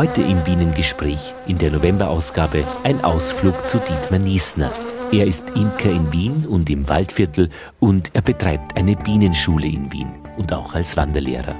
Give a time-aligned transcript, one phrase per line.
[0.00, 4.72] Heute im Bienengespräch in der Novemberausgabe ein Ausflug zu Dietmar Niesner.
[5.12, 10.08] Er ist Imker in Wien und im Waldviertel und er betreibt eine Bienenschule in Wien
[10.38, 11.54] und auch als Wanderlehrer.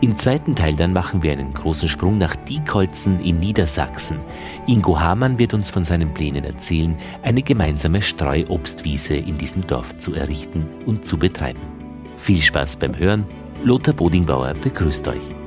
[0.00, 4.18] Im zweiten Teil dann machen wir einen großen Sprung nach Diekholzen in Niedersachsen.
[4.66, 10.14] Ingo Hamann wird uns von seinen Plänen erzählen, eine gemeinsame Streuobstwiese in diesem Dorf zu
[10.14, 11.60] errichten und zu betreiben.
[12.16, 13.24] Viel Spaß beim Hören.
[13.62, 15.39] Lothar Bodingbauer begrüßt euch.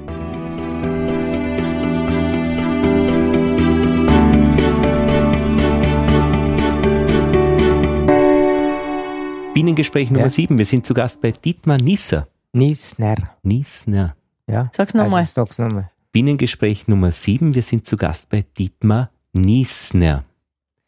[9.64, 10.30] Bienengespräch Nummer Ja.
[10.30, 10.58] 7.
[10.58, 12.28] Wir sind zu Gast bei Dietmar Nisser.
[12.52, 13.16] Niesner.
[13.44, 14.14] Niesner.
[14.46, 14.70] Ja.
[14.74, 15.22] Sag's nochmal.
[15.22, 15.90] Also, sag's nochmal.
[16.12, 17.56] Bienengespräch Nummer 7.
[17.56, 20.26] Wir sind zu Gast bei Dietmar Niesner.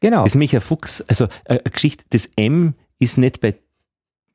[0.02, 0.24] Genau.
[0.24, 3.56] Das ist nämlich eine Fuchs, also äh, eine Geschichte, das M ist nicht bei,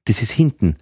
[0.07, 0.79] das ist hinten.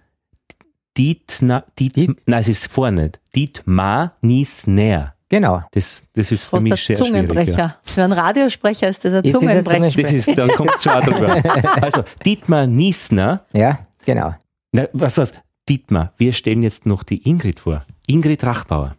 [0.97, 2.23] Dietna, Diet, Diet?
[2.27, 3.11] nein, es ist vorne.
[3.35, 5.15] Dietmar Niesner.
[5.29, 5.63] Genau.
[5.71, 7.13] Das, das ist für mich ein sehr schwierig.
[7.13, 7.21] Ja.
[7.21, 7.77] Zungenbrecher.
[7.83, 10.01] Für einen Radiosprecher ist das ein Ist das Zungenbrecher.
[10.01, 11.41] Das ist, dann kommt es schon auch drüber.
[11.81, 14.35] Also, Dietmar Niesner, Ja, genau.
[14.71, 15.33] na, was, was,
[15.67, 17.85] Dietmar, wir stellen jetzt noch die Ingrid vor.
[18.07, 18.95] Ingrid Rachbauer.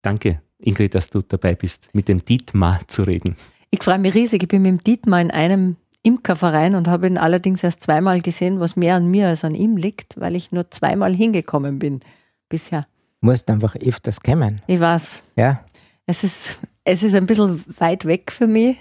[0.00, 3.36] Danke, Ingrid, dass du dabei bist, mit dem Dietmar zu reden.
[3.70, 4.42] Ich freue mich riesig.
[4.42, 8.60] Ich bin mit dem Dietmar in einem Imkerverein und habe ihn allerdings erst zweimal gesehen,
[8.60, 12.00] was mehr an mir als an ihm liegt, weil ich nur zweimal hingekommen bin
[12.48, 12.86] bisher.
[13.22, 14.60] Musst einfach öfters kommen.
[14.66, 15.60] Ich weiß, Ja.
[16.06, 18.76] es ist, es ist ein bisschen weit weg für mich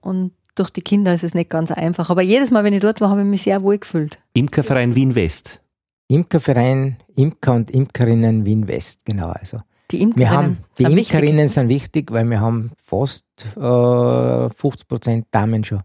[0.00, 2.10] und durch die Kinder ist es nicht ganz einfach.
[2.10, 4.18] Aber jedes Mal, wenn ich dort war, habe ich mich sehr wohl gefühlt.
[4.32, 5.60] Imkerverein Wien West.
[6.08, 9.28] Imkerverein, Imker und Imkerinnen Wien West, genau.
[9.30, 9.58] Also
[9.90, 11.14] Die wir Imkerinnen haben, die sind wichtig.
[11.14, 13.24] Imkerinnen sind wichtig, weil wir haben fast
[13.56, 15.80] äh, 50 Prozent Damen schon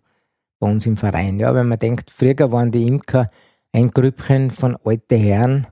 [0.59, 1.39] bei uns im Verein.
[1.39, 3.30] Ja, wenn man denkt, früher waren die Imker
[3.73, 5.67] ein Grüppchen von alten Herren,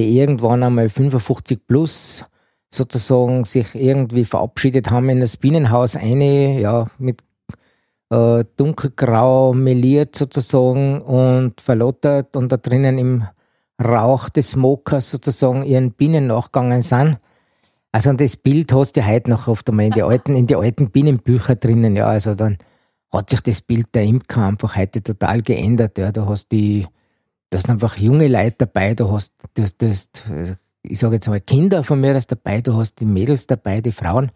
[0.00, 2.24] die irgendwann einmal 55 plus
[2.70, 7.22] sozusagen sich irgendwie verabschiedet haben in das Bienenhaus eine, ja, mit
[8.10, 13.24] äh, dunkelgrau meliert sozusagen und verlottert und da drinnen im
[13.82, 17.18] Rauch des Smokers sozusagen ihren Bienen nachgegangen sind.
[17.92, 20.90] Also das Bild hast du heute noch oft einmal in die alten, in die alten
[20.90, 22.06] Bienenbücher drinnen, ja.
[22.06, 22.56] Also dann
[23.12, 25.98] hat sich das Bild der Imker einfach heute total geändert.
[25.98, 26.12] Ja.
[26.12, 26.86] Da hast die,
[27.50, 30.22] da sind einfach junge Leute dabei, du hast, du du hast
[30.82, 33.92] ich sage jetzt mal Kinder von mir das dabei, du hast die Mädels dabei, die
[33.92, 34.30] Frauen,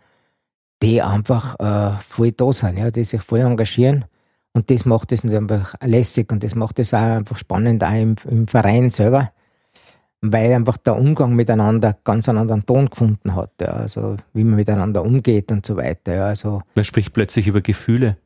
[0.83, 4.05] die einfach äh, voll da sind, ja, die sich voll engagieren.
[4.53, 8.15] Und das macht es einfach lässig und das macht es auch einfach spannend, auch im,
[8.29, 9.33] im Verein selber,
[10.21, 13.53] weil einfach der Umgang miteinander ganz einen anderen Ton gefunden hat.
[13.61, 16.15] Ja, also wie man miteinander umgeht und so weiter.
[16.15, 18.17] Ja, also, Man spricht plötzlich über Gefühle.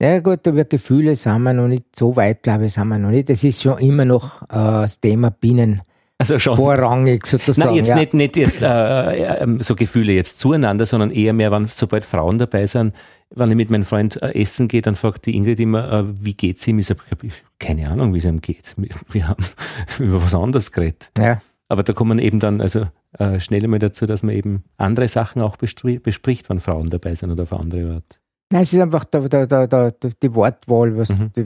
[0.00, 3.10] Ja gut, über Gefühle sind wir noch nicht so weit, glaube ich, sind wir noch
[3.10, 3.30] nicht.
[3.30, 5.82] Es ist schon immer noch äh, das Thema Bienen
[6.18, 6.56] Also schon.
[6.56, 7.68] vorrangig sozusagen.
[7.68, 7.96] Nein, jetzt ja.
[7.96, 12.38] nicht, nicht jetzt äh, äh, so Gefühle jetzt zueinander, sondern eher mehr, wenn sobald Frauen
[12.38, 12.94] dabei sind,
[13.34, 16.34] wenn ich mit meinem Freund äh, essen gehe, dann fragt die Ingrid immer, äh, wie
[16.34, 16.78] geht's ihm?
[16.78, 17.00] Ich sage,
[17.58, 18.74] keine Ahnung, wie es ihm geht.
[18.76, 19.44] Wir, wir haben
[19.98, 21.10] über was anderes geredet.
[21.18, 21.40] Ja.
[21.68, 22.86] Aber da kommt man eben dann also
[23.18, 27.30] äh, schnell mal dazu, dass man eben andere Sachen auch bespricht, wenn Frauen dabei sind
[27.30, 28.20] oder auf andere Art.
[28.52, 29.92] Nein, es ist einfach der, der, der, der,
[30.22, 31.32] die Wortwahl, was, Mhm.
[31.36, 31.44] die,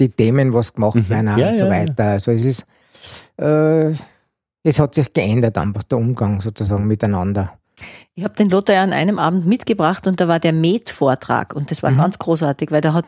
[0.00, 1.08] die Themen, was gemacht Mhm.
[1.08, 2.04] werden Ja, und so ja, weiter.
[2.04, 2.64] Also es ist,
[3.40, 3.90] äh,
[4.64, 7.52] es hat sich geändert einfach, der Umgang sozusagen miteinander.
[8.14, 11.70] Ich habe den Lothar ja an einem Abend mitgebracht und da war der Met-Vortrag und
[11.70, 11.98] das war Mhm.
[11.98, 13.04] ganz großartig, weil da hat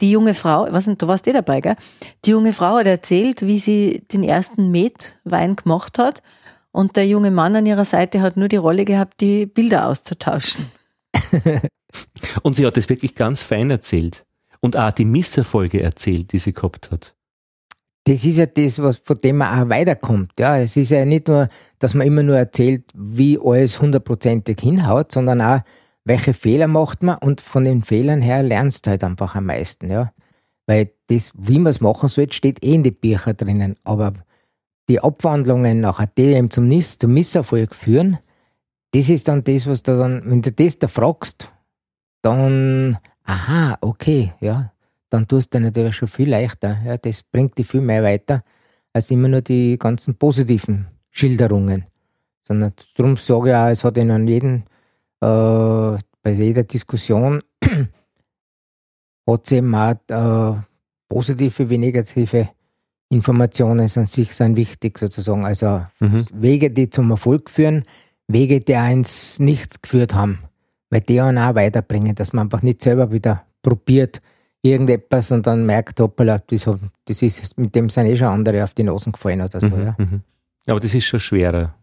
[0.00, 1.76] die junge Frau, was nicht, du warst eh dabei, gell?
[2.24, 6.22] Die junge Frau hat erzählt, wie sie den ersten Met-Wein gemacht hat
[6.72, 10.64] und der junge Mann an ihrer Seite hat nur die Rolle gehabt, die Bilder auszutauschen.
[12.42, 14.24] Und sie hat das wirklich ganz fein erzählt.
[14.60, 17.14] Und auch die Misserfolge erzählt, die sie gehabt hat.
[18.04, 20.32] Das ist ja das, was, von dem man auch weiterkommt.
[20.38, 21.48] Ja, es ist ja nicht nur,
[21.80, 25.60] dass man immer nur erzählt, wie alles hundertprozentig hinhaut, sondern auch,
[26.04, 29.90] welche Fehler macht man und von den Fehlern her lernst du halt einfach am meisten.
[29.90, 30.12] Ja,
[30.66, 33.74] weil das, wie man es machen soll, steht eh in die Bücher drinnen.
[33.82, 34.12] Aber
[34.88, 38.18] die Abwandlungen nachher, die eben zum, zum Misserfolg führen,
[38.92, 41.52] das ist dann das, was du dann, wenn du das da fragst,
[42.26, 44.72] dann, aha, okay, ja,
[45.10, 46.78] dann tust du natürlich schon viel leichter.
[46.84, 48.42] Ja, das bringt dich viel mehr weiter,
[48.92, 51.84] als immer nur die ganzen positiven Schilderungen.
[52.46, 54.64] Sondern darum sage ich auch, es hat in jedem,
[55.20, 57.40] äh, bei jeder Diskussion
[59.28, 60.60] hat es eben auch äh,
[61.08, 62.48] positive wie negative
[63.08, 65.44] Informationen an sich sind wichtig sozusagen.
[65.44, 66.26] Also Mhm.
[66.32, 67.84] Wege, die zum Erfolg führen,
[68.26, 70.40] Wege, die auch ins Nichts geführt haben.
[70.90, 74.20] Weil die einen auch weiterbringen, dass man einfach nicht selber wieder probiert,
[74.62, 76.68] irgendetwas und dann merkt, hoppala, das,
[77.04, 79.68] das ist, mit dem sind eh schon andere auf die Nasen gefallen oder so.
[79.68, 79.94] Mhm, Ja.
[79.98, 80.20] mhm.
[80.68, 81.74] Aber das ist schon schwerer,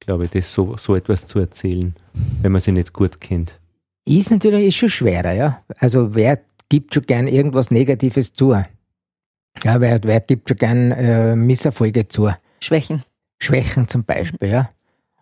[0.00, 1.94] glaube ich, das so, so etwas zu erzählen.
[2.42, 3.58] wenn man sie nicht gut kennt?
[4.04, 5.62] Ist natürlich ist schon schwerer, ja.
[5.78, 8.52] Also wer gibt schon gern irgendwas Negatives zu?
[8.52, 12.30] Ja, wer, wer gibt schon gern äh, Misserfolge zu?
[12.60, 13.02] Schwächen.
[13.40, 14.70] Schwächen zum Beispiel, ja.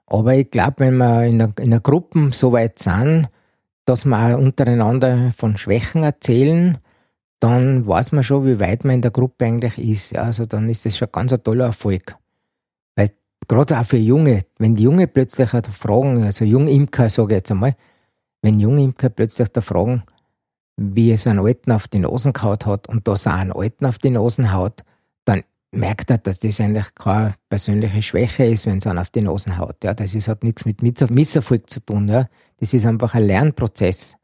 [0.07, 3.29] Aber ich glaube, wenn wir in einer, in einer Gruppe so weit sind,
[3.85, 6.79] dass wir auch untereinander von Schwächen erzählen,
[7.41, 10.13] dann weiß man schon, wie weit man in der Gruppe eigentlich ist.
[10.13, 12.17] Ja, also dann ist das schon ganz ein toller Erfolg.
[12.95, 13.11] Weil
[13.47, 17.77] gerade auch für Junge, wenn die Junge plötzlich fragen, also Jungimker sage ich jetzt einmal,
[18.43, 20.03] wenn Jungimker plötzlich da fragen,
[20.77, 23.99] wie es einen Alten auf die Nosen gehaut hat und das auch einen Alten auf
[23.99, 24.83] die Nosen haut,
[25.77, 29.59] merkt er, dass das eigentlich keine persönliche Schwäche ist, wenn es einen auf die Nosen
[29.59, 29.85] haut.
[29.85, 32.09] Ja, das ist, hat nichts mit Misserfolg zu tun.
[32.09, 32.29] Ja.
[32.59, 34.17] Das ist einfach ein Lernprozess,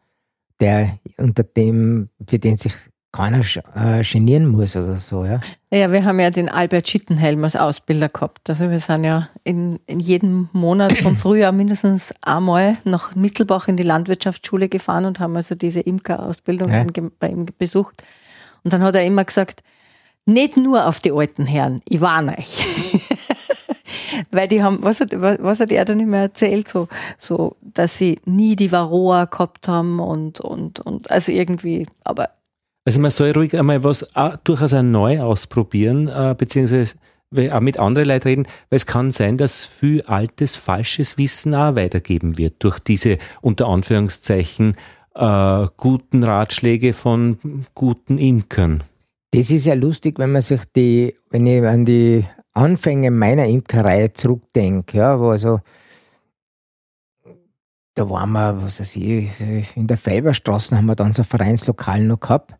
[0.61, 2.73] der unter dem, für den sich
[3.13, 3.43] keiner
[3.75, 5.27] äh, genieren muss oder so.
[5.27, 5.41] Ja.
[5.71, 8.49] ja, wir haben ja den Albert Schittenhelm als Ausbilder gehabt.
[8.49, 13.77] Also wir sind ja in, in jedem Monat vom Frühjahr mindestens einmal nach Mittelbach in
[13.77, 16.87] die Landwirtschaftsschule gefahren und haben also diese Imker-Ausbildung ja.
[17.19, 18.03] bei ihm besucht.
[18.65, 19.63] Und dann hat er immer gesagt,
[20.27, 22.65] nicht nur auf die alten Herren, ich warne euch.
[24.31, 26.89] Weil die haben, was hat, was hat er dann immer erzählt, so,
[27.19, 32.31] so, dass sie nie die Varroa gehabt haben und, und, und, also irgendwie, aber
[32.85, 36.95] also man soll ruhig einmal was auch durchaus auch neu ausprobieren, äh, beziehungsweise
[37.53, 41.77] auch mit anderen Leuten reden, weil es kann sein, dass viel altes, falsches Wissen auch
[41.77, 44.75] weitergeben wird durch diese unter Anführungszeichen
[45.15, 48.83] äh, guten Ratschläge von guten Imkern.
[49.33, 54.09] Das ist ja lustig, wenn man sich die, wenn ich an die Anfänge meiner Imkerei
[54.09, 55.61] zurückdenke, ja, wo also
[57.95, 59.31] da waren wir, was weiß ich,
[59.77, 62.55] in der Felberstraße haben wir dann so ein Vereinslokal noch gehabt.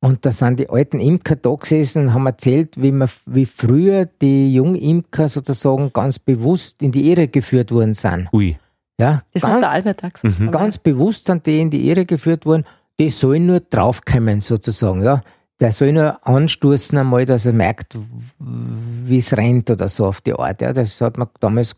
[0.00, 4.06] Und da sind die alten Imker da gesessen und haben erzählt, wie, man, wie früher
[4.06, 8.28] die Jungimker sozusagen ganz bewusst in die Irre geführt worden sind.
[8.32, 8.56] Ui.
[8.98, 10.40] Ja, das ganz, hat der Albert auch gesagt.
[10.40, 10.50] Mhm.
[10.50, 12.64] Ganz bewusst sind die in die Irre geführt worden.
[12.98, 15.02] Die sollen nur draufkommen, sozusagen.
[15.02, 15.22] Ja.
[15.60, 17.96] Der soll nur anstoßen einmal, dass er merkt,
[18.38, 20.60] wie es rennt oder so auf die Art.
[20.60, 20.72] Ja.
[20.72, 21.74] Das hat man damals,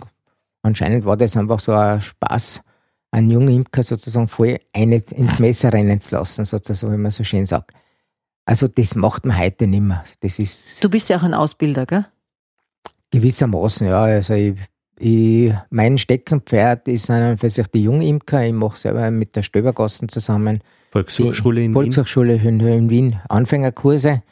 [0.62, 2.62] anscheinend war das einfach so ein Spaß,
[3.10, 7.24] einen jungen Imker sozusagen voll eine ins Messer rennen zu lassen, sozusagen, wie man so
[7.24, 7.72] schön sagt.
[8.46, 10.04] Also das macht man heute nicht mehr.
[10.20, 12.04] Das ist du bist ja auch ein Ausbilder, gell?
[13.10, 14.02] Gewissermaßen, ja.
[14.02, 14.54] Also ich,
[14.98, 18.44] ich, mein Steckenpferd ist für sich die Jungimker.
[18.44, 20.60] Ich mache selber mit der Stöbergassen zusammen.
[20.94, 22.42] Volkshochschule in Volkshochschule Wien.
[22.42, 24.22] Volkshochschule in Wien, Anfängerkurse.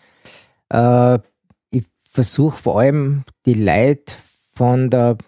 [0.70, 1.18] Äh,
[1.70, 4.14] ich versuche vor allem die Leute
[4.54, 5.18] von der,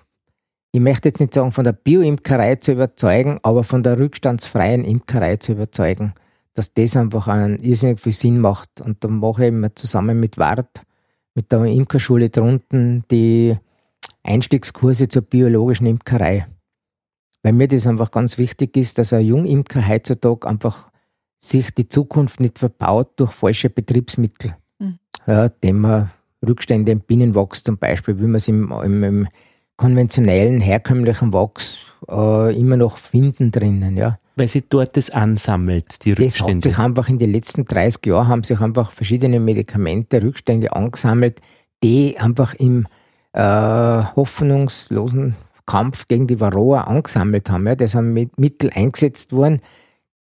[0.72, 5.36] ich möchte jetzt nicht sagen von der Bio-Imkerei zu überzeugen, aber von der rückstandsfreien Imkerei
[5.36, 6.14] zu überzeugen
[6.54, 8.80] dass das einfach einen irrsinnig viel Sinn macht.
[8.80, 10.82] Und da mache ich immer zusammen mit Wart,
[11.34, 13.56] mit der Imkerschule drunten, die
[14.22, 16.46] Einstiegskurse zur biologischen Imkerei.
[17.42, 20.90] Weil mir das einfach ganz wichtig ist, dass ein Jungimker heutzutage einfach
[21.44, 24.56] sich die Zukunft nicht verbaut durch falsche Betriebsmittel.
[24.78, 24.98] Mhm.
[25.26, 26.10] Ja, dem man
[26.46, 29.28] Rückstände im Bienenwachs zum Beispiel, wie man es im, im, im
[29.76, 33.96] konventionellen, herkömmlichen Wachs äh, immer noch finden drinnen.
[33.96, 36.54] Ja weil sie dort das ansammelt, die Rückstände.
[36.54, 40.74] Das hat sich einfach in den letzten 30 Jahren haben sich einfach verschiedene Medikamente, Rückstände
[40.74, 41.40] angesammelt,
[41.82, 42.86] die einfach im
[43.32, 45.36] äh, hoffnungslosen
[45.66, 47.66] Kampf gegen die Varroa angesammelt haben.
[47.66, 47.76] Ja.
[47.76, 49.60] Das sind Mittel eingesetzt worden,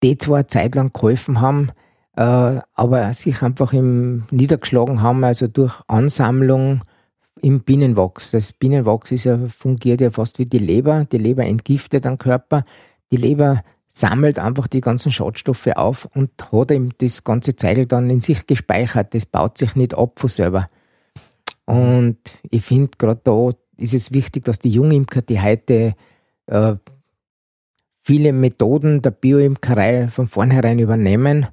[0.05, 1.71] die zwar eine Zeit lang geholfen haben,
[2.15, 6.81] äh, aber sich einfach im niedergeschlagen haben, also durch Ansammlung
[7.41, 8.31] im Bienenwachs.
[8.31, 11.05] Das Bienenwachs ist ja, fungiert ja fast wie die Leber.
[11.05, 12.63] Die Leber entgiftet den Körper.
[13.11, 18.09] Die Leber sammelt einfach die ganzen Schadstoffe auf und hat ihm das ganze Zeug dann
[18.09, 19.13] in sich gespeichert.
[19.13, 20.67] Das baut sich nicht ab von selber.
[21.65, 22.17] Und
[22.51, 25.95] ich finde, gerade da ist es wichtig, dass die Jungimker, die heute
[26.45, 26.75] äh,
[28.05, 31.47] viele Methoden der Bioimkerei von vornherein übernehmen,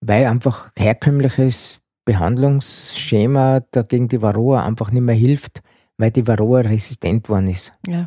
[0.00, 5.62] weil einfach herkömmliches Behandlungsschema dagegen die Varroa einfach nicht mehr hilft,
[5.98, 7.72] weil die Varroa resistent worden ist.
[7.88, 8.06] Ja.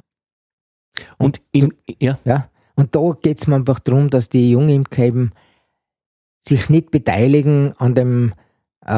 [1.18, 2.18] Und, und in, ja.
[2.24, 2.50] ja.
[2.76, 5.32] Und da geht es mir einfach darum, dass die Jungimker eben
[6.42, 8.34] sich nicht beteiligen an dem
[8.86, 8.92] äh,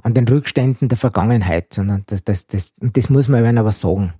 [0.00, 4.12] an den Rückständen der Vergangenheit, sondern das, das, das, das muss man aber sagen.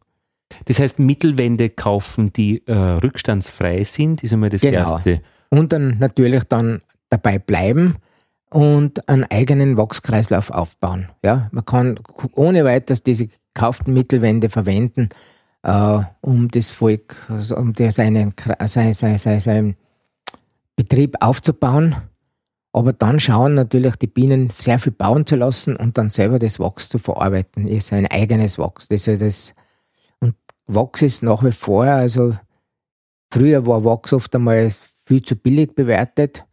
[0.64, 4.94] Das heißt, Mittelwände kaufen, die äh, rückstandsfrei sind, ist einmal das genau.
[4.94, 5.20] Erste.
[5.50, 7.96] Und dann natürlich dann dabei bleiben
[8.50, 11.08] und einen eigenen Wachskreislauf aufbauen.
[11.22, 12.00] Ja, man kann
[12.32, 15.10] ohne weiteres diese gekauften Mittelwände verwenden
[15.62, 18.34] äh, um das Volk, also um der seinen,
[18.66, 19.76] sein, sein, sein, sein
[20.76, 21.96] Betrieb aufzubauen.
[22.72, 26.60] Aber dann schauen natürlich die Bienen sehr viel bauen zu lassen und dann selber das
[26.60, 28.88] Wachs zu verarbeiten, ist ein eigenes Wachs.
[28.88, 29.56] Das ist das, und
[30.68, 32.34] Wachs ist nach wie vor, also
[33.30, 34.72] Früher war Wachs oft einmal
[35.04, 36.44] viel zu billig bewertet.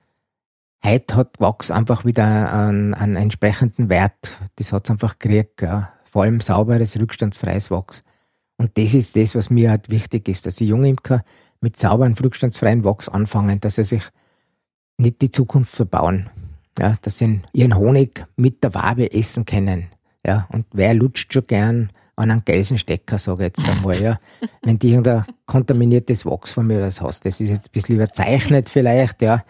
[0.84, 4.38] Heute hat Wachs einfach wieder einen, einen entsprechenden Wert.
[4.58, 5.62] Das hat es einfach gekriegt.
[5.62, 5.94] Ja.
[6.04, 8.04] Vor allem sauberes, rückstandsfreies Wachs.
[8.58, 11.24] Und das ist das, was mir halt wichtig ist, dass die Jungimker
[11.62, 14.04] mit sauberen, rückstandsfreien Wachs anfangen, dass sie sich
[14.98, 16.30] nicht die Zukunft verbauen.
[16.78, 19.88] Ja, dass sie ihren Honig mit der Wabe essen können.
[20.26, 24.20] Ja, und wer lutscht schon gern an einen Geisenstecker, sage ich jetzt einmal, ja.
[24.64, 27.26] Wenn die irgendein kontaminiertes Wachs von mir das hast.
[27.26, 29.44] Das ist jetzt ein bisschen überzeichnet vielleicht, ja.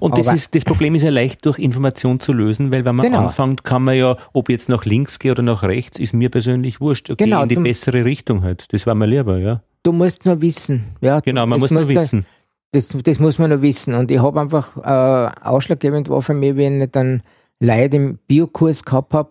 [0.00, 3.06] Und das, ist, das Problem ist ja leicht durch Information zu lösen, weil wenn man
[3.06, 3.26] genau.
[3.26, 6.80] anfängt, kann man ja, ob jetzt nach links geht oder nach rechts, ist mir persönlich
[6.80, 7.10] wurscht.
[7.10, 8.72] Okay, genau, in die bessere Richtung halt.
[8.72, 9.62] Das war mir lieber, ja.
[9.84, 11.20] Du musst nur wissen, ja.
[11.20, 12.26] Genau, man muss nur wissen.
[12.72, 13.94] Das, das muss man nur wissen.
[13.94, 17.22] Und ich habe einfach äh, ausschlaggebend war für mich, wenn ich dann
[17.60, 19.30] Leute im Biokurs gehabt habe,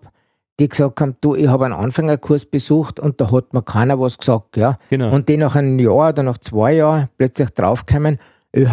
[0.60, 4.18] die gesagt haben, du, ich habe einen Anfängerkurs besucht und da hat mir keiner was
[4.18, 4.80] gesagt, ja.
[4.90, 5.14] Genau.
[5.14, 8.18] Und die nach einem Jahr oder nach zwei Jahren plötzlich draufkommen,
[8.52, 8.68] ich,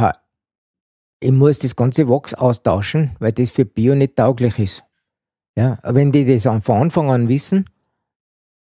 [1.20, 4.84] ich muss das ganze Wachs austauschen, weil das für Bio nicht tauglich ist.
[5.56, 7.66] Ja, wenn die das von Anfang an wissen,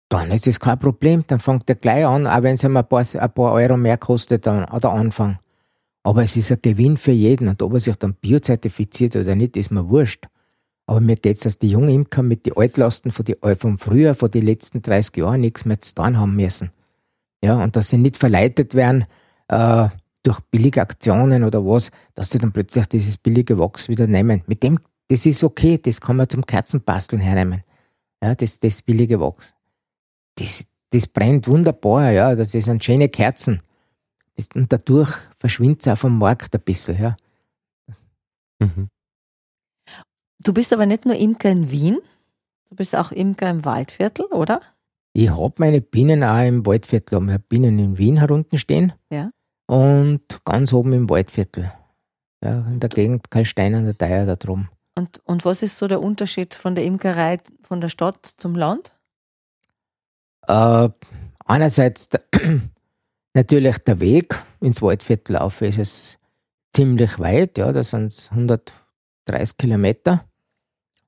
[0.10, 2.88] dann ist das kein Problem, dann fängt der gleich an, auch wenn es ihm ein
[2.88, 5.40] paar, ein paar Euro mehr kostet, dann, der Anfang.
[6.04, 9.58] Aber es ist ein Gewinn für jeden und ob er sich dann biozertifiziert oder nicht,
[9.58, 10.28] ist mir wurscht.
[10.88, 14.14] Aber mir geht es, dass die jungen Imker mit den Altlasten von, die, von früher,
[14.14, 16.72] von den letzten 30 Jahren nichts mehr zu tun haben müssen.
[17.44, 19.06] Ja, und dass sie nicht verleitet werden
[19.48, 19.90] äh,
[20.24, 24.44] durch billige Aktionen oder was, dass sie dann plötzlich dieses billige Wachs wieder nehmen.
[24.48, 27.64] Mit dem, das ist okay, das kann man zum Kerzenbasteln hernehmen.
[28.22, 29.54] Ja, das, das billige Wachs.
[30.36, 33.62] Das, das brennt wunderbar, ja, das sind schöne Kerzen.
[34.36, 37.16] Das, und dadurch verschwindet es auch vom Markt ein bisschen, ja.
[38.60, 38.90] Mhm.
[40.40, 42.00] Du bist aber nicht nur Imker in Wien,
[42.70, 44.62] du bist auch Imker im Waldviertel, oder?
[45.14, 47.20] Ich habe meine Bienen auch im Waldviertel.
[47.20, 48.92] Habe Bienen in Wien herunterstehen.
[49.10, 49.32] Ja.
[49.66, 51.72] Und ganz oben im Waldviertel.
[52.44, 54.68] Ja, in der Gegend Kalstein an der Theier da drum.
[54.94, 58.98] Und, und was ist so der Unterschied von der Imkerei von der Stadt zum Land?
[60.48, 60.90] Äh,
[61.46, 62.22] einerseits der,
[63.34, 66.18] natürlich der Weg ins Waldviertel auf ist es
[66.74, 68.30] ziemlich weit, ja, das sind
[69.28, 70.26] 130 Kilometer.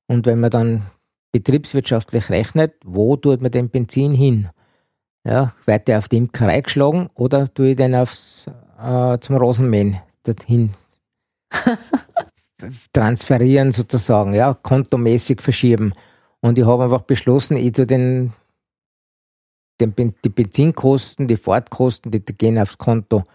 [0.08, 0.86] Und wenn man dann
[1.32, 4.50] betriebswirtschaftlich rechnet, wo tut man den Benzin hin?
[5.24, 8.46] Ja, wird der auf die Imkerei geschlagen oder tue ich den aufs,
[8.82, 10.72] äh, zum Rosenmähen dorthin
[12.94, 15.94] transferieren sozusagen, ja, kontomäßig verschieben.
[16.40, 18.32] Und ich habe einfach beschlossen, ich tue den,
[19.82, 23.26] den, die Benzinkosten, die Fahrtkosten, die, die gehen aufs Konto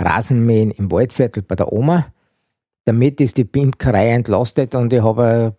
[0.00, 2.12] Rasenmähen im Waldviertel bei der Oma.
[2.88, 5.54] Damit ist die Imkerei entlastet und ich habe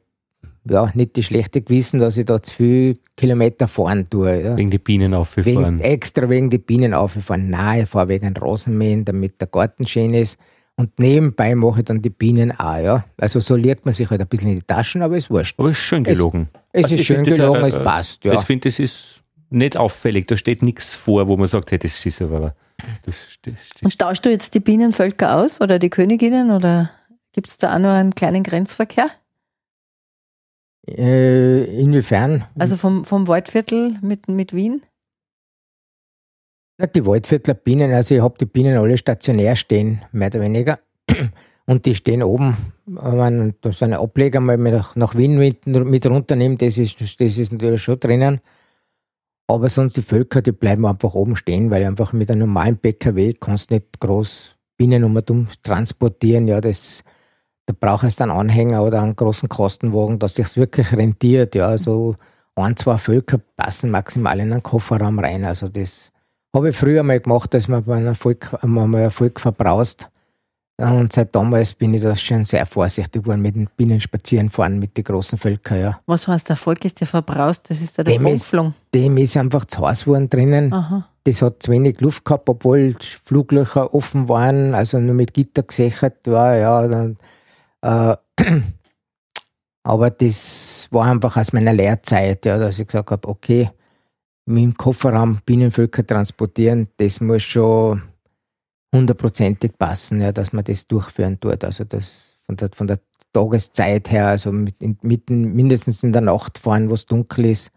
[0.68, 4.44] ja, nicht die schlechte Gewissen, dass ich da zu viel Kilometer fahren tue.
[4.44, 4.58] Ja.
[4.58, 5.80] Wegen die Bienen aufgefahren.
[5.80, 7.52] extra wegen die Bienen aufgefahren.
[7.52, 10.40] Nein, ich fahre wegen Rasenmähen, damit der Garten schön ist.
[10.76, 13.06] Und nebenbei mache ich dann die Bienen auch, ja.
[13.18, 15.60] Also so legt man sich halt ein bisschen in die Taschen, aber es ist wurscht.
[15.60, 16.50] Aber es ist schön gelogen.
[16.72, 18.34] Es, es also ist schön gelogen, es passt, ja.
[18.34, 19.22] Ich finde, es ist
[19.52, 20.26] nicht auffällig.
[20.26, 22.56] Da steht nichts vor, wo man sagt, hey, das ist aber.
[23.06, 26.90] Das, das, das Und tauschst du jetzt die Bienenvölker aus oder die Königinnen oder
[27.34, 29.10] gibt es da auch noch einen kleinen Grenzverkehr?
[30.88, 32.46] Äh, inwiefern?
[32.58, 34.82] Also vom, vom Waldviertel mit, mit Wien?
[36.80, 40.80] Ja, die Waldviertler Bienen, also ich habe die Bienen alle stationär stehen, mehr oder weniger.
[41.66, 42.58] Und die stehen oben.
[42.86, 47.38] Wenn da so eine Ableger mal nach, nach Wien mit, mit runternehmen, das ist, das
[47.38, 48.40] ist natürlich schon drinnen.
[49.46, 53.34] Aber sonst die Völker, die bleiben einfach oben stehen, weil einfach mit einem normalen PKW
[53.34, 55.20] kannst du nicht groß Bienen um
[55.62, 56.48] transportieren.
[56.48, 57.04] Ja, das
[57.70, 61.54] da brauchst du einen Anhänger oder einen großen Kostenwagen, dass sich wirklich rentiert.
[61.54, 62.16] Ja, also
[62.56, 65.46] ein, zwei Völker passen maximal in einen Kofferraum rein.
[65.46, 66.12] Also das
[66.56, 70.08] habe ich früher mal gemacht, dass man bei einem Volk, mal ein Volk verbraust.
[70.78, 74.80] Und seit damals bin ich da schon sehr vorsichtig geworden mit den Bienen spazieren fahren
[74.80, 75.80] mit den großen Völkern.
[75.80, 76.00] Ja.
[76.08, 77.70] Was heißt, der Volk ist ja verbraust?
[77.70, 78.52] Das ist da der dem ist,
[78.96, 80.74] dem ist einfach zu heiß geworden drinnen.
[80.74, 81.08] Aha.
[81.26, 82.96] Das hat zu wenig Luft gehabt, obwohl
[83.26, 86.56] Fluglöcher offen waren, also nur mit Gitter gesichert war.
[86.56, 87.18] Ja, dann
[87.82, 88.16] äh,
[89.84, 93.70] aber das war einfach aus meiner Lehrzeit, ja, dass ich gesagt habe, okay,
[94.46, 98.02] mit dem Kofferraum Bienenvölker transportieren, das muss schon
[98.94, 101.64] hundertprozentig passen, ja, dass man das durchführen tut.
[101.64, 103.00] Also das von der, von der
[103.32, 107.72] Tageszeit her, also mit, mitten, mindestens in der Nacht fahren, wo es dunkel ist,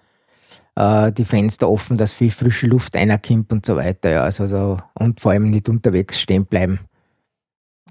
[0.76, 4.10] äh, die Fenster offen, dass viel frische Luft reinkommt und so weiter.
[4.10, 6.80] Ja, also da, und vor allem nicht unterwegs stehen bleiben.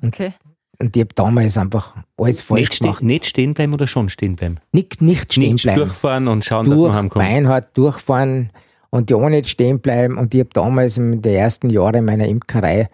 [0.04, 0.34] Okay.
[0.82, 2.98] Und ich habe damals einfach alles falsch nicht gemacht.
[2.98, 4.60] Ste nicht stehen bleiben oder schon stehen bleiben?
[4.72, 5.80] Nicht, nicht stehen nicht bleiben.
[5.82, 7.26] durchfahren und schauen, Durch, dass man heimkommt.
[7.26, 8.50] Beinhart durchfahren
[8.90, 10.18] und ja auch nicht stehen bleiben.
[10.18, 12.90] Und ich habe damals in den ersten Jahren meiner Imkerei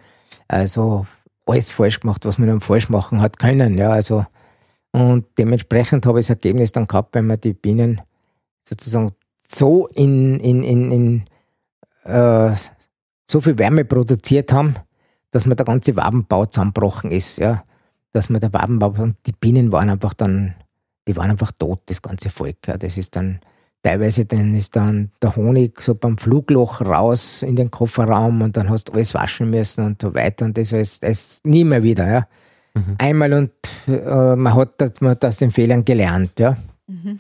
[0.50, 1.06] also
[1.46, 3.78] alles falsch gemacht, was man dann falsch machen hat können.
[3.78, 4.26] Ja, also,
[4.92, 8.02] und dementsprechend habe ich das Ergebnis dann gehabt, wenn man die Bienen
[8.68, 9.12] sozusagen
[9.48, 11.26] so in, in, in, in
[12.04, 12.52] äh,
[13.30, 14.76] so viel Wärme produziert haben,
[15.32, 17.64] dass mir der ganze Wabenbau zusammengebrochen ist, ja.
[18.18, 18.96] Dass mir der Wabenbau,
[19.28, 20.56] die Bienen waren einfach dann,
[21.08, 22.68] die waren einfach tot, das ganze Volk.
[22.68, 22.76] Ja.
[22.76, 23.40] Das ist dann,
[23.84, 28.72] teilweise dann ist dann der Honig so beim Flugloch raus in den Kofferraum und dann
[28.72, 32.10] hast du alles waschen müssen und so weiter und das ist, das nie mehr wieder,
[32.10, 32.28] ja.
[32.74, 32.96] Mhm.
[32.98, 33.52] Einmal und
[33.88, 36.58] äh, man hat das, man hat aus den Fehlern gelernt, ja.
[36.88, 37.20] Mhm.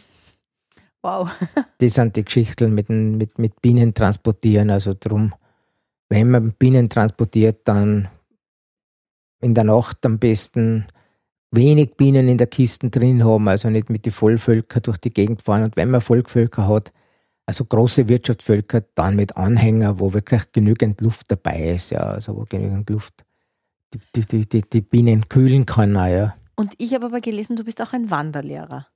[1.04, 1.30] Wow.
[1.78, 5.32] das sind die Geschichten mit, mit, mit Bienen transportieren, also drum
[6.10, 8.08] wenn man Bienen transportiert, dann
[9.42, 10.88] in der Nacht am besten
[11.52, 15.42] wenig Bienen in der Kiste drin haben, also nicht mit den Vollvölker durch die Gegend
[15.42, 15.64] fahren.
[15.64, 16.92] Und wenn man Vollvölker hat,
[17.46, 22.44] also große Wirtschaftsvölker, dann mit Anhänger, wo wirklich genügend Luft dabei ist, ja, also wo
[22.44, 23.24] genügend Luft
[23.94, 25.96] die, die, die, die Bienen kühlen kann.
[25.96, 26.36] Ja.
[26.56, 28.88] Und ich habe aber gelesen, du bist auch ein Wanderlehrer.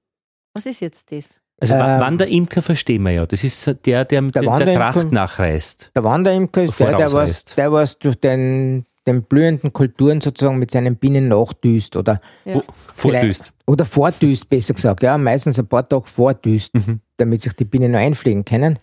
[0.53, 1.39] Was ist jetzt das?
[1.59, 3.25] Also ähm, Wanderimker verstehen wir ja.
[3.25, 5.91] Das ist der, der, der, der Tracht nachreist.
[5.95, 10.71] Der Wanderimker ist der, der was, der was durch den, den blühenden Kulturen sozusagen mit
[10.71, 12.61] seinen Bienen nachdüst oder ja.
[12.93, 13.51] vordüst.
[13.65, 15.03] Oder vordüst, besser gesagt.
[15.03, 17.01] Ja, meistens ein paar Tage vordüst, mhm.
[17.17, 18.77] damit sich die Bienen noch einfliegen können.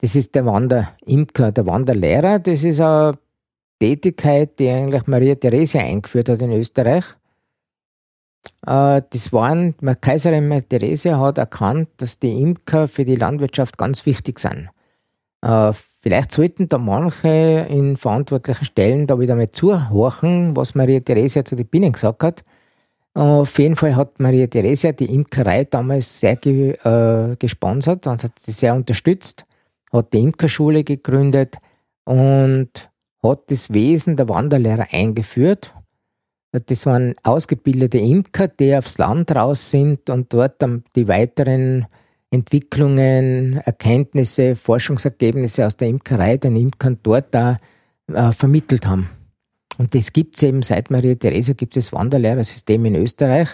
[0.00, 2.38] Das ist der Wanderimker, der Wanderlehrer.
[2.38, 3.18] Das ist eine
[3.78, 7.04] Tätigkeit, die eigentlich Maria Theresia eingeführt hat in Österreich.
[8.66, 14.38] Äh, das waren, Kaiserin Therese hat erkannt, dass die Imker für die Landwirtschaft ganz wichtig
[14.38, 14.68] sind.
[16.02, 21.54] Vielleicht sollten da manche in verantwortlichen Stellen da wieder mal zuhorchen, was Maria Theresia zu
[21.54, 22.44] den Bienen gesagt hat.
[23.14, 28.24] Äh, auf jeden Fall hat Maria Theresia die Imkerei damals sehr ge, äh, gesponsert und
[28.24, 29.44] hat sie sehr unterstützt,
[29.92, 31.58] hat die Imkerschule gegründet
[32.04, 32.70] und
[33.22, 35.72] hat das Wesen der Wanderlehrer eingeführt
[36.52, 40.62] das waren ausgebildete Imker, die aufs Land raus sind und dort
[40.94, 41.86] die weiteren
[42.32, 47.58] Entwicklungen, Erkenntnisse, Forschungsergebnisse aus der Imkerei den Imkern dort da
[48.12, 49.10] äh, vermittelt haben.
[49.78, 53.48] Und das gibt es eben seit Maria Theresa gibt es Wanderlehrersystem in Österreich.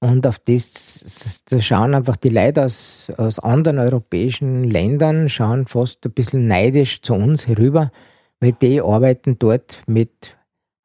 [0.00, 6.04] Und auf das, da schauen einfach die Leute aus, aus anderen europäischen Ländern, schauen fast
[6.04, 7.90] ein bisschen neidisch zu uns herüber,
[8.38, 10.36] weil die arbeiten dort mit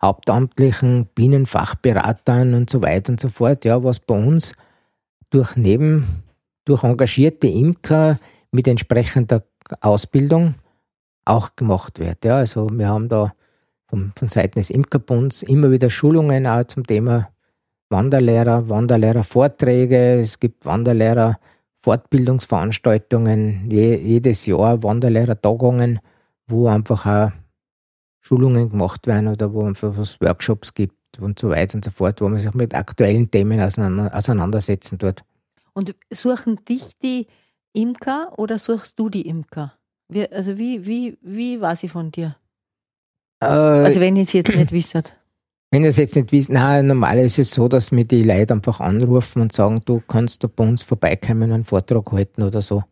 [0.01, 4.53] hauptamtlichen Bienenfachberatern und so weiter und so fort, ja, was bei uns
[5.29, 6.23] durch neben,
[6.69, 8.17] durch engagierte Imker
[8.51, 9.43] mit entsprechender
[9.81, 10.55] Ausbildung
[11.25, 12.25] auch gemacht wird.
[12.25, 13.33] Ja, also wir haben da
[13.87, 17.29] von, von Seiten des Imkerbunds immer wieder Schulungen auch zum Thema
[17.89, 21.39] Wanderlehrer, Wanderlehrervorträge, es gibt Wanderlehrer
[21.81, 25.99] Fortbildungsveranstaltungen, je, jedes Jahr Wanderlehrertagungen,
[26.47, 27.31] wo einfach auch
[28.19, 32.21] Schulungen gemacht werden oder wo einfach was Workshops gibt und so weiter und so fort,
[32.21, 35.23] wo man sich mit aktuellen Themen auseinandersetzen tut.
[35.79, 37.27] Und suchen dich die
[37.71, 39.75] Imker oder suchst du die Imker?
[40.09, 42.35] Wie, also wie, wie, wie war sie von dir?
[43.41, 45.15] Äh, also wenn ihr es jetzt nicht wisst.
[45.71, 48.55] Wenn ihr es jetzt nicht wisst, nein, normal ist es so, dass mir die Leute
[48.55, 52.61] einfach anrufen und sagen, du kannst da bei uns vorbeikommen und einen Vortrag halten oder
[52.61, 52.83] so.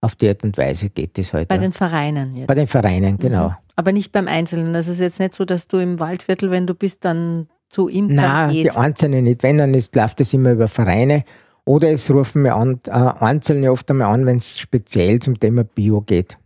[0.00, 1.46] Auf die Art und Weise geht es heute.
[1.46, 2.46] Bei den Vereinen jetzt.
[2.46, 3.48] Bei den Vereinen, genau.
[3.48, 3.54] Mhm.
[3.74, 4.76] Aber nicht beim Einzelnen.
[4.76, 7.88] Also es ist jetzt nicht so, dass du im Waldviertel, wenn du bist, dann zu
[7.88, 8.76] ihm Nein, gehst.
[8.76, 9.42] die Einzelnen nicht.
[9.42, 11.24] Wenn, dann ist, läuft das immer über Vereine.
[11.64, 15.64] Oder es rufen mir an, äh, Einzelne oft einmal an, wenn es speziell zum Thema
[15.64, 16.38] Bio geht.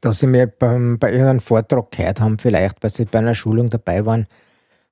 [0.00, 3.68] Dass sie mir beim, bei irgendeinem Vortrag gehört haben, vielleicht, weil sie bei einer Schulung
[3.68, 4.26] dabei waren,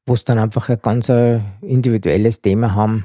[0.07, 3.05] wo es dann einfach ein ganz äh, individuelles Thema haben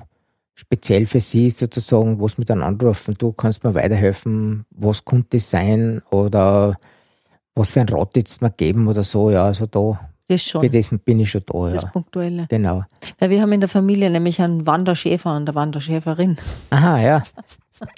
[0.56, 5.38] speziell für Sie sozusagen, wo Sie mich dann anrufen, du kannst mir weiterhelfen, was könnte
[5.38, 6.78] das sein oder
[7.54, 10.10] was für ein Rat jetzt mal geben oder so, ja, also da.
[10.28, 10.62] Das schon.
[10.62, 12.48] Für das bin ich schon da, Das Punktuelle.
[12.50, 12.84] Genau.
[13.20, 16.38] Weil wir haben in der Familie nämlich einen Wanderschäfer und eine Wanderschäferin.
[16.72, 17.24] Aha, ja.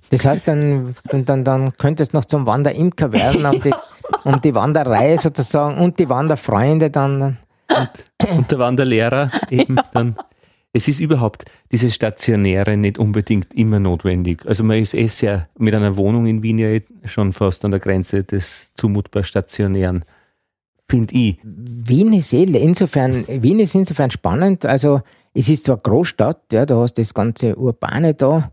[0.09, 3.73] Das heißt, dann, dann, dann könnte es noch zum Wanderimker werden, um die,
[4.23, 7.37] um die Wanderei sozusagen und die Wanderfreunde dann.
[7.69, 9.85] Und, und der Wanderlehrer eben ja.
[9.93, 10.17] dann
[10.77, 14.45] es ist überhaupt dieses Stationäre nicht unbedingt immer notwendig.
[14.45, 17.71] Also man ist eh sehr mit einer Wohnung in Wien ja eh schon fast an
[17.71, 20.05] der Grenze des zumutbar Stationären,
[20.89, 21.39] finde ich.
[21.43, 24.65] Wien ist eh insofern, Wien ist insofern spannend.
[24.65, 25.01] Also
[25.33, 28.49] es ist zwar Großstadt, ja, du hast das ganze Urbane da,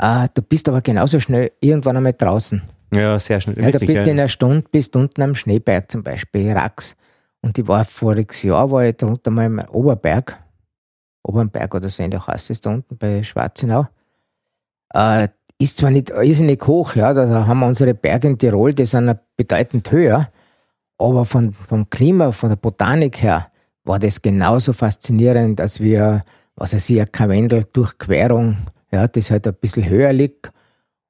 [0.00, 2.62] äh, du bist aber genauso schnell irgendwann einmal draußen.
[2.92, 3.62] Ja, sehr schnell.
[3.62, 6.96] Ja, du bist in einer Stunde bist unten am Schneeberg zum Beispiel, Rax.
[7.40, 10.38] Und ich war voriges Jahr, war ich drunter mal im Oberberg
[11.28, 13.86] Obernberg oder so ähnlich heißt es da unten bei Schwarzenau.
[14.94, 15.28] Äh,
[15.58, 19.18] ist zwar nicht irrsinnig hoch, ja, da haben wir unsere Berge in Tirol, die sind
[19.36, 20.30] bedeutend höher,
[20.98, 23.48] aber von, vom Klima, von der Botanik her,
[23.84, 26.22] war das genauso faszinierend, als wir,
[26.56, 28.58] was weiß ich, eine Karwendel-Durchquerung,
[28.90, 30.50] ja, das halt ein bisschen höher liegt,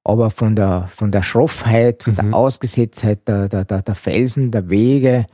[0.05, 2.17] aber von der, von der Schroffheit, von mhm.
[2.17, 5.27] der Ausgesetztheit der, der, der, der Felsen, der Wege,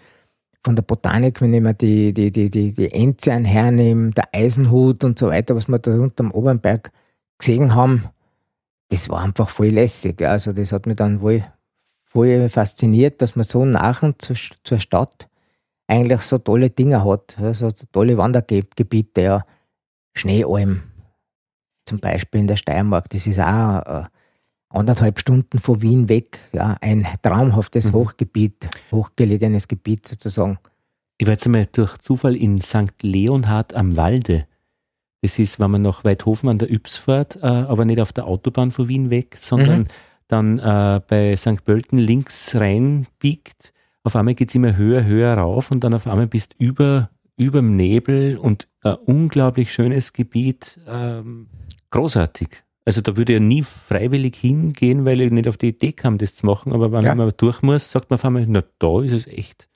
[0.64, 5.04] von der Botanik, wenn ich mir die, die, die, die, die Enzian hernehme, der Eisenhut
[5.04, 6.90] und so weiter, was wir da unter dem Obernberg
[7.38, 8.04] gesehen haben,
[8.88, 10.22] das war einfach voll lässig.
[10.22, 11.44] Also das hat mich dann wohl
[12.14, 15.28] voll fasziniert, dass man so nachher zur, zur Stadt
[15.86, 19.44] eigentlich so tolle Dinge hat, so tolle Wandergebiete, ja.
[20.16, 20.82] Schneealm
[21.84, 24.04] zum Beispiel in der Steiermark, das ist auch äh,
[24.70, 27.92] anderthalb Stunden von Wien weg, ja, ein traumhaftes mhm.
[27.94, 30.58] Hochgebiet, hochgelegenes Gebiet sozusagen.
[31.18, 33.02] Ich war jetzt einmal durch Zufall in St.
[33.02, 34.46] Leonhard am Walde.
[35.22, 38.26] Das ist, wenn man nach Weidhofen an der Yps fährt, äh, aber nicht auf der
[38.26, 39.88] Autobahn von Wien weg, sondern mhm.
[40.34, 41.64] Dann äh, bei St.
[41.64, 43.72] Pölten links rein biegt.
[44.02, 47.10] Auf einmal geht es immer höher, höher rauf und dann auf einmal bist du über,
[47.36, 50.80] über dem Nebel und ein unglaublich schönes Gebiet.
[50.86, 51.48] Ähm,
[51.90, 52.48] großartig.
[52.84, 56.18] Also da würde ich ja nie freiwillig hingehen, weil ich nicht auf die Idee kam,
[56.18, 56.72] das zu machen.
[56.72, 57.14] Aber wenn ja.
[57.14, 59.68] man durch muss, sagt man auf einmal, na da ist es echt.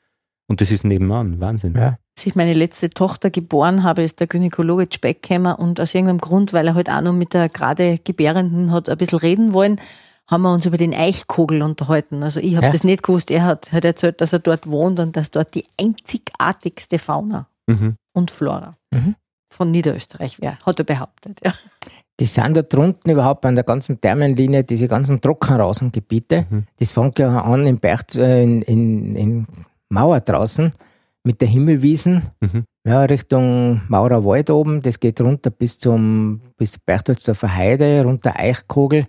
[0.46, 1.40] Und das ist nebenan.
[1.40, 1.74] Wahnsinn.
[1.74, 1.98] Ja.
[2.16, 6.18] Als ich meine letzte Tochter geboren habe, ist der Gynäkologe Speck gekommen und aus irgendeinem
[6.18, 9.80] Grund, weil er halt auch noch mit der gerade Gebärenden hat ein bisschen reden wollen,
[10.28, 12.22] haben wir uns über den Eichkogel unterhalten.
[12.22, 12.72] Also ich habe ja.
[12.72, 13.30] das nicht gewusst.
[13.30, 17.96] Er hat, hat erzählt, dass er dort wohnt und dass dort die einzigartigste Fauna mhm.
[18.12, 19.16] und Flora mhm.
[19.52, 21.40] von Niederösterreich wäre, hat er behauptet.
[21.42, 21.54] Ja.
[22.20, 26.46] Die sind da drunten überhaupt an der ganzen Thermenlinie, diese ganzen Trockenrausengebiete.
[26.50, 26.66] Mhm.
[26.78, 29.46] Das fängt ja an in, Bercht, äh, in, in, in
[29.88, 30.72] Mauer draußen
[31.24, 32.64] mit der Himmelwiesen, mhm.
[32.86, 34.82] ja, Richtung Maurerwald oben.
[34.82, 39.06] Das geht runter bis zum bis Berchtoldsdorfer Heide, runter Eichkogel,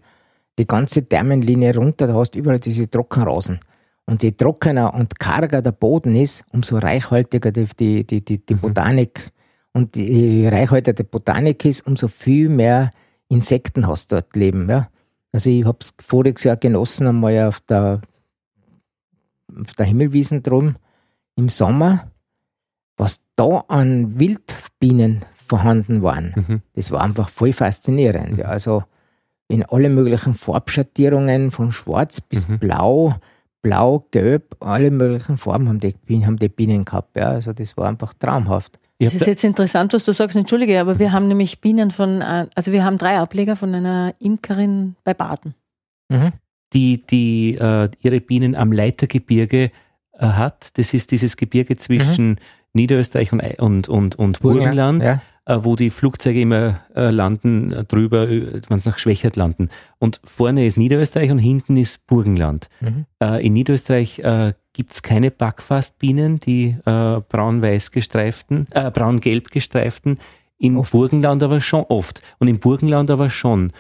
[0.60, 2.08] die ganze Thermenlinie runter.
[2.08, 3.60] Da hast du überall diese Trockenrausen.
[4.06, 8.56] Und je trockener und karger der Boden ist, umso reichhaltiger die, die, die, die, die
[8.56, 8.60] mhm.
[8.60, 9.32] Botanik
[9.72, 12.92] und je reichhaltiger die Botanik ist, umso viel mehr
[13.28, 14.68] Insekten hast du dort leben.
[14.68, 14.90] Ja?
[15.32, 18.02] Also ich habe es voriges Jahr genossen, einmal auf der,
[19.56, 20.76] auf der Himmelwiesen drum
[21.36, 22.12] im Sommer,
[22.98, 26.34] was da an Wildbienen vorhanden waren.
[26.36, 26.62] Mhm.
[26.74, 28.32] Das war einfach voll faszinierend.
[28.32, 28.40] Mhm.
[28.40, 28.46] Ja.
[28.46, 28.84] Also
[29.50, 32.60] in alle möglichen Farbschattierungen, von schwarz bis mhm.
[32.60, 33.16] blau,
[33.62, 37.18] blau, gelb, alle möglichen Farben haben die, haben die Bienen gehabt.
[37.18, 37.30] Ja.
[37.30, 38.80] Also das war einfach traumhaft.
[39.00, 42.48] Es ist jetzt interessant, was du sagst, entschuldige, aber wir haben nämlich Bienen von, äh,
[42.54, 45.56] also wir haben drei Ableger von einer Imkerin bei Baden.
[46.10, 46.34] Mhm.
[46.74, 49.72] Die, die äh, ihre Bienen am Leitergebirge
[50.14, 50.78] äh, hat.
[50.78, 52.38] Das ist dieses Gebirge zwischen mhm.
[52.74, 55.04] Niederösterreich und, und, und, und Burgenland.
[55.04, 55.18] Ja äh,
[55.64, 59.70] wo die Flugzeuge immer äh, landen, äh, drüber, wenn sie nach Schwächert landen.
[59.98, 62.70] Und vorne ist Niederösterreich und hinten ist Burgenland.
[62.80, 63.06] Mhm.
[63.42, 64.22] in Niederösterreich
[64.74, 70.20] gibt es keine Backfastbienen, die braun-weiß gestreiften, braun-gelb gestreiften.
[70.58, 70.92] In oft.
[70.92, 72.22] Burgenland aber schon oft.
[72.38, 73.72] Und im Burgenland aber schon.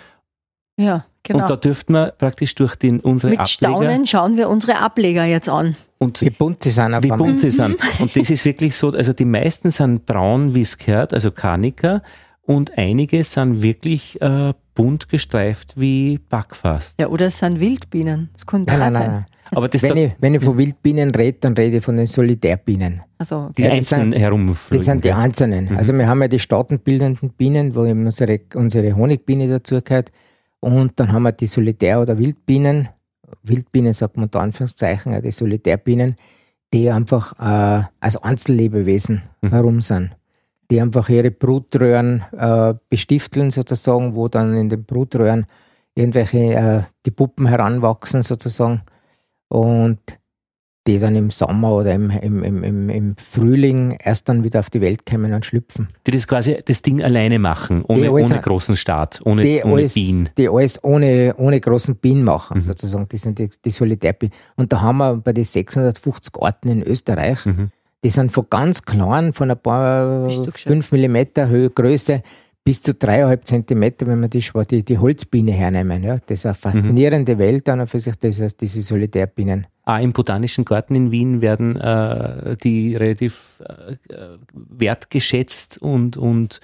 [0.77, 1.43] Ja, genau.
[1.43, 3.69] Und da dürften wir praktisch durch den, unsere Mit Ableger...
[3.69, 5.75] Mit Staunen schauen wir unsere Ableger jetzt an.
[5.97, 7.03] Und wie bunt sie sind.
[7.03, 7.77] Wie bunt sie sind.
[7.99, 12.01] Und das ist wirklich so, also die meisten sind braun, wie es gehört, also Karniker.
[12.41, 16.99] Und einige sind wirklich äh, bunt gestreift wie Backfast.
[16.99, 18.29] Ja, oder es sind Wildbienen.
[18.33, 19.11] Das könnte nein, nein, sein.
[19.11, 22.07] Nein, Aber das wenn, ich, wenn ich von Wildbienen rede, dann rede ich von den
[22.07, 23.01] Solitärbienen.
[23.17, 24.79] Also, die ja, einzelnen herumfliegen.
[24.79, 25.65] Das sind die einzelnen.
[25.65, 25.77] Mhm.
[25.77, 30.11] Also wir haben ja die staatenbildenden Bienen, wo eben unsere, unsere Honigbiene dazugehört.
[30.59, 32.89] Und dann haben wir die Solitär- oder Wildbienen,
[33.43, 36.15] Wildbienen sagt man da Anführungszeichen, die Solitärbienen,
[36.73, 39.49] die einfach äh, als Einzellebewesen mhm.
[39.49, 40.11] herum sind.
[40.71, 45.47] Die einfach ihre Brutröhren äh, bestifteln sozusagen, wo dann in den Brutröhren
[45.95, 48.81] irgendwelche äh, die Puppen heranwachsen sozusagen.
[49.47, 49.99] Und
[50.87, 54.81] die dann im Sommer oder im, im, im, im Frühling erst dann wieder auf die
[54.81, 55.87] Welt kommen und schlüpfen.
[56.07, 59.73] Die das quasi das Ding alleine machen, ohne, alles, ohne großen Start, ohne, die ohne
[59.73, 60.29] alles, Bienen.
[60.37, 62.63] Die alles ohne, ohne großen Bienen machen, mhm.
[62.63, 63.07] sozusagen.
[63.09, 64.33] Die sind die, die Solitärbienen.
[64.55, 67.69] Und da haben wir bei den 650 Arten in Österreich, mhm.
[68.03, 71.17] die sind von ganz klein, von ein paar 5 mm
[71.49, 72.23] Höhe, Größe,
[72.63, 76.03] bis zu dreieinhalb Zentimeter, wenn wir die, die, die Holzbiene hernehmen.
[76.03, 76.17] Ja.
[76.25, 77.39] Das ist eine faszinierende mhm.
[77.39, 79.67] Welt an und für sich, das diese Solitärbienen.
[79.89, 83.95] Auch im Botanischen Garten in Wien werden äh, die relativ äh,
[84.53, 86.59] wertgeschätzt und, und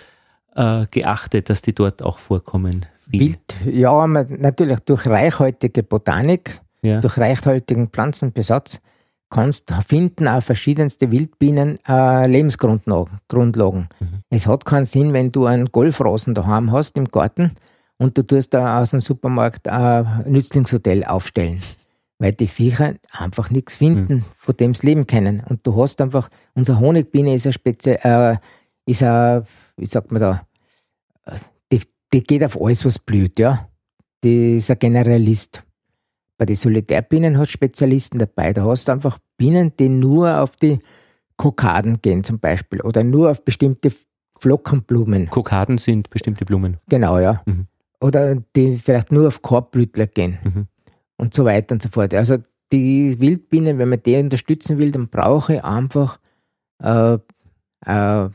[0.56, 2.86] äh, geachtet, dass die dort auch vorkommen.
[3.08, 7.02] Wild, ja, natürlich durch reichhaltige Botanik, ja.
[7.02, 8.80] durch reichhaltigen Pflanzenbesatz
[9.32, 13.10] kannst finden auch verschiedenste Wildbienen äh, Lebensgrundlagen.
[13.28, 14.22] Mhm.
[14.30, 17.54] Es hat keinen Sinn, wenn du einen Golfrasen daheim hast im Garten
[17.98, 21.60] und du tust da aus dem Supermarkt ein Nützlingshotel aufstellen.
[22.18, 24.26] Weil die Viecher einfach nichts finden, mhm.
[24.38, 25.44] von dem sie leben können.
[25.48, 28.38] Und du hast einfach, unsere Honigbiene ist ein speziell, äh,
[28.86, 29.44] ist ein,
[29.78, 30.48] wie sagt man da,
[31.72, 31.82] die,
[32.14, 33.70] die geht auf alles, was blüht, ja.
[34.24, 35.64] Die ist ein Generalist.
[36.38, 38.54] Bei den Solitärbienen hast du Spezialisten dabei.
[38.54, 40.80] Da hast du einfach Bienen, die nur auf die
[41.38, 43.92] Kokaden gehen zum Beispiel oder nur auf bestimmte
[44.40, 45.30] Flockenblumen.
[45.30, 46.78] Kokaden sind bestimmte Blumen.
[46.88, 47.42] Genau, ja.
[47.46, 47.68] Mhm.
[48.02, 50.68] Oder die vielleicht nur auf Korbblütler gehen mhm.
[51.18, 52.14] Und so weiter und so fort.
[52.14, 52.38] Also
[52.72, 56.20] die Wildbienen, wenn man die unterstützen will, dann brauche ich einfach
[56.84, 57.18] äh,
[57.86, 58.30] äh,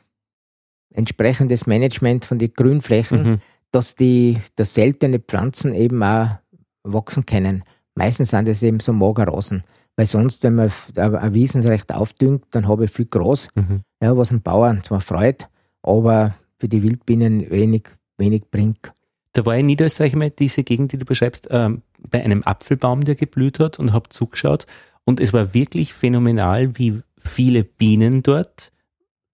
[0.92, 3.38] entsprechendes Management von den Grünflächen, mhm.
[3.70, 6.38] dass die dass seltene Pflanzen eben auch
[6.82, 7.64] wachsen können.
[7.94, 9.62] Meistens sind das eben so Magerrasen.
[9.96, 13.82] Weil sonst, wenn man ein Wiesen recht aufdüngt, dann habe ich viel Gras, mhm.
[14.02, 15.48] ja, was den Bauern zwar freut,
[15.82, 18.92] aber für die Wildbienen wenig, wenig bringt.
[19.32, 23.14] Da war in Niederösterreich mal diese Gegend, die du beschreibst, ähm, bei einem Apfelbaum, der
[23.14, 24.66] geblüht hat und habe zugeschaut.
[25.04, 28.72] Und es war wirklich phänomenal, wie viele Bienen dort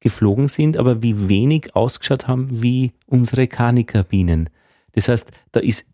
[0.01, 4.51] geflogen sind, aber wie wenig ausgeschaut haben wie unsere Kanikabienen.
[4.93, 5.87] Das heißt, da ist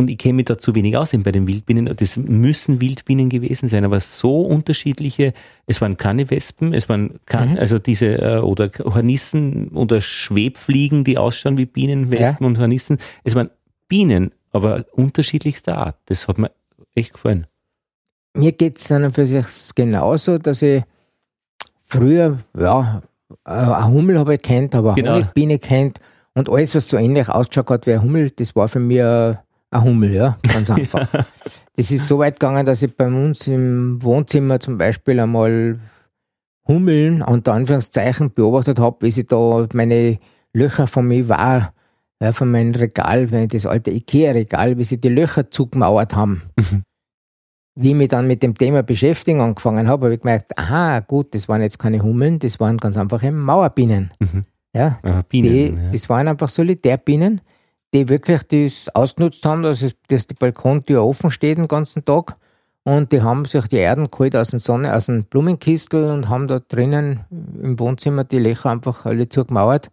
[0.00, 1.92] und ich kenne mich da zu wenig aus bei den Wildbienen.
[1.96, 5.34] Das müssen Wildbienen gewesen sein, aber so unterschiedliche.
[5.66, 7.58] Es waren keine Wespen, es waren keine, mhm.
[7.58, 12.46] also diese äh, oder Hornissen oder Schwebfliegen, die ausschauen wie Bienen, Wespen ja.
[12.46, 12.98] und Hornissen.
[13.24, 13.50] Es waren
[13.88, 15.96] Bienen, aber unterschiedlichster Art.
[16.06, 16.52] Das hat mir
[16.94, 17.48] echt gefallen.
[18.34, 20.84] Mir geht es dann für sich genauso, dass ich
[21.86, 23.02] früher, ja,
[23.42, 25.14] eine Hummel habe ich kennt, aber genau.
[25.14, 25.98] Honigbiene kennt
[26.34, 29.02] und alles, was so ähnlich ausgeschaut hat wie ein Hummel, das war für mich
[29.70, 31.08] ein Hummel, ja, ganz einfach.
[31.76, 35.78] Das ist so weit gegangen, dass ich bei uns im Wohnzimmer zum Beispiel einmal
[36.66, 40.18] Hummeln unter Anführungszeichen beobachtet habe, wie sie da meine
[40.52, 41.72] Löcher von mir war,
[42.20, 46.42] ja, von meinem Regal, das alte Ikea-Regal, wie sie die Löcher zugemauert haben.
[46.56, 46.82] Mhm.
[47.76, 51.32] Wie ich mich dann mit dem Thema beschäftigen angefangen habe, habe ich gemerkt, aha, gut,
[51.34, 54.10] das waren jetzt keine Hummeln, das waren ganz einfach Mauerbienen.
[54.18, 54.44] Mhm.
[54.74, 57.40] Ja, Aha, Bienen, die, ja, das waren einfach Solitärbienen
[57.94, 62.36] die wirklich das ausgenutzt haben, dass, es, dass die Balkontür offen steht den ganzen Tag.
[62.84, 66.46] Und die haben sich die Erden geholt aus der Sonne, aus dem Blumenkistel und haben
[66.46, 69.90] da drinnen im Wohnzimmer die Löcher einfach alle zugemauert,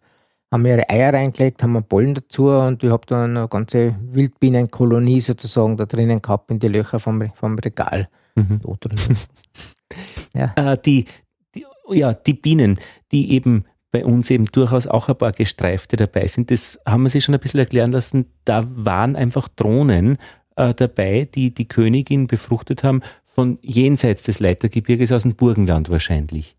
[0.52, 5.20] haben ihre Eier reingelegt, haben einen Bollen dazu und ich habe dann eine ganze Wildbienenkolonie
[5.20, 8.08] sozusagen da drinnen gehabt in die Löcher vom, vom Regal.
[8.36, 8.62] Mhm.
[10.34, 10.54] ja.
[10.56, 11.06] Äh, die,
[11.54, 12.80] die, ja, die Bienen,
[13.12, 16.52] die eben bei uns eben durchaus auch ein paar Gestreifte dabei sind.
[16.52, 18.26] Das haben wir sich schon ein bisschen erklären lassen.
[18.44, 20.18] Da waren einfach Drohnen
[20.58, 26.58] äh, dabei, die die Königin befruchtet haben, von jenseits des Leitergebirges aus dem Burgenland wahrscheinlich.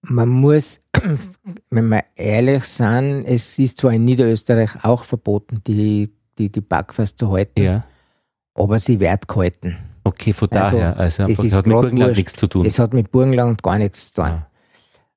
[0.00, 0.80] Man muss,
[1.70, 7.14] wenn wir ehrlich sind, es ist zwar in Niederösterreich auch verboten, die, die, die Backfass
[7.14, 7.84] zu halten, ja.
[8.54, 9.76] aber sie wird gehalten.
[10.02, 10.96] Okay, von also, daher.
[10.96, 12.16] Also, das hat mit Burgenland wurscht.
[12.16, 12.64] nichts zu tun.
[12.64, 14.28] Das hat mit Burgenland gar nichts zu tun.
[14.28, 14.46] Ja.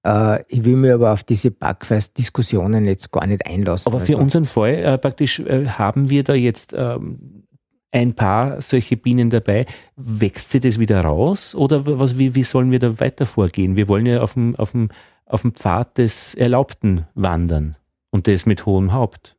[0.05, 3.91] Äh, ich will mir aber auf diese Backfest-Diskussionen jetzt gar nicht einlassen.
[3.91, 4.23] Aber für also.
[4.23, 7.43] unseren Fall äh, praktisch äh, haben wir da jetzt ähm,
[7.91, 9.65] ein paar solche Bienen dabei.
[9.95, 13.75] Wächst sie das wieder raus oder was, wie, wie sollen wir da weiter vorgehen?
[13.75, 14.89] Wir wollen ja auf dem, auf, dem,
[15.25, 17.75] auf dem Pfad des Erlaubten wandern
[18.11, 19.37] und das mit hohem Haupt.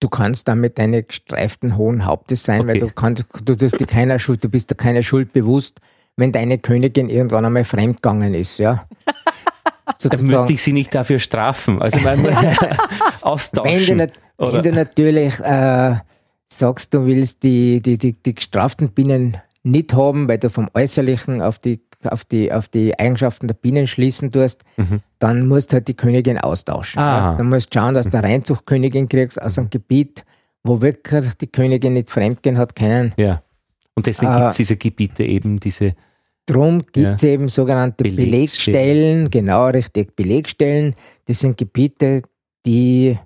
[0.00, 2.68] Du kannst damit deine gestreiften hohen Hauptes sein, okay.
[2.68, 5.80] weil du kannst, du tust dir keiner Schuld, du bist dir keiner Schuld bewusst,
[6.16, 8.84] wenn deine Königin irgendwann einmal fremdgegangen ist, ja.
[9.96, 10.28] Sozusagen.
[10.28, 11.80] Dann müsste ich sie nicht dafür strafen.
[11.80, 12.26] Also man
[13.20, 13.98] austauschen.
[13.98, 15.96] Wenn du, wenn du natürlich äh,
[16.48, 21.40] sagst, du willst die, die, die, die gestraften Bienen nicht haben, weil du vom Äußerlichen
[21.42, 25.00] auf die, auf die, auf die Eigenschaften der Bienen schließen tust, mhm.
[25.18, 27.00] dann musst du halt die Königin austauschen.
[27.00, 27.34] Ja?
[27.36, 30.24] Dann musst du schauen, dass du eine Reinzuchtkönigin kriegst aus einem Gebiet,
[30.62, 33.12] wo wirklich die Königin nicht fremdgehen hat können.
[33.16, 33.42] Ja.
[33.96, 35.94] Und deswegen äh, gibt es diese Gebiete eben, diese
[36.46, 37.30] Drum gibt es ja.
[37.30, 38.30] eben sogenannte Belegstellen.
[38.30, 40.94] Belegstellen, genau richtig, Belegstellen.
[41.24, 42.22] Das sind Gebiete,
[42.64, 43.18] die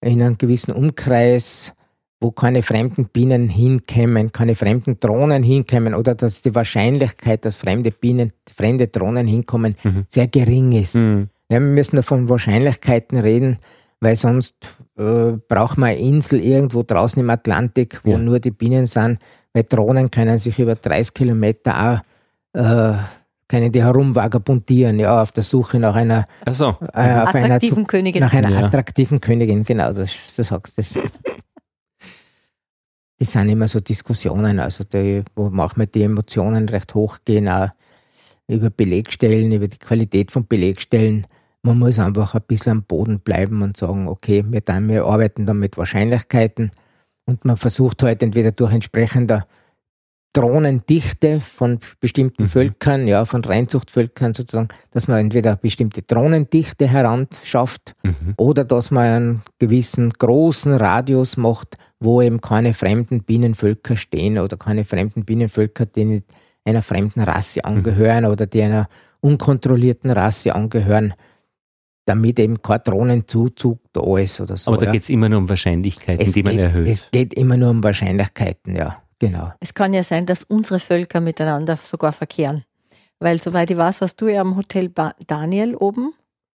[0.00, 1.72] in einem gewissen Umkreis,
[2.20, 7.92] wo keine fremden Bienen hinkommen, keine fremden Drohnen hinkommen oder dass die Wahrscheinlichkeit, dass fremde
[7.92, 10.06] Bienen, fremde Drohnen hinkommen, mhm.
[10.08, 10.96] sehr gering ist.
[10.96, 11.28] Mhm.
[11.50, 13.58] Ja, wir müssen da von Wahrscheinlichkeiten reden,
[14.00, 14.56] weil sonst
[14.98, 18.18] äh, braucht man eine Insel irgendwo draußen im Atlantik, wo ja.
[18.18, 19.18] nur die Bienen sind,
[19.54, 22.02] weil Drohnen können sich über 30 Kilometer
[22.52, 22.98] auch äh,
[23.48, 26.76] können die herumvagabundieren, ja, auf der Suche nach einer, so.
[26.92, 28.20] äh, attraktiven einer, Königin.
[28.20, 28.66] Nach einer ja.
[28.66, 30.94] attraktiven Königin, genau, das, du sagst das.
[33.18, 37.68] das sind immer so Diskussionen, also die, wo manchmal die Emotionen recht hoch gehen, auch
[38.48, 41.26] über Belegstellen, über die Qualität von Belegstellen.
[41.62, 45.46] Man muss einfach ein bisschen am Boden bleiben und sagen, okay, wir, dann, wir arbeiten
[45.46, 46.72] dann mit Wahrscheinlichkeiten
[47.26, 49.46] und man versucht halt entweder durch entsprechender
[50.32, 52.48] Drohnendichte von bestimmten Mhm.
[52.48, 58.34] Völkern, ja, von Reinzuchtvölkern sozusagen, dass man entweder bestimmte Drohnendichte heranschafft Mhm.
[58.36, 64.56] oder dass man einen gewissen großen Radius macht, wo eben keine fremden Bienenvölker stehen oder
[64.56, 66.24] keine fremden Bienenvölker, die nicht
[66.64, 67.76] einer fremden Rasse Mhm.
[67.76, 68.88] angehören oder die einer
[69.20, 71.14] unkontrollierten Rasse angehören,
[72.06, 74.70] damit eben kein Drohnenzuzug da ist oder so.
[74.70, 74.92] Aber da ja.
[74.92, 76.88] geht es immer nur um Wahrscheinlichkeiten, es die man geht, erhöht.
[76.88, 79.52] Es geht immer nur um Wahrscheinlichkeiten, ja, genau.
[79.60, 82.64] Es kann ja sein, dass unsere Völker miteinander sogar verkehren.
[83.20, 86.12] Weil, soweit ich weiß, hast du ja am Hotel ba Daniel oben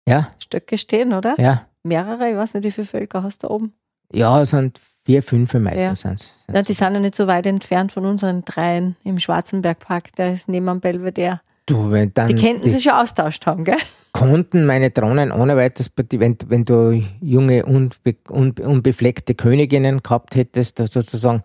[0.08, 1.36] Ja, Stöcke stehen, oder?
[1.40, 1.66] ja.
[1.82, 3.74] Mehrere, ich weiß nicht, wie viele Völker hast du da oben.
[4.12, 5.60] Ja, es sind vier, fünf Ja.
[5.62, 6.02] meistens.
[6.02, 6.34] sind's.
[6.54, 10.50] Ja, die sind ja nicht so weit entfernt von unseren dreien im Schwarzenbergpark, der ist
[10.50, 11.40] neben am Belvedere.
[11.70, 13.78] Du, wenn dann Die sich schon austauscht haben, gell?
[14.12, 20.80] konnten meine Drohnen ohne weiteres, wenn, wenn du junge, unbe, unbe, unbefleckte Königinnen gehabt hättest,
[20.80, 21.44] sozusagen,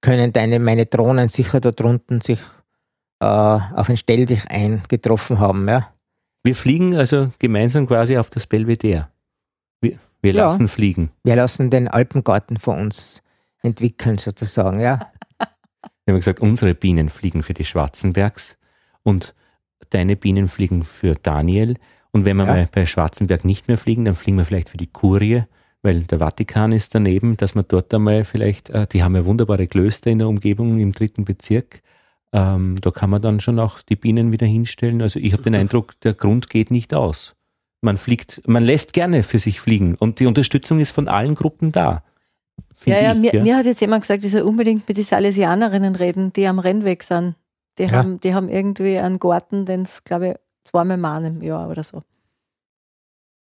[0.00, 2.38] können deine, meine Drohnen sicher da drunten sich
[3.20, 5.88] äh, auf ein Stell dich eingetroffen haben, ja.
[6.44, 9.08] Wir fliegen also gemeinsam quasi auf das Belvedere.
[9.80, 10.44] Wir, wir Ja.
[10.46, 11.10] lassen fliegen.
[11.24, 13.22] Wir lassen den Alpengarten vor uns
[13.62, 15.10] entwickeln, sozusagen, ja.
[16.06, 18.56] Wir haben gesagt, unsere Bienen fliegen für die Schwarzenbergs
[19.02, 19.34] und
[19.94, 21.76] deine Bienen fliegen für Daniel.
[22.12, 22.52] Und wenn wir Ja.
[22.52, 25.44] mal bei Schwarzenberg nicht mehr fliegen, dann fliegen wir vielleicht für die Kurie,
[25.82, 29.66] weil der Vatikan ist daneben, dass man dort einmal vielleicht, äh, die haben ja wunderbare
[29.66, 31.82] Klöster in der Umgebung im dritten Bezirk.
[32.32, 35.02] Ähm, da kann man dann schon auch die Bienen wieder hinstellen.
[35.02, 37.34] Also ich habe den Eindruck, der Grund geht nicht aus.
[37.80, 41.70] Man fliegt, man lässt gerne für sich fliegen und die Unterstützung ist von allen Gruppen
[41.70, 42.02] da.
[42.86, 45.94] Ja, ja, ich, mir, mir hat jetzt jemand gesagt, ich soll unbedingt mit den Salesianerinnen
[45.96, 47.34] reden, die am Rennweg sind.
[47.78, 47.92] Die, Ja.
[47.92, 50.34] haben, die haben irgendwie einen Garten, den es, glaube ich,
[50.64, 52.02] zweimal machen im Jahr oder so.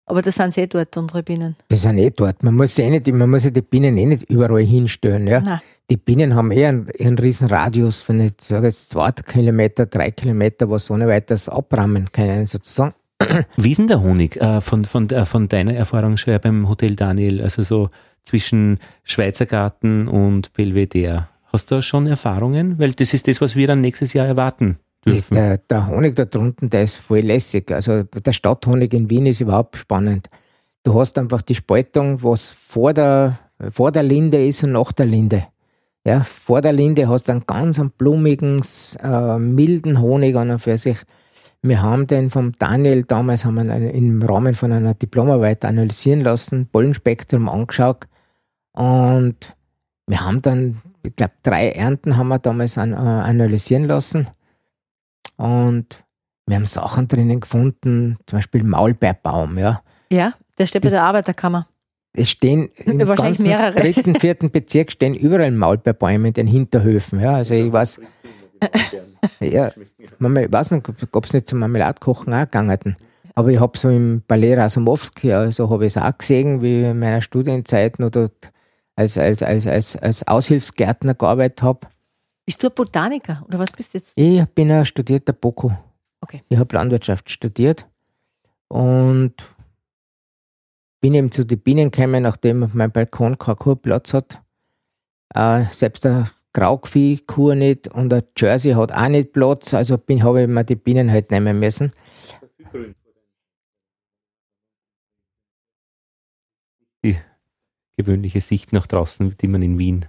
[0.06, 1.56] Aber das sind sie eh dort, unsere Bienen.
[1.70, 2.44] Das sind eh dort.
[2.44, 5.40] Man muss, eh nicht, man muss ja die Bienen eh nicht überall hinstellen, ja.
[5.42, 5.62] Nein.
[5.90, 10.12] Die Bienen haben eh einen, einen riesen Radius von, ich sage jetzt, zwei Kilometer, drei
[10.12, 12.94] Kilometer, was ohne weiteres abrammen können, sozusagen.
[13.58, 16.96] Wie ist denn der Honig äh, von, von, äh, von deiner Erfahrung schon beim Hotel
[16.96, 17.90] Daniel, also so
[18.24, 21.28] zwischen Schweizer Garten und Belvedere?
[21.52, 22.80] Hast du da schon Erfahrungen?
[22.80, 25.36] Weil das ist das, was wir dann nächstes Jahr erwarten dürfen.
[25.36, 27.72] der, der Honig da drunten, der ist voll lässig.
[27.72, 30.30] Also der Stadthonig in Wien ist überhaupt spannend.
[30.84, 33.38] Du hast einfach die Spaltung, was vor der,
[33.72, 35.48] vor der Linde ist und nach der Linde.
[36.06, 38.62] Ja, vor der Linde hast du einen ganz einen blumigen,
[39.04, 40.98] äh, milden Honig an und für sich.
[41.62, 46.68] Wir haben den vom Daniel damals haben wir im Rahmen von einer Diplomarbeit analysieren lassen,
[46.72, 48.08] Pollenspektrum angeschaut
[48.72, 49.56] und
[50.08, 54.28] wir haben dann, ich glaube, drei Ernten haben wir damals an, äh, analysieren lassen
[55.38, 56.04] und
[56.48, 59.82] wir haben Sachen drinnen gefunden, zum Beispiel Maulbeerbaum, ja.
[60.12, 61.68] Ja, der steht bei Das- der Arbeiterkammer.
[62.14, 63.80] Es stehen im Wahrscheinlich ganzen mehrere.
[63.80, 67.22] dritten, vierten Bezirk stehen überall Maulbeerbäume in den Hinterhöfen.
[67.22, 68.02] Ja, also ich weiß,
[69.40, 72.96] ja, ich weiß nicht, ob es nicht zum Marmeladkochen auch gegangen.
[73.34, 77.00] Aber ich habe so im Ballet Rasumowski, also habe ich es auch gesehen, wie in
[77.00, 78.52] meiner Studienzeit noch dort
[78.96, 81.88] als, als, als, als, als Aushilfsgärtner gearbeitet habe.
[82.46, 84.18] Bist du ein Botaniker oder was bist du jetzt?
[84.18, 85.72] Ich bin ein studierter Boko.
[86.22, 86.44] Okay.
[86.50, 87.86] Ich habe Landwirtschaft studiert
[88.68, 89.34] und
[91.02, 94.42] bin eben zu den Bienen gekommen, nachdem mein Balkon keinen Kurplatz hat.
[95.34, 100.44] Äh, selbst der Grauvieh-Kur nicht und der Jersey hat auch nicht Platz, also bin, habe
[100.44, 101.92] ich mir die Bienen halt nehmen müssen.
[108.04, 110.06] Gewöhnliche Sicht nach draußen, die man in Wien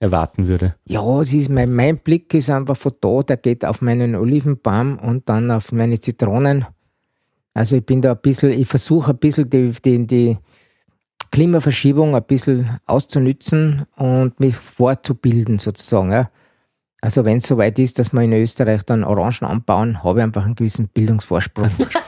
[0.00, 0.74] erwarten würde.
[0.86, 4.98] Ja, es ist mein, mein Blick ist einfach von da, der geht auf meinen Olivenbaum
[4.98, 6.66] und dann auf meine Zitronen.
[7.54, 10.38] Also ich bin da ein bisschen, ich versuche ein bisschen die, die, die
[11.30, 16.10] Klimaverschiebung ein bisschen auszunützen und mich vorzubilden sozusagen.
[16.10, 16.30] Ja.
[17.00, 20.44] Also wenn es soweit ist, dass wir in Österreich dann Orangen anbauen, habe ich einfach
[20.44, 21.70] einen gewissen Bildungsvorsprung.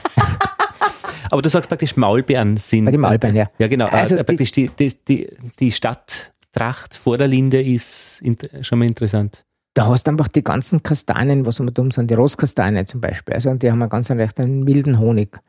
[1.31, 2.85] Aber du sagst praktisch, Maulbeeren sind.
[2.85, 3.49] Den Maulbeeren, ja.
[3.57, 3.85] Ja, genau.
[3.85, 8.21] Also Also praktisch die, die, die, die Stadttracht vor der Linde ist
[8.61, 9.43] schon mal interessant.
[9.73, 13.33] da hast du einfach die ganzen Kastanien, was wir dumm sind, die Rostkastanien zum Beispiel.
[13.33, 15.39] Also, und die haben einen ganz einen recht einen milden Honig.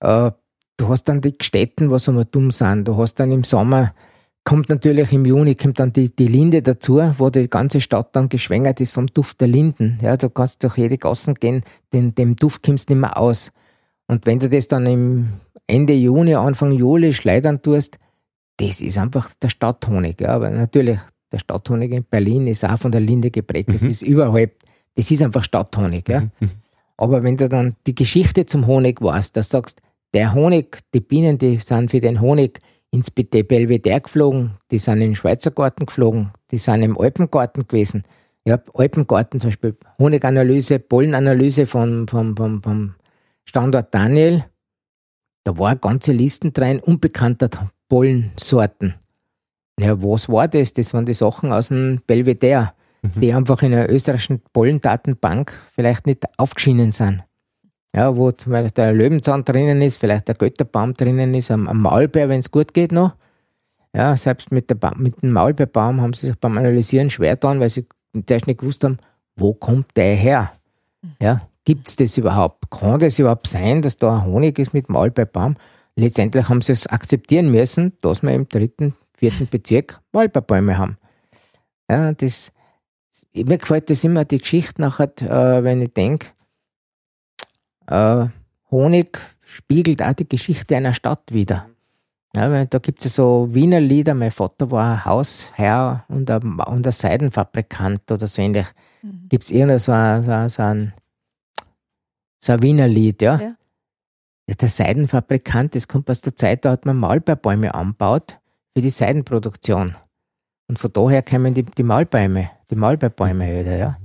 [0.00, 0.30] Äh,
[0.78, 2.88] du hast dann die Gstetten, was wir dumm sind.
[2.88, 3.94] Du hast dann im Sommer,
[4.44, 8.30] kommt natürlich im Juni, kommt dann die, die Linde dazu, wo die ganze Stadt dann
[8.30, 9.98] geschwängert ist vom Duft der Linden.
[10.00, 11.62] Ja, du kannst durch jede Gassen gehen,
[11.92, 13.52] den, dem Duft kommst du nicht mehr aus.
[14.08, 15.28] Und wenn du das dann im
[15.66, 17.98] Ende Juni, Anfang Juli schleudern tust,
[18.58, 20.20] das ist einfach der Stadthonig.
[20.20, 20.30] Ja.
[20.34, 20.98] Aber natürlich,
[21.30, 23.70] der Stadthonig in Berlin ist auch von der Linde geprägt.
[23.70, 23.88] Das Mhm.
[23.88, 24.50] ist überall,
[24.94, 26.08] das ist einfach Stadthonig.
[26.08, 26.20] Ja.
[26.20, 26.50] Mhm.
[26.98, 29.80] Aber wenn du dann die Geschichte zum Honig weißt, dass du sagst,
[30.14, 35.10] der Honig, die Bienen, die sind für den Honig ins Belvedere geflogen, die sind in
[35.10, 38.04] den Schweizer Garten geflogen, die sind im Alpengarten gewesen.
[38.46, 42.94] Habe Alpengarten zum Beispiel, Honiganalyse, Pollenanalyse von, vom, vom, vom
[43.52, 44.46] Standort Daniel.
[45.44, 47.50] Da war ganze Listen drin unbekannter
[47.86, 48.94] Pollensorten.
[49.78, 50.72] Ja, was war das?
[50.72, 52.72] Das waren die Sachen aus dem Belvedere,
[53.02, 53.20] mhm.
[53.20, 57.24] die einfach in der österreichischen Pollendatenbank vielleicht nicht aufgeschienen sind.
[57.94, 61.82] Ja, wo zum Beispiel der Löwenzahn drinnen ist, vielleicht der Götterbaum drinnen ist, am, am
[61.82, 63.16] Maulbeer, wenn es gut geht noch.
[63.94, 67.68] Ja, selbst mit, der mit dem Maulbeerbaum haben sie sich beim Analysieren schwer getan, weil
[67.68, 67.84] sie
[68.26, 68.96] zuerst nicht gewusst haben,
[69.36, 70.52] wo kommt der her?
[71.20, 72.70] Ja, gibt es das überhaupt?
[72.70, 75.56] Kann das überhaupt sein, dass da ein Honig ist mit Maulbeerbaum?
[75.96, 80.96] Letztendlich haben sie es akzeptieren müssen, dass wir im dritten, vierten Bezirk Maulbeerbäume haben.
[81.90, 82.52] Ja, das,
[83.34, 86.28] mir gefällt das immer, die Geschichte nachher, äh, wenn ich denke,
[87.86, 88.26] äh,
[88.70, 91.66] Honig spiegelt auch die Geschichte einer Stadt wieder.
[92.34, 94.14] Ja, weil da gibt es ja so Wiener Lieder.
[94.14, 98.66] Mein Vater war ein Hausherr und ein, und ein Seidenfabrikant oder so ähnlich.
[99.02, 99.28] Mhm.
[99.28, 100.94] Gibt es irgendein so so, so, ein,
[102.42, 103.40] so ein Wiener Lied, ja?
[103.40, 103.54] ja?
[104.60, 108.38] Der Seidenfabrikant, das kommt aus der Zeit, da hat man Maulbeerbäume angebaut
[108.74, 109.96] für die Seidenproduktion.
[110.68, 113.98] Und von daher kommen die, die Maulbäume, die Maulbeerbäume wieder, ja.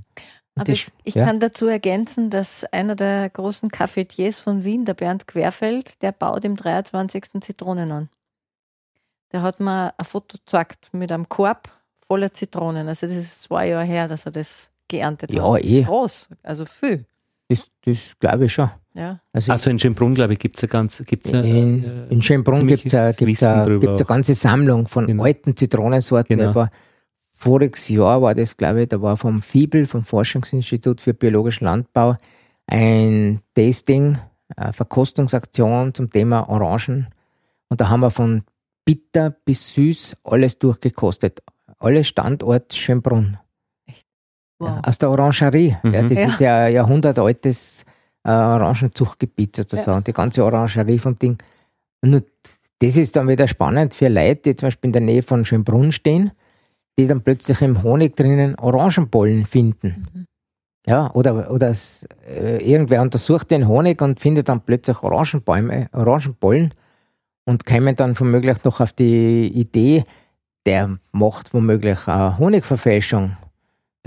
[0.55, 1.25] Aber ich, ich ja.
[1.25, 6.45] kann dazu ergänzen, dass einer der großen Cafetiers von Wien, der Bernd Querfeld, der baut
[6.45, 7.41] im 23.
[7.41, 8.09] Zitronen an.
[9.31, 11.69] Der hat mir ein Foto gezeigt mit einem Korb
[12.07, 12.87] voller Zitronen.
[12.87, 15.63] Also das ist zwei Jahre her, dass er das geerntet ja, hat.
[15.63, 15.83] Ja, eh.
[15.83, 17.05] Groß, also viel.
[17.49, 18.69] Das, das glaube ich schon.
[18.93, 19.19] Ja.
[19.31, 21.03] Also, also in Schönbrunn, glaube ich, gibt es eine ganz.
[21.05, 24.87] Gibt's eine, in, äh, in Schönbrunn gibt es eine, gibt's eine, gibt's eine ganze Sammlung
[24.87, 25.23] von genau.
[25.23, 26.37] alten Zitronensorten.
[26.37, 26.49] Genau.
[26.49, 26.71] Aber
[27.31, 32.17] voriges Jahr war das, glaube ich, da war vom FIBEL, vom Forschungsinstitut für biologischen Landbau,
[32.65, 34.17] ein Tasting,
[34.55, 37.07] eine Verkostungsaktion zum Thema Orangen.
[37.69, 38.43] Und da haben wir von
[38.83, 41.43] bitter bis süß alles durchgekostet.
[41.79, 43.37] Alle Standort Schönbrunn.
[44.59, 44.69] Wow.
[44.69, 45.75] Ja, aus der Orangerie.
[45.83, 45.93] Mhm.
[45.93, 46.27] Ja, das ja.
[46.27, 47.85] ist ja ein jahrhundertaltes
[48.23, 50.01] äh, Orangenzuchtgebiet sozusagen, ja.
[50.01, 51.37] die ganze Orangerie vom Ding.
[52.01, 52.23] Und
[52.79, 55.91] das ist dann wieder spannend für Leute, die zum Beispiel in der Nähe von Schönbrunn
[55.91, 56.31] stehen,
[56.97, 60.07] die dann plötzlich im Honig drinnen Orangenbollen finden.
[60.13, 60.25] Mhm.
[60.87, 61.73] Ja, oder, oder
[62.27, 66.71] äh, irgendwer untersucht den Honig und findet dann plötzlich Orangenbäume, Orangenbollen
[67.45, 70.05] und kämen dann womöglich noch auf die Idee,
[70.65, 73.35] der macht womöglich eine Honigverfälschung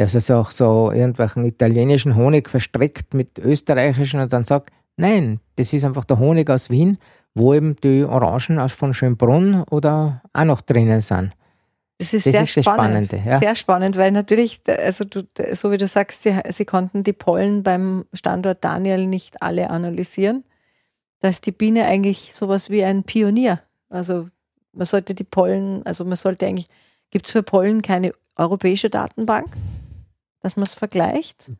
[0.06, 5.72] dass er auch so irgendwelchen italienischen Honig verstreckt mit österreichischen und dann sagt, nein, das
[5.72, 6.98] ist einfach der Honig aus Wien,
[7.34, 11.32] wo eben die Orangen aus von Schönbrunn oder auch noch drinnen sind.
[11.98, 13.12] Das ist das sehr ist spannend.
[13.12, 13.38] Ja.
[13.38, 15.22] Sehr spannend, weil natürlich, also du,
[15.52, 20.44] so wie du sagst, sie, sie konnten die Pollen beim Standort Daniel nicht alle analysieren.
[21.20, 23.60] Da ist die Biene eigentlich sowas wie ein Pionier.
[23.90, 24.28] Also
[24.72, 26.68] man sollte die Pollen, also man sollte eigentlich,
[27.10, 29.48] gibt es für Pollen keine europäische Datenbank?
[30.40, 31.50] Dass man es vergleicht?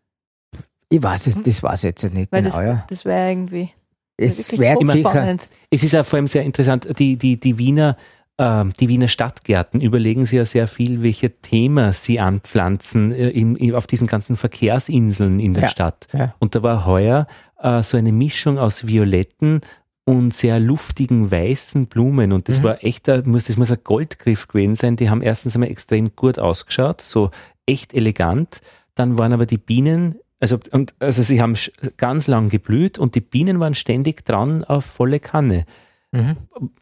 [0.89, 2.57] Ich weiß es, das weiß ich jetzt nicht Weil genau.
[2.57, 2.85] Das, ja.
[2.89, 3.71] das wäre irgendwie.
[4.17, 5.37] Es wäre sicher.
[5.71, 7.97] Es ist auch vor allem sehr interessant, die, die, die Wiener
[8.41, 13.55] ähm, die Wiener Stadtgärten überlegen sich ja sehr viel, welche Themen sie anpflanzen äh, in,
[13.55, 16.07] in, auf diesen ganzen Verkehrsinseln in der ja, Stadt.
[16.15, 16.35] Ja.
[16.39, 17.27] Und da war heuer
[17.59, 19.61] äh, so eine Mischung aus Violetten
[20.07, 22.33] und sehr luftigen weißen Blumen.
[22.33, 22.65] Und das mhm.
[22.65, 24.97] war echt, muss, das muss ein Goldgriff gewesen sein.
[24.97, 27.31] Die haben erstens einmal extrem gut ausgeschaut, so
[27.71, 28.61] echt elegant.
[28.95, 31.57] Dann waren aber die Bienen, also, und, also sie haben
[31.97, 35.65] ganz lang geblüht und die Bienen waren ständig dran auf volle Kanne.
[36.13, 36.37] Mhm.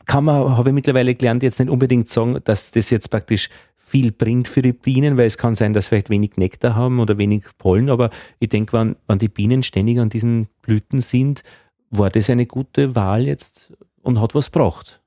[0.07, 4.11] Kann man, habe ich mittlerweile gelernt, jetzt nicht unbedingt sagen, dass das jetzt praktisch viel
[4.13, 7.45] bringt für die Bienen, weil es kann sein, dass vielleicht wenig Nektar haben oder wenig
[7.57, 11.43] Pollen, aber ich denke, wenn, wenn die Bienen ständig an diesen Blüten sind,
[11.91, 13.73] war das eine gute Wahl jetzt
[14.03, 15.01] und hat was gebracht.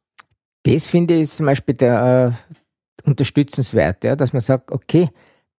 [0.64, 5.10] Das finde ich zum Beispiel der, äh, unterstützenswert, ja, dass man sagt, okay,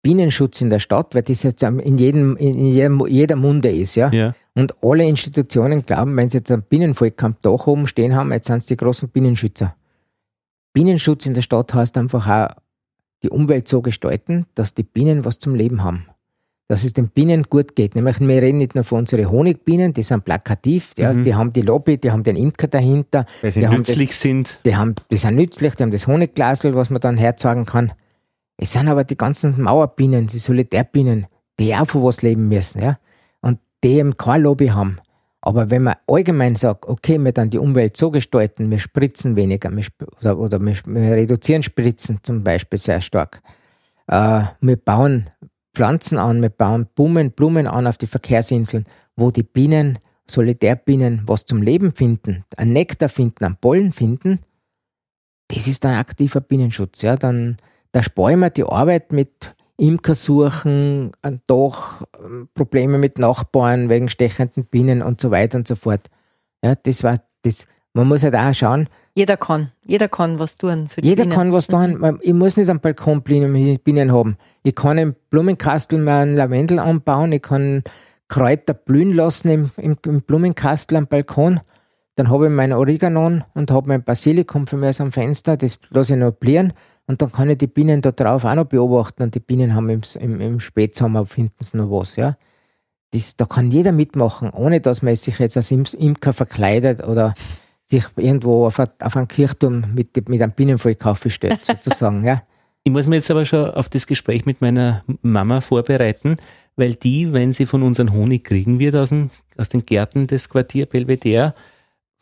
[0.03, 4.11] Bienenschutz in der Stadt, weil das jetzt in jedem, in jedem, jeder Munde ist, ja?
[4.11, 4.35] ja.
[4.53, 8.47] Und alle Institutionen glauben, wenn sie jetzt ein Bienenvolk am Dach oben stehen haben, jetzt
[8.47, 9.73] sind es die großen Bienenschützer.
[10.73, 12.55] Bienenschutz in der Stadt heißt einfach auch,
[13.23, 16.07] die Umwelt so gestalten, dass die Bienen was zum Leben haben.
[16.67, 17.95] Dass es den Bienen gut geht.
[17.95, 21.23] Nämlich, wir reden nicht nur von unseren Honigbienen, die sind plakativ, ja, mhm.
[21.23, 23.25] die haben die Lobby, die haben den Imker dahinter.
[23.41, 24.59] Weil sie nützlich das, sind.
[24.65, 27.93] Die, haben, die sind nützlich, die haben das Honigglasel, was man dann herzeigen kann.
[28.63, 31.25] Es sind aber die ganzen Mauerbienen, die Solitärbienen,
[31.59, 32.97] die auch von was leben müssen, ja.
[33.41, 34.99] Und die eben keine Lobby haben.
[35.41, 39.69] Aber wenn man allgemein sagt, okay, wir dann die Umwelt so gestalten, wir spritzen weniger
[39.69, 43.41] wir sp oder, oder wir, wir, reduzieren Spritzen zum Beispiel sehr stark.
[44.07, 45.29] Äh, wir bauen
[45.75, 48.85] Pflanzen an, wir bauen Blumen, Blumen an auf die Verkehrsinseln,
[49.17, 49.99] wo die Bienen,
[50.31, 54.39] Solitärbienen, was zum Leben finden, einen Nektar finden, einen Pollen finden.
[55.49, 57.01] Das ist dann aktiver Bienenschutz.
[57.01, 57.57] Ja, dann
[57.93, 61.11] da sparen wir die Arbeit mit Imker suchen,
[61.47, 66.09] doch ähm, Probleme mit Nachbarn wegen stechenden Bienen und so weiter und so fort.
[66.63, 67.65] Ja, das war das.
[67.93, 68.87] Man muss halt auch schauen.
[69.15, 71.35] Jeder kann, jeder kann was tun für die Jeder Bienen.
[71.35, 71.99] kann was tun.
[71.99, 72.19] Mhm.
[72.21, 74.37] Ich muss nicht am Balkon Bienen haben.
[74.63, 77.31] Ich kann im Blumenkastel mal einen Lavendel anbauen.
[77.31, 77.83] Ich kann
[78.27, 81.59] Kräuter blühen lassen im, im, im Blumenkastel am Balkon.
[82.15, 85.57] Dann habe ich meinen Oregano und habe mein Basilikum für mich am Fenster.
[85.57, 86.73] Das lasse ich noch blieren.
[87.05, 89.89] Und dann kann ich die Bienen da drauf auch noch beobachten und die Bienen haben
[89.89, 92.37] im, im, im Spätsommer finden sie noch was, ja.
[93.11, 97.35] Das, da kann jeder mitmachen, ohne dass man sich jetzt als Imker verkleidet oder
[97.85, 102.43] sich irgendwo auf, auf einen Kirchturm mit, mit einem Bienenvollkaffee stellt, sozusagen, ja.
[102.85, 106.37] Ich muss mir jetzt aber schon auf das Gespräch mit meiner Mama vorbereiten,
[106.75, 110.49] weil die, wenn sie von unseren Honig kriegen wird aus den, aus den Gärten des
[110.49, 111.53] Quartier Belvedere,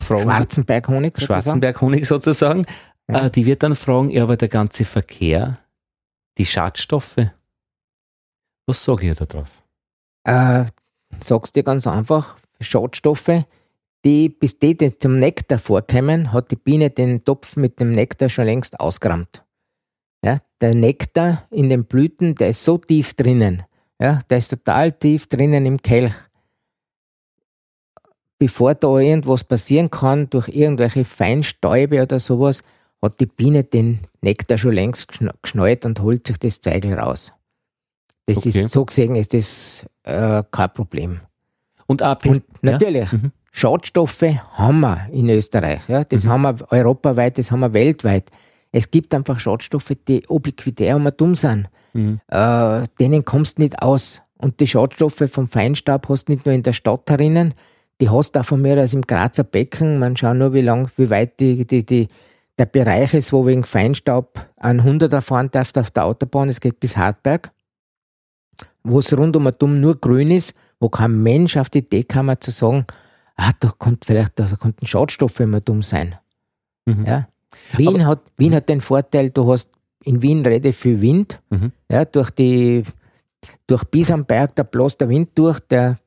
[0.04, 2.66] Schwarzenberg-Honig Schwarzenberg-Honig sozusagen,
[3.10, 3.26] ja.
[3.26, 5.60] Äh, die wird dann fragen, ja, aber der ganze Verkehr,
[6.38, 7.18] die Schadstoffe,
[8.66, 9.64] was sage ich da drauf?
[10.24, 10.66] Äh,
[11.22, 13.44] sagst dir ganz einfach, Schadstoffe,
[14.06, 18.30] die, bis die, die zum Nektar vorkommen, hat die Biene den Topf mit dem Nektar
[18.30, 19.44] schon längst ausgerammt.
[20.24, 23.64] Ja, der Nektar in den Blüten, der ist so tief drinnen.
[24.00, 26.16] Ja, der ist total tief drinnen im Kelch.
[28.40, 32.64] Bevor da irgendwas passieren kann, durch irgendwelche Feinstäube oder sowas,
[33.02, 35.08] hat die Biene den Nektar schon längst
[35.42, 37.32] geschnallt und holt sich das Zeigel raus.
[38.28, 38.50] Das okay.
[38.50, 41.22] ist so gesehen ist das äh, kein Problem.
[41.88, 43.18] Und, auch und natürlich, ja?
[43.18, 43.32] mhm.
[43.52, 44.24] Schadstoffe
[44.54, 45.82] haben wir in Österreich.
[45.88, 46.04] Ja?
[46.04, 46.30] Das mhm.
[46.30, 48.30] haben wir europaweit, das haben wir weltweit.
[48.72, 51.68] Es gibt einfach Schadstoffe, die ubiquitär und dumm sind.
[51.94, 52.22] Mhm.
[52.28, 54.22] Äh, denen kommst du nicht aus.
[54.38, 57.54] Und die Schadstoffe vom Feinstaub hast du nicht nur in der Stadt herinnen,
[58.00, 60.00] die hast du auch von mir aus im Grazer Becken.
[60.00, 62.08] Man schaut nur, wie lang, wie weit die, die, die,
[62.62, 66.48] der Bereich ist, wo wegen Feinstaub ein Hunderter fahren darf auf der Autobahn.
[66.48, 67.52] Es geht bis Hartberg,
[68.84, 72.32] wo es rund um Dumm nur grün ist, wo kein Mensch auf die Idee kam,
[72.40, 72.86] zu sagen,
[73.36, 76.14] ah, da kommt vielleicht, da konnten Schadstoffe immer dumm sein.
[76.86, 77.06] Mhm.
[77.08, 77.28] Ja?
[77.78, 79.72] Wien, hat, Wien hat den Vorteil, du hast
[80.04, 81.42] in Wien relativ viel Wind.
[81.50, 81.72] Mhm.
[81.90, 82.84] Ja, durch die
[83.66, 85.98] durch bis am Berg, da bläst der Wind durch, der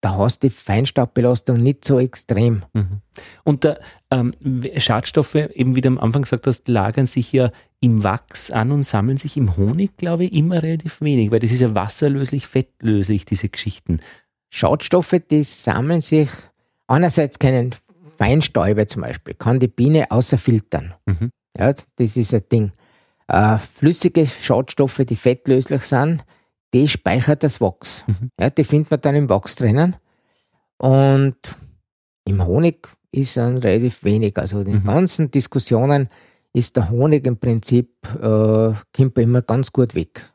[0.00, 2.62] da hast du die Feinstaubbelastung nicht so extrem.
[2.72, 3.00] Mhm.
[3.44, 3.80] Und der,
[4.10, 4.32] ähm,
[4.76, 8.84] Schadstoffe, eben wie du am Anfang gesagt hast, lagern sich ja im Wachs an und
[8.84, 13.24] sammeln sich im Honig, glaube ich, immer relativ wenig, weil das ist ja wasserlöslich, fettlöslich,
[13.24, 14.00] diese Geschichten.
[14.50, 16.30] Schadstoffe, die sammeln sich,
[16.86, 17.74] einerseits können
[18.16, 20.94] Feinstäube zum Beispiel, kann die Biene außerfiltern.
[21.06, 21.30] Mhm.
[21.56, 22.72] Ja, das ist ein Ding.
[23.26, 26.24] Äh, flüssige Schadstoffe, die fettlöslich sind,
[26.74, 28.04] die speichert das Wachs.
[28.06, 28.30] Mhm.
[28.40, 29.96] Ja, die findet man dann im Wachs drinnen.
[30.78, 31.36] Und
[32.24, 34.36] im Honig ist dann relativ wenig.
[34.36, 34.86] Also in den mhm.
[34.86, 36.08] ganzen Diskussionen
[36.52, 37.90] ist der Honig im Prinzip,
[38.20, 40.30] äh, kommt immer ganz gut weg.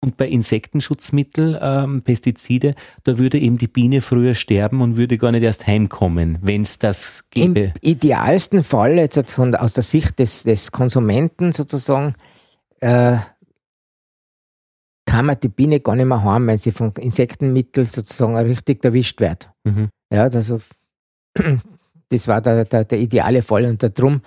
[0.00, 5.32] Und bei Insektenschutzmitteln, ähm, Pestizide, da würde eben die Biene früher sterben und würde gar
[5.32, 7.60] nicht erst heimkommen, wenn es das gäbe.
[7.60, 12.14] Im idealsten Fall, jetzt von, aus der Sicht des, des Konsumenten sozusagen,
[12.78, 13.16] äh,
[15.08, 19.20] kann man die Biene gar nicht mehr haben, wenn sie von Insektenmitteln sozusagen richtig erwischt
[19.22, 19.48] wird.
[19.64, 19.88] Mhm.
[20.12, 20.60] Ja, also
[22.10, 24.20] das war der, der, der ideale Fall und darum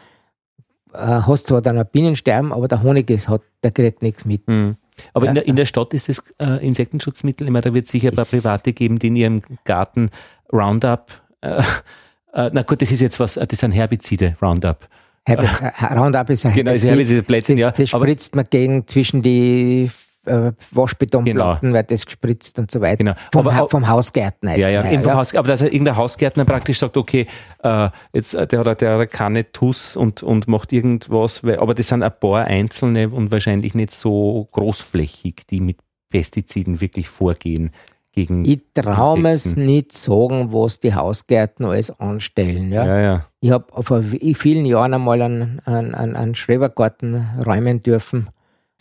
[0.92, 4.48] äh, hast zwar dann ein Bienensterben, aber der Honig ist, hat, der kriegt nichts mit.
[4.48, 4.76] Mhm.
[5.14, 5.32] Aber ja.
[5.32, 8.10] in, der, in der Stadt ist das äh, Insektenschutzmittel, ich meine, da wird es sicher
[8.10, 10.10] ein paar Private geben, die in ihrem Garten
[10.52, 11.12] Roundup,
[11.42, 11.62] äh,
[12.34, 14.88] äh, na gut, das ist jetzt was, das sind Herbizide, Roundup.
[15.28, 17.72] Herbe, äh, Roundup ist ein Genau, das Herbizid, Plätzchen, das, ja.
[17.72, 19.92] Das spritzt man gegen zwischen die
[20.26, 21.74] äh, Waschbetonplatten genau.
[21.74, 22.98] wird das gespritzt und so weiter.
[22.98, 23.14] Genau.
[23.32, 24.56] Vom, aber, vom Hausgärtner.
[24.56, 25.02] Ja, ja, ja.
[25.02, 27.26] Vom Haus, aber dass irgendein Hausgärtner praktisch sagt, okay,
[27.64, 31.88] äh, jetzt, äh, der, der hat keine Tuss und, und macht irgendwas, weil, aber das
[31.88, 35.78] sind ein paar einzelne und wahrscheinlich nicht so großflächig, die mit
[36.10, 37.72] Pestiziden wirklich vorgehen.
[38.14, 42.70] Gegen ich traue es nicht sagen, was die Hausgärtner alles anstellen.
[42.70, 42.86] Ja?
[42.86, 43.26] Ja, ja.
[43.40, 48.28] Ich habe vor vielen Jahren einmal einen, einen, einen Schrebergarten räumen dürfen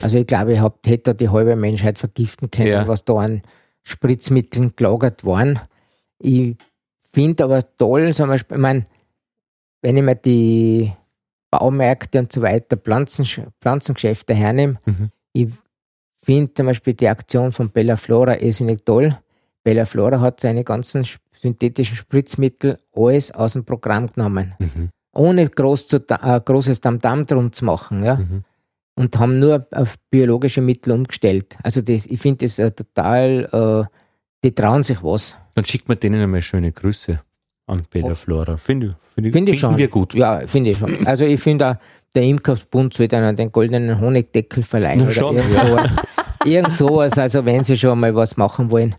[0.02, 2.88] also ich glaube, ich hab, hätte die halbe Menschheit vergiften können, ja.
[2.88, 3.42] was da an
[3.82, 5.58] Spritzmitteln gelagert waren.
[6.18, 6.56] Ich
[7.12, 8.86] finde aber toll, zum Beispiel, ich meine,
[9.82, 10.92] wenn ich mir die
[11.50, 13.26] Baumärkte und so weiter, Pflanzen,
[13.60, 15.10] Pflanzengeschäfte hernehme, mhm.
[15.32, 15.48] ich
[16.22, 19.16] finde zum Beispiel die Aktion von Bella Flora irrsinnig toll.
[19.62, 24.54] Bella Flora hat seine ganzen synthetischen Spritzmittel alles aus dem Programm genommen.
[24.58, 24.90] Mhm.
[25.12, 28.04] Ohne groß zu, äh, großes Tamtam drum zu machen.
[28.04, 28.16] Ja?
[28.16, 28.44] Mhm
[29.00, 31.56] und haben nur auf biologische Mittel umgestellt.
[31.62, 33.96] Also das, ich finde das äh, total, äh,
[34.44, 35.38] die trauen sich was.
[35.54, 37.18] Dann schickt man denen einmal schöne Grüße
[37.66, 38.14] an Peter oh.
[38.14, 38.58] Flora.
[38.58, 39.78] Finde ich, find find ich schon.
[39.78, 40.12] wir gut.
[40.12, 41.06] Ja, finde ich schon.
[41.06, 41.74] Also ich finde auch,
[42.14, 45.04] der Imkersbund sollte einen den goldenen Honigdeckel verleihen.
[45.06, 45.84] Na, schon, ja.
[46.44, 48.96] Irgend sowas, also wenn sie schon mal was machen wollen.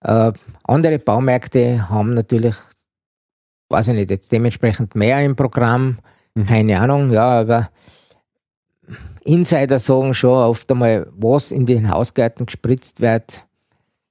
[0.00, 0.32] Äh,
[0.62, 2.54] andere Baumärkte haben natürlich,
[3.68, 5.98] weiß ich nicht, jetzt dementsprechend mehr im Programm,
[6.34, 6.46] mhm.
[6.46, 7.68] keine Ahnung, ja, aber
[9.24, 13.46] Insider sagen schon oft einmal, was in den Hausgärten gespritzt wird,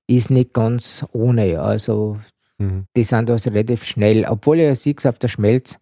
[0.08, 1.52] ist nicht ganz ohne.
[1.52, 1.62] Ja.
[1.62, 2.18] Also,
[2.58, 2.86] mhm.
[2.96, 4.26] die sind also relativ schnell.
[4.26, 5.78] Obwohl ich sehe auf der Schmelz,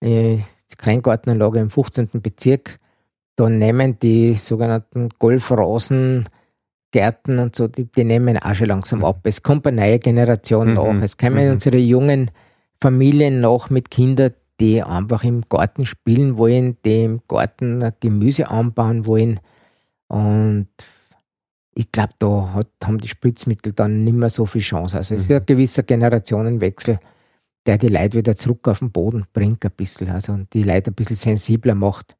[0.00, 0.38] äh,
[0.70, 2.08] die Kleingartenanlage im 15.
[2.22, 2.78] Bezirk,
[3.36, 6.28] da nehmen die sogenannten Golfrasen,
[6.92, 9.20] Gärten und so, die, die nehmen auch schon langsam ab.
[9.24, 10.74] Es kommt eine neue Generation mhm.
[10.74, 11.02] nach.
[11.02, 11.52] Es kommen mhm.
[11.52, 12.30] unsere jungen
[12.82, 19.06] Familien nach mit Kindern, die einfach im Garten spielen wollen, die im Garten Gemüse anbauen
[19.06, 19.40] wollen.
[20.08, 20.68] Und
[21.74, 24.98] ich glaube, da hat, haben die Spritzmittel dann nicht mehr so viel Chance.
[24.98, 26.98] Also es ist ein gewisser Generationenwechsel,
[27.66, 30.10] der die Leute wieder zurück auf den Boden bringt, ein bisschen.
[30.10, 32.16] Also und die Leute ein bisschen sensibler macht,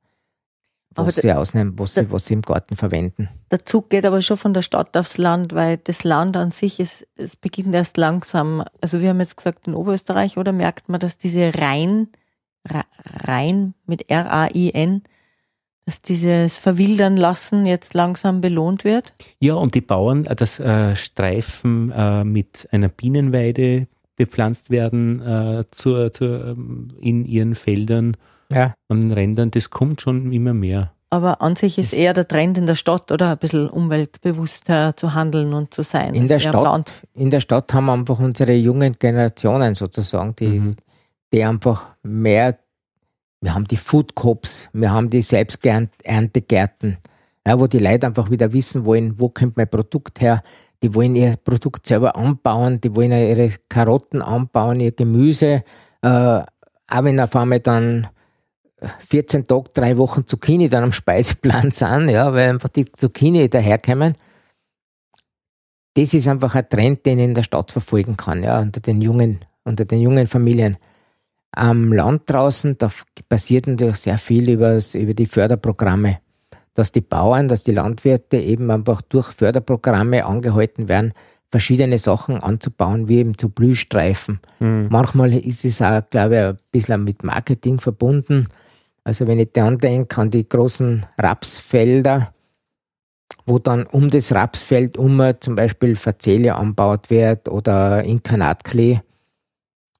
[0.94, 3.28] was aber sie ausnehmen, was, sie, was sie im Garten verwenden.
[3.50, 6.80] Der Zug geht aber schon von der Stadt aufs Land, weil das Land an sich
[6.80, 8.64] ist, es beginnt erst langsam.
[8.80, 12.08] Also wir haben jetzt gesagt, in Oberösterreich, oder merkt man, dass diese Rhein,
[13.26, 15.02] Rhein mit R-A-I-N,
[15.86, 19.12] dass dieses Verwildern lassen jetzt langsam belohnt wird?
[19.40, 25.64] Ja, und die Bauern, äh, dass äh, Streifen äh, mit einer Bienenweide bepflanzt werden äh,
[25.70, 28.16] zur, zur, ähm, in ihren Feldern
[28.52, 28.74] ja.
[28.88, 30.92] und Rändern, das kommt schon immer mehr.
[31.12, 33.32] Aber an sich ist das eher der Trend in der Stadt, oder?
[33.32, 36.14] Ein bisschen umweltbewusster zu handeln und zu sein.
[36.14, 40.76] In, der Stadt, in der Stadt haben wir einfach unsere jungen Generationen sozusagen, die, mhm.
[41.32, 42.58] Die einfach mehr
[43.40, 46.98] wir haben die Food Cops, wir haben die Selbsterntegärten,
[47.46, 50.42] ja, wo die Leute einfach wieder wissen wollen, wo kommt mein Produkt her.
[50.82, 55.64] Die wollen ihr Produkt selber anbauen, die wollen ihre Karotten anbauen, ihr Gemüse.
[56.02, 58.08] Äh, auch wenn auf einmal dann
[59.08, 64.16] 14 Tage, drei Wochen Zucchini dann am Speiseplan sind, ja, weil einfach die Zucchini daherkommen.
[65.94, 69.00] Das ist einfach ein Trend, den ich in der Stadt verfolgen kann, ja, unter den
[69.00, 70.76] jungen, unter den jungen Familien.
[71.52, 72.90] Am Land draußen, da
[73.28, 76.18] passiert natürlich sehr viel über die Förderprogramme.
[76.74, 81.12] Dass die Bauern, dass die Landwirte eben einfach durch Förderprogramme angehalten werden,
[81.50, 84.38] verschiedene Sachen anzubauen, wie eben zu Blühstreifen.
[84.60, 84.86] Mhm.
[84.88, 88.46] Manchmal ist es auch, glaube ich, ein bisschen mit Marketing verbunden.
[89.02, 92.32] Also wenn ich dann denke an die großen Rapsfelder,
[93.46, 99.00] wo dann um das Rapsfeld um zum Beispiel Facelia anbaut wird oder Inkarnatklee,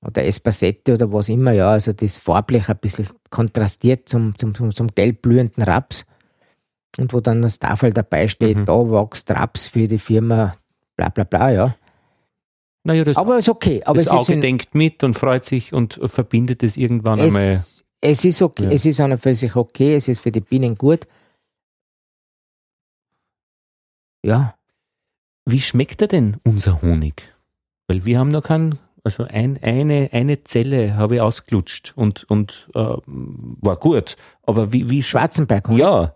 [0.03, 4.73] oder Espasette oder was immer, ja, also das farblich ein bisschen kontrastiert zum, zum, zum,
[4.73, 6.07] zum gelb blühenden Raps.
[6.99, 8.67] Und wo dann das Tafel dabei steht, mhm.
[8.67, 10.55] da wächst Raps für die Firma,
[10.97, 11.75] bla bla bla, ja.
[12.83, 13.83] Naja, das, aber ist okay.
[13.85, 17.65] Aber das es Auge denkt mit und freut sich und verbindet es irgendwann es, einmal.
[18.01, 18.71] Es ist okay, ja.
[18.71, 21.07] es ist an und für sich okay, es ist für die Bienen gut.
[24.25, 24.55] Ja.
[25.45, 27.35] Wie schmeckt er denn, unser Honig?
[27.89, 32.69] Weil wir haben noch keinen also ein, eine, eine Zelle habe ich ausgelutscht und, und
[32.75, 34.17] äh, war gut.
[34.45, 36.15] Aber wie, wie Schwarzenberg, Ja.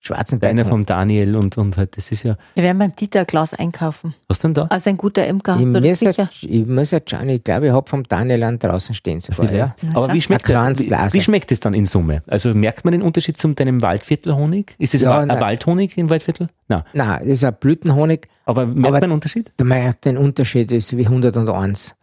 [0.00, 0.50] Schwarzenberg.
[0.50, 2.36] Einer vom Daniel und, und halt, das ist ja.
[2.54, 4.14] Wir werden beim Dieter ein Glas einkaufen.
[4.28, 4.66] Was denn da?
[4.70, 6.30] Also ein guter Imker hast ich du das sicher?
[6.40, 9.74] ich muss jetzt schauen, ich glaube, ich habe vom Daniel an draußen stehen sogar, ja.
[9.94, 12.22] Aber wie schmeckt, der, wie, wie, schmeckt es dann in Summe?
[12.28, 14.76] Also merkt man den Unterschied zu deinem Waldviertelhonig?
[14.78, 16.48] Ist es ja, ein, ein Waldhonig im Waldviertel?
[16.68, 16.84] Nein.
[16.92, 18.28] Nein, das ist ein Blütenhonig.
[18.46, 19.50] Aber merkt aber man einen Unterschied?
[19.58, 21.96] Der merkt den Unterschied, ist wie 101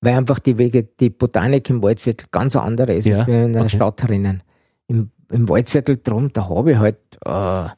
[0.00, 3.62] weil einfach die Wege, die Botanik im Waldviertel ganz andere ist, ja, als in der
[3.62, 3.70] okay.
[3.70, 4.42] Stadt herinnen.
[4.86, 7.68] Im, Im Waldviertel drum, da habe ich halt äh,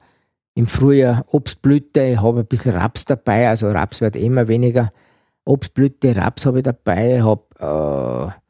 [0.55, 4.93] im Frühjahr Obstblüte, ich habe ein bisschen Raps dabei, also Raps wird immer weniger.
[5.45, 8.43] Obstblüte, Raps habe ich dabei, ich habe äh,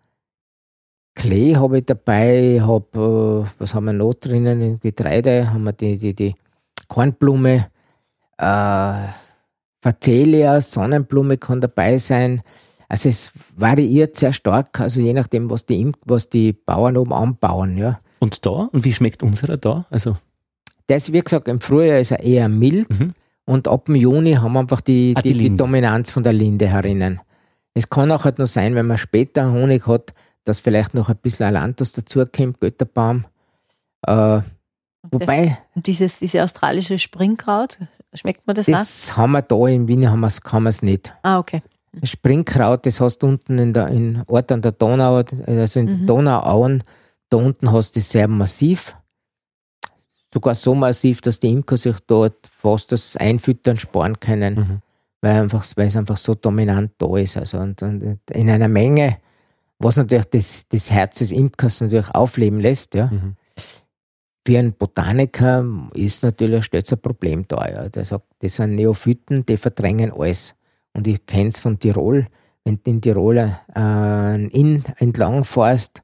[1.15, 5.65] Klee habe ich dabei, ich habe, äh, was haben wir noch drinnen in Getreide, haben
[5.65, 6.35] wir die, die, die
[6.89, 7.69] Kornblume,
[8.39, 8.93] äh,
[9.81, 12.43] Facelia, Sonnenblume kann dabei sein,
[12.93, 17.79] also es variiert sehr stark, also je nachdem, was die, was die Bauern oben anbauen.
[17.79, 17.99] Ja.
[18.19, 18.69] Und da?
[18.71, 19.87] Und wie schmeckt unserer da?
[19.89, 20.19] Also
[20.89, 23.15] das, wie gesagt, im Frühjahr ist er eher mild mhm.
[23.47, 26.35] und ab dem Juni haben wir einfach die, ah, die, die, die, Dominanz von der
[26.35, 27.23] Linde herinnen.
[27.73, 30.13] Es kann auch halt nur sein, wenn man später Honig hat,
[30.45, 33.25] dass vielleicht noch ein bisschen Alanthus dazukommt, Götterbaum.
[34.07, 34.41] Äh,
[35.11, 35.57] wobei.
[35.75, 37.79] Und dieses, diese australische Springkraut,
[38.13, 39.17] schmeckt man das, das auch?
[39.17, 41.15] haben wir da in Wien, haben haben wir es nicht.
[41.23, 41.63] Ah, okay.
[42.03, 45.17] Springkraut, das hast du unten in der in Ort an der Donau,
[45.47, 46.07] also in mhm.
[46.07, 46.85] Donauauen,
[47.29, 48.97] da unten hast du das sehr massiv.
[50.33, 54.79] Sogar so massiv, dass die Imker sich dort fast das Einfüttern sparen können, mhm.
[55.21, 57.37] weil, einfach, weil es einfach so dominant da ist.
[57.37, 59.19] Also und, und in einer Menge,
[59.79, 63.09] was natürlich das, das Herz des Imkers natürlich aufleben lässt, ja.
[63.09, 63.37] Mhm.
[64.47, 67.69] für einen Botaniker ist natürlich stets ein Problem da.
[67.69, 67.89] Ja.
[67.91, 70.55] Der sagt, das sind Neophyten, die verdrängen alles.
[70.95, 72.27] Und ich kenne es von Tirol,
[72.65, 76.03] wenn du in Tirol äh, Inn entlang fährst,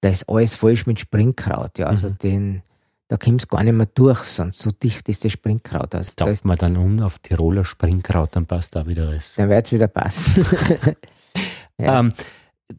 [0.00, 1.78] da ist alles falsch mit Springkraut.
[1.78, 1.86] Ja.
[1.86, 2.18] Also mhm.
[2.18, 2.62] den,
[3.08, 5.94] da kommst du gar nicht mehr durch, sonst so dicht ist das Springkraut.
[5.94, 9.34] Also Darf man dann um auf Tiroler Springkraut, dann passt da wieder alles.
[9.36, 10.44] Dann wird es wieder passen.
[11.78, 12.00] ja.
[12.00, 12.12] ähm,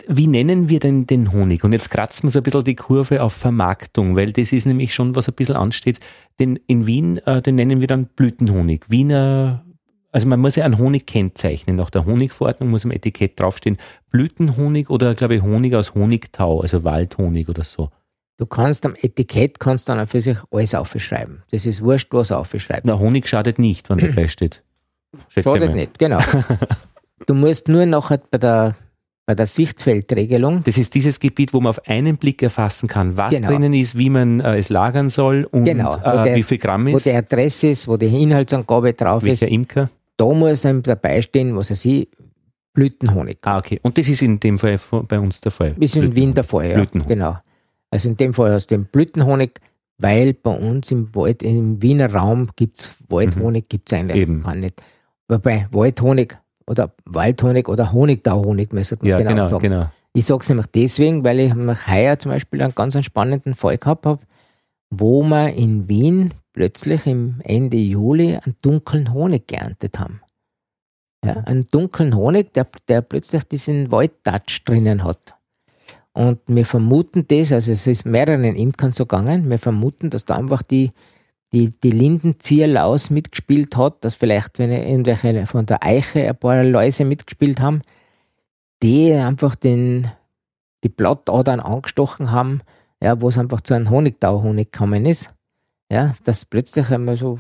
[0.08, 1.64] wie nennen wir denn den Honig?
[1.64, 4.94] Und jetzt kratzen wir so ein bisschen die Kurve auf Vermarktung, weil das ist nämlich
[4.94, 6.00] schon, was ein bisschen ansteht.
[6.40, 8.90] Den in Wien, äh, den nennen wir dann Blütenhonig.
[8.90, 9.66] Wiener,
[10.12, 11.76] also man muss ja einen Honig kennzeichnen.
[11.78, 13.78] Nach der Honigverordnung muss am Etikett draufstehen
[14.10, 17.90] Blütenhonig oder, glaube ich, Honig aus Honigtau, also Waldhonig oder so.
[18.38, 21.44] Du kannst am Etikett kannst dann für sich alles aufschreiben.
[21.52, 22.84] Das ist wurscht, was aufschreiben.
[22.86, 24.64] Na, Honig schadet nicht, wenn dabei steht.
[25.30, 26.20] Schadet nicht, genau.
[27.28, 28.76] du musst nur nachher bei der
[29.28, 30.64] bei der Sichtfeldregelung.
[30.64, 33.50] Das ist dieses Gebiet, wo man auf einen Blick erfassen kann, was genau.
[33.50, 35.96] drinnen ist, wie man äh, es lagern soll und genau.
[35.96, 37.06] äh, der, wie viel Gramm ist.
[37.06, 39.54] Wo der Adresse ist, wo die Inhaltsangabe drauf Welcher ist.
[39.54, 39.90] Imker?
[40.22, 42.16] Da muss einem dabei stehen, was er sieht,
[42.74, 43.40] Blütenhonig.
[43.42, 43.80] Ah, okay.
[43.82, 45.76] Und das ist in dem Fall bei uns der Fall?
[45.80, 46.76] Ist in Wien der Fall, ja.
[46.76, 47.18] Blütenhonig.
[47.18, 47.38] Genau.
[47.90, 49.60] Also in dem Fall du den Blütenhonig,
[49.98, 53.68] weil bei uns im Wald, im Wiener Raum gibt es Waldhonig, mhm.
[53.68, 54.44] gibt es eigentlich Eben.
[54.44, 54.80] gar nicht.
[55.28, 59.64] Wobei Waldhonig oder Waldhonig oder Honigtauhonig, müsste man ja, genau, genau sagen.
[59.64, 59.92] Genau.
[60.14, 63.80] Ich sage es nämlich deswegen, weil ich mich heuer zum Beispiel einen ganz spannenden Fall
[63.80, 64.20] gehabt habe,
[64.92, 70.22] wo wir in Wien plötzlich im Ende Juli einen dunklen Honig geerntet haben.
[71.24, 75.36] Ja, einen dunklen Honig, der, der plötzlich diesen Waldtouch drinnen hat.
[76.14, 80.36] Und wir vermuten das, also es ist mehreren Imkern so gegangen, wir vermuten, dass da
[80.36, 80.92] einfach die,
[81.54, 87.06] die, die Lindenzierlaus mitgespielt hat, dass vielleicht, wenn irgendwelche von der Eiche ein paar Läuse
[87.06, 87.82] mitgespielt haben,
[88.84, 90.08] die einfach den,
[90.84, 92.62] die Blattadern angestochen haben,
[93.02, 95.32] ja, wo es einfach zu einem Honigtauhonig gekommen ist.
[95.92, 97.38] Ja, dass plötzlich einmal so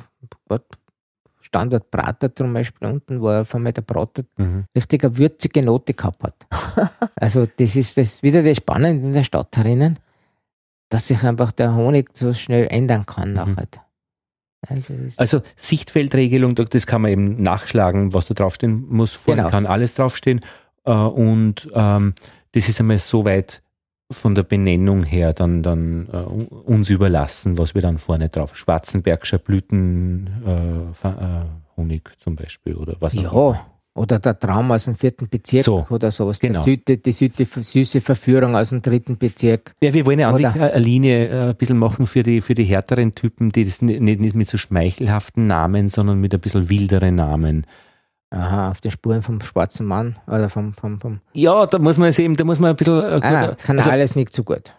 [1.39, 4.66] Standard Prater zum Beispiel unten, wo er von mir der Brater mhm.
[4.76, 6.36] richtig eine würzige Note gehabt hat.
[7.16, 9.99] also das ist das wieder das Spannende in der Stadt herinnen,
[10.89, 13.36] dass sich einfach der Honig so schnell ändern kann mhm.
[13.36, 13.68] nachher.
[14.68, 19.16] Also, also, Sichtfeldregelung, das kann man eben nachschlagen, was da draufstehen muss.
[19.16, 19.49] Vorne genau.
[19.49, 20.41] kann alles draufstehen.
[20.84, 22.14] Äh, und ähm,
[22.52, 23.64] das ist einmal so weit
[24.12, 28.55] von der Benennung her dann, dann uh, uns überlassen, was wir dann vorne drauf.
[28.55, 30.91] Schwarzenbergscher Blütenhonig
[31.78, 33.66] äh, äh, zum Beispiel oder was auch Ja, immer.
[33.93, 36.39] Oder der Traum aus dem vierten Bezirk so, oder sowas.
[36.39, 36.64] Genau.
[36.64, 39.74] Süde, die süde, süße Verführung aus dem dritten Bezirk.
[39.84, 42.53] Ja, wir wollen ja an sich eine Linie äh, ein bisschen machen für die, für
[42.53, 46.70] die härteren Typen, die das nicht, nicht mit so schmeichelhaften Namen, sondern mit ein bisschen
[46.70, 47.66] wilderen Namen.
[48.32, 52.07] Aha, auf den Spuren vom schwarzen Mann oder vom, vom, vom Ja, da muss man
[52.07, 53.03] es eben, da muss man ein bisschen.
[53.03, 54.73] Äh, ah, kann also, alles nicht so gut.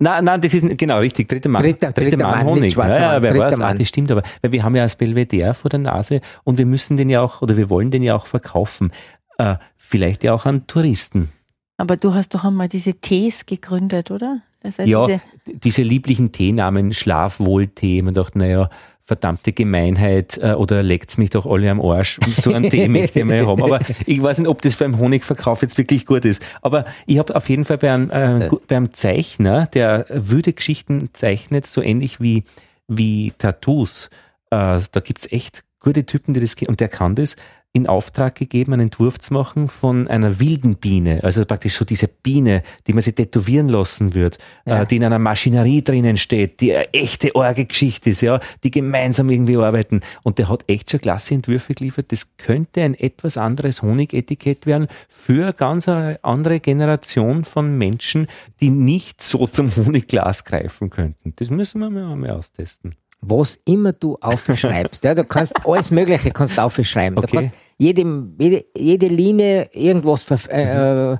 [0.00, 1.28] Nein, nein, das ist genau richtig.
[1.28, 1.62] Dritter Mann.
[1.62, 2.74] Dritter, dritter, dritter Mann, Mann Honig.
[2.74, 3.60] Ja, ja, wer weiß.
[3.60, 4.22] Ah, das stimmt aber.
[4.42, 7.42] Weil wir haben ja das Belvedere vor der Nase und wir müssen den ja auch,
[7.42, 8.90] oder wir wollen den ja auch verkaufen.
[9.38, 11.28] Äh, vielleicht ja auch an Touristen.
[11.76, 14.40] Aber du hast doch einmal diese Tees gegründet, oder?
[14.62, 15.20] Also ja, diese,
[15.58, 18.02] diese lieblichen Teenamen, Schlafwohltee.
[18.02, 18.68] Man dachte, naja,
[19.02, 22.18] verdammte Gemeinheit äh, oder leckt's mich doch alle am Arsch.
[22.26, 23.62] So einen Tee möchte ich mal haben.
[23.62, 26.44] Aber ich weiß nicht, ob das beim Honigverkauf jetzt wirklich gut ist.
[26.62, 31.10] Aber ich habe auf jeden Fall bei einem, äh, bei einem Zeichner, der wüde Geschichten
[31.12, 32.44] zeichnet, so ähnlich wie,
[32.88, 34.10] wie Tattoos.
[34.50, 37.36] Äh, da gibt's echt gute Typen, die das und der kann das
[37.72, 42.08] in Auftrag gegeben, einen Entwurf zu machen von einer wilden Biene, also praktisch so diese
[42.08, 44.82] Biene, die man sich tätowieren lassen wird, ja.
[44.82, 48.72] äh, die in einer Maschinerie drinnen steht, die eine echte orge Geschichte ist, ja, die
[48.72, 50.00] gemeinsam irgendwie arbeiten.
[50.24, 52.10] Und der hat echt schon klasse Entwürfe geliefert.
[52.10, 58.26] Das könnte ein etwas anderes Honigetikett werden für eine ganz andere Generation von Menschen,
[58.60, 61.34] die nicht so zum Honigglas greifen könnten.
[61.36, 65.04] Das müssen wir mal, mal austesten was immer du aufschreibst.
[65.04, 67.18] ja, du kannst alles Mögliche kannst aufschreiben.
[67.18, 67.26] Okay.
[67.26, 71.18] Du kannst jede, jede, jede Linie irgendwas äh, äh,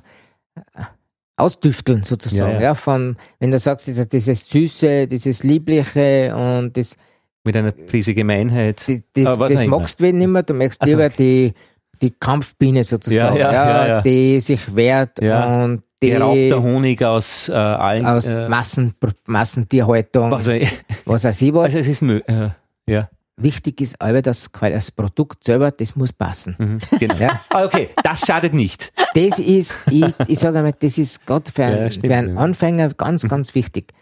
[1.37, 2.53] ausdüfteln sozusagen.
[2.53, 2.61] Ja, ja.
[2.61, 6.97] ja, von, wenn du sagst, dieses Süße, dieses Liebliche und das.
[7.43, 8.87] Mit einer Prise Gemeinheit.
[8.87, 10.95] Die, das, das magst du nicht mehr, du möchtest also.
[10.95, 11.53] lieber die,
[12.01, 17.53] die Kampfbiene sozusagen, ja, ja, ja, die sich wehrt und die Geraubter Honig aus äh,
[17.53, 18.05] allen.
[18.05, 18.93] Aus äh, Massen,
[19.27, 20.31] Massentierhaltung.
[20.31, 20.67] Was, er,
[21.05, 21.65] was auch sie was.
[21.75, 22.49] Also es ist äh,
[22.87, 23.09] ja.
[23.37, 26.55] Wichtig ist aber, dass das Produkt selber, das muss passen.
[26.57, 27.15] Mhm, genau.
[27.15, 27.41] ja?
[27.49, 28.91] ah, okay, das schadet nicht.
[29.13, 32.93] Das ist, ich, ich sage einmal, das ist gerade für, ein, ja, für einen Anfänger
[32.93, 33.93] ganz, ganz wichtig.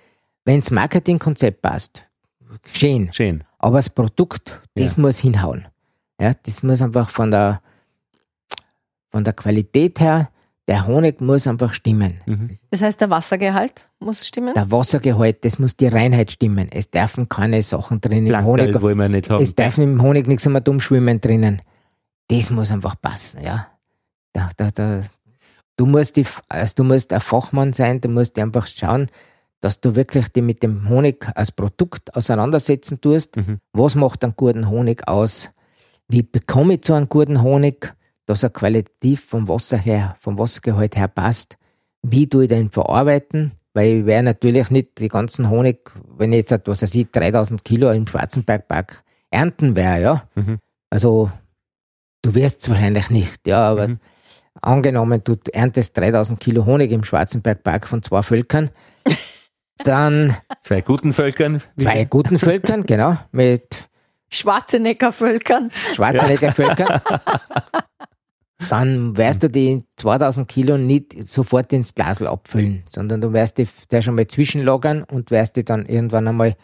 [0.45, 2.05] Wenn das Marketingkonzept passt,
[2.73, 3.11] schön.
[3.13, 3.43] schön.
[3.59, 5.01] Aber das Produkt, das ja.
[5.01, 5.67] muss hinhauen.
[6.19, 7.61] Ja, das muss einfach von der,
[9.09, 10.29] von der Qualität her,
[10.67, 12.13] Der Honig muss einfach stimmen.
[12.27, 12.59] Mhm.
[12.69, 14.53] Das heißt, der Wassergehalt muss stimmen?
[14.53, 16.67] Der Wassergehalt, das muss die Reinheit stimmen.
[16.71, 18.79] Es dürfen keine Sachen drin im Honig.
[18.79, 19.41] wollen wir nicht haben.
[19.41, 21.59] Es darf im Honig nichts mehr dumm schwimmen drinnen.
[22.27, 23.67] Das muss einfach passen, ja.
[24.31, 25.01] Da, da, da.
[25.75, 29.07] Du, musst die, also du musst ein Fachmann sein, du musst einfach schauen,
[29.61, 33.37] dass du wirklich dich mit dem Honig als Produkt auseinandersetzen tust.
[33.37, 33.57] Mhm.
[33.73, 35.49] Was macht einen guten Honig aus?
[36.07, 37.91] Wie bekomme ich so einen guten Honig?
[38.29, 41.57] Dass er qualitativ vom Wasser her, vom Wassergehalt her passt.
[42.03, 43.53] Wie tue ich den verarbeiten?
[43.73, 47.65] Weil ich werde natürlich nicht die ganzen Honig, wenn ich jetzt, was weiß ich, 3000
[47.65, 50.23] Kilo im Schwarzenbergpark ernten werde, ja.
[50.35, 50.59] Mhm.
[50.91, 51.31] Also,
[52.21, 53.99] du wirst es wahrscheinlich nicht, ja, aber mhm.
[54.61, 58.69] angenommen, du erntest 3000 Kilo Honig im Schwarzenbergpark von zwei Völkern,
[59.83, 60.37] dann.
[60.61, 61.63] Zwei guten Völkern?
[61.79, 63.89] Zwei guten Völkern, genau, mit
[64.29, 65.71] Schwarzenegger-Völkern.
[65.95, 67.01] Schwarzenegger-Völkern.
[68.67, 73.67] dann wirst du die 2000 Kilo nicht sofort ins Glasl abfüllen, sondern du wirst die
[73.87, 76.55] da schon mal zwischenlagern und wirst die dann irgendwann einmal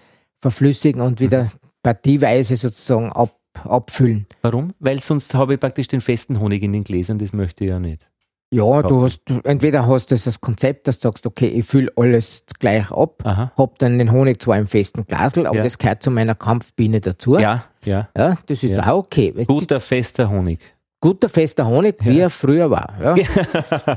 [0.41, 1.51] verflüssigen und wieder
[1.83, 4.27] partieweise sozusagen ab, abfüllen.
[4.41, 4.73] Warum?
[4.79, 7.79] Weil sonst habe ich praktisch den festen Honig in den Gläsern, das möchte ich ja
[7.79, 8.09] nicht.
[8.51, 12.45] Ja, du hast, entweder hast du das Konzept, dass du sagst, okay, ich fülle alles
[12.59, 13.51] gleich ab, Aha.
[13.57, 15.63] hab dann den Honig zwar im festen Glasl, aber ja.
[15.63, 17.37] das gehört zu meiner Kampfbiene dazu.
[17.39, 18.07] Ja, ja.
[18.15, 18.85] Ja, das ist ja.
[18.91, 19.33] auch okay.
[19.47, 20.59] Guter, fester Honig
[21.05, 22.95] guter fester Honig, wie er früher war.
[22.99, 23.15] Ja?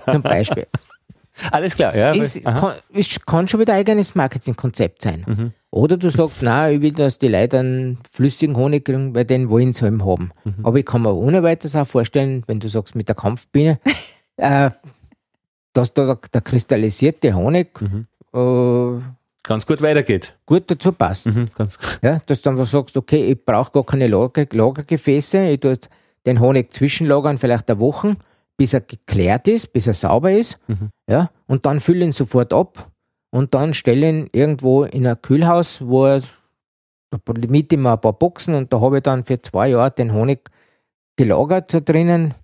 [0.13, 0.67] Zum Beispiel.
[1.51, 2.13] Alles klar, ja.
[2.13, 5.25] Es kann, es kann schon wieder ein eigenes Marketingkonzept sein.
[5.27, 5.53] Mhm.
[5.71, 9.49] Oder du sagst, nein, ich will, dass die Leute einen flüssigen Honig kriegen, weil den
[9.49, 10.33] wollen sie eben haben.
[10.45, 10.57] Mhm.
[10.65, 13.81] Aber ich kann mir ohne weiteres auch vorstellen, wenn du sagst, mit der Kampfbiene,
[14.37, 14.71] äh,
[15.73, 18.07] dass da der, der kristallisierte Honig mhm.
[18.35, 19.01] äh,
[19.45, 20.37] ganz gut weitergeht.
[20.45, 21.25] Gut dazu passt.
[21.25, 21.49] Mhm,
[22.03, 25.79] ja, dass du einfach sagst, okay, ich brauche gar keine Lager, Lagergefäße, ich tue
[26.27, 28.17] den Honig zwischenlagern, vielleicht eine Woche,
[28.57, 30.59] bis er geklärt ist, bis er sauber ist.
[30.67, 30.91] Mhm.
[31.09, 32.91] Ja, und dann fülle ihn sofort ab
[33.31, 36.23] und dann stelle ihn irgendwo in ein Kühlhaus, wo er
[37.27, 40.51] mit ihm ein paar Boxen und da habe ich dann für zwei Jahre den Honig
[41.17, 42.35] gelagert da drinnen.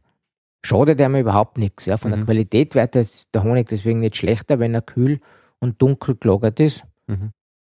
[0.65, 1.85] Schadet er mir überhaupt nichts.
[1.85, 1.99] Ja.
[1.99, 2.17] Von mhm.
[2.17, 5.21] der Qualität wird der Honig deswegen nicht schlechter, wenn er kühl
[5.59, 6.85] und dunkel gelagert ist.
[7.07, 7.33] Mhm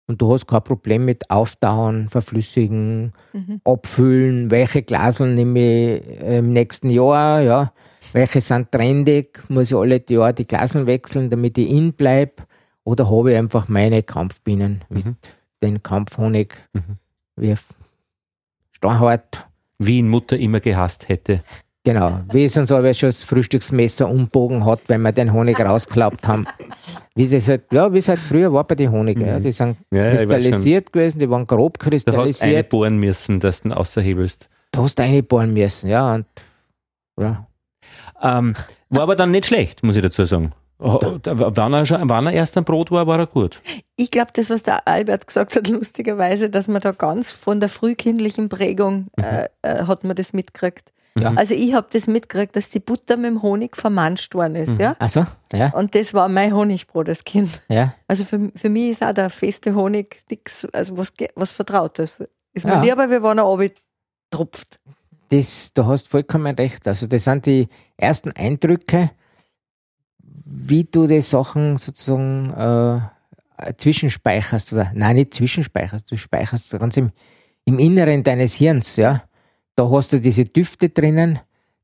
[0.06, 3.60] und du hast kein Problem mit Auftauen, Verflüssigen, mhm.
[3.64, 7.72] Abfüllen, welche Glaseln nehme ich im nächsten Jahr, ja,
[8.12, 12.44] welche sind trendig, muss ich alle Jahr die Glaseln wechseln, damit ich in bleibe,
[12.84, 14.96] oder habe ich einfach meine Kampfbienen mhm.
[14.96, 15.06] mit
[15.62, 16.98] dem Kampfhonig, mhm.
[17.36, 17.54] wie
[18.72, 19.48] Steinhart.
[19.78, 21.42] Wie ihn Mutter immer gehasst hätte.
[21.86, 26.26] Genau, wie es uns aber schon das Frühstücksmesser umbogen hat, wenn wir den Honig rausgeklappt
[26.26, 26.44] haben.
[27.14, 29.20] Wie es halt, ja, wie es halt früher war bei den Honig.
[29.20, 29.38] Ja.
[29.38, 32.52] Die sind ja, kristallisiert gewesen, die waren grob kristallisiert.
[32.52, 34.48] Du hast bohren müssen, dass du ihn außerhebelst.
[34.72, 36.16] Du hast eine bohren müssen, ja.
[36.16, 36.26] Und,
[37.20, 37.46] ja.
[38.20, 38.56] Ähm,
[38.88, 40.50] war aber dann nicht schlecht, muss ich dazu sagen.
[40.78, 43.62] Wann er, schon, wann er erst ein Brot war, war er gut.
[43.94, 47.68] Ich glaube, das, was der Albert gesagt hat, lustigerweise, dass man da ganz von der
[47.68, 49.24] frühkindlichen Prägung mhm.
[49.24, 50.92] äh, äh, hat man das mitgekriegt.
[51.18, 51.32] Ja.
[51.34, 54.72] Also ich habe das mitgekriegt, dass die Butter mit dem Honig vermanscht worden ist.
[54.72, 54.80] Mhm.
[54.80, 54.96] Ja?
[54.98, 55.70] Also, ja.
[55.70, 57.62] Und das war mein Honigbrot als Kind.
[57.68, 57.94] Ja.
[58.06, 62.22] Also für, für mich ist auch der feste Honig nichts, also was, was Vertrautes.
[62.52, 62.82] Ist mir ja.
[62.82, 63.70] lieber, wie wenn er oben
[64.30, 64.78] tropft.
[65.30, 66.86] Das, du hast vollkommen recht.
[66.86, 69.10] Also das sind die ersten Eindrücke,
[70.44, 73.00] wie du die Sachen sozusagen äh,
[73.76, 77.10] zwischenspeicherst oder nein, nicht zwischenspeicherst, du speicherst ganz im,
[77.64, 79.22] im Inneren deines Hirns, ja.
[79.76, 81.38] Da hast du diese Düfte drinnen,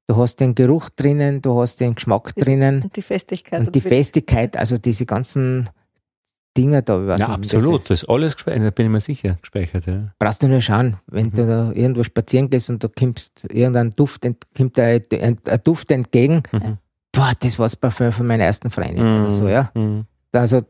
[0.06, 2.82] du hast den Geruch drinnen, du hast den Geschmack drinnen.
[2.82, 3.60] Und die Festigkeit.
[3.60, 5.68] Und die Festigkeit, also diese ganzen
[6.56, 7.16] Dinge da.
[7.16, 9.86] Ja, absolut, das ist alles gespeichert, da bin ich mir sicher gespeichert.
[9.86, 10.12] Ja.
[10.18, 11.30] Brauchst du nur schauen, wenn mhm.
[11.32, 14.22] du da irgendwo spazieren gehst und da kommt irgendein Duft,
[14.56, 16.78] kommt ein, ein, ein Duft entgegen, mhm.
[17.12, 19.20] boah, das war das Parfum von meiner ersten Freundin mhm.
[19.22, 19.70] oder so, ja.
[19.74, 20.04] Mhm.
[20.32, 20.62] Also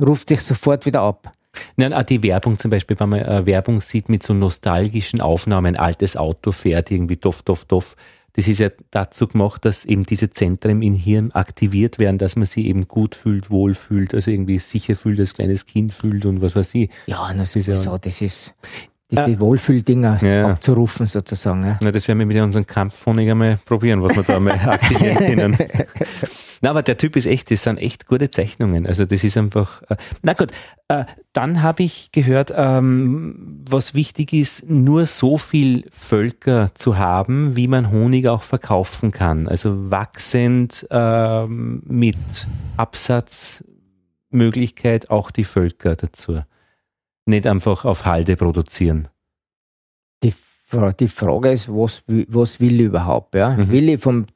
[0.00, 1.32] ruft sich sofort wieder ab.
[1.76, 5.74] Nein, auch die Werbung zum Beispiel, wenn man äh, Werbung sieht mit so nostalgischen Aufnahmen,
[5.74, 7.96] ein altes Auto fährt, irgendwie doff, doff, doff.
[8.34, 12.46] Das ist ja dazu gemacht, dass eben diese Zentren im Hirn aktiviert werden, dass man
[12.46, 16.40] sich eben gut fühlt, wohl fühlt, also irgendwie sicher fühlt, als kleines Kind fühlt und
[16.40, 16.90] was weiß ich.
[17.06, 18.54] Ja, das ist ja so, das ist
[19.12, 20.52] diese äh, Wohlfühldinger ja.
[20.52, 21.64] abzurufen sozusagen.
[21.64, 21.78] Ja.
[21.82, 25.58] Na, das werden wir mit unserem Kampfhonig einmal probieren, was wir da mal aktivieren können.
[26.62, 28.86] na, aber der Typ ist echt, das sind echt gute Zeichnungen.
[28.86, 29.82] Also das ist einfach.
[29.88, 30.50] Äh, na gut,
[30.88, 37.56] äh, dann habe ich gehört, ähm, was wichtig ist, nur so viel Völker zu haben,
[37.56, 39.46] wie man Honig auch verkaufen kann.
[39.46, 42.16] Also wachsend ähm, mit
[42.78, 46.40] Absatzmöglichkeit auch die Völker dazu
[47.26, 49.08] nicht einfach auf Halde produzieren?
[50.22, 50.34] Die,
[51.00, 53.34] die Frage ist, was, was will ich überhaupt?
[53.34, 53.50] Ja?
[53.56, 53.70] Mhm.
[53.70, 54.26] Will ich vom,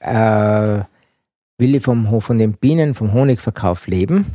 [0.00, 0.80] äh,
[1.58, 4.26] will ich vom, von den Bienen, vom Honigverkauf leben?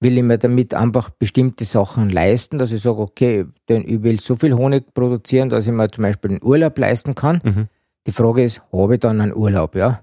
[0.00, 4.20] Will ich mir damit einfach bestimmte Sachen leisten, dass ich sage, okay, denn ich will
[4.20, 7.40] so viel Honig produzieren, dass ich mir zum Beispiel einen Urlaub leisten kann?
[7.42, 7.68] Mhm.
[8.06, 10.00] Die Frage ist, habe ich dann einen Urlaub, ja?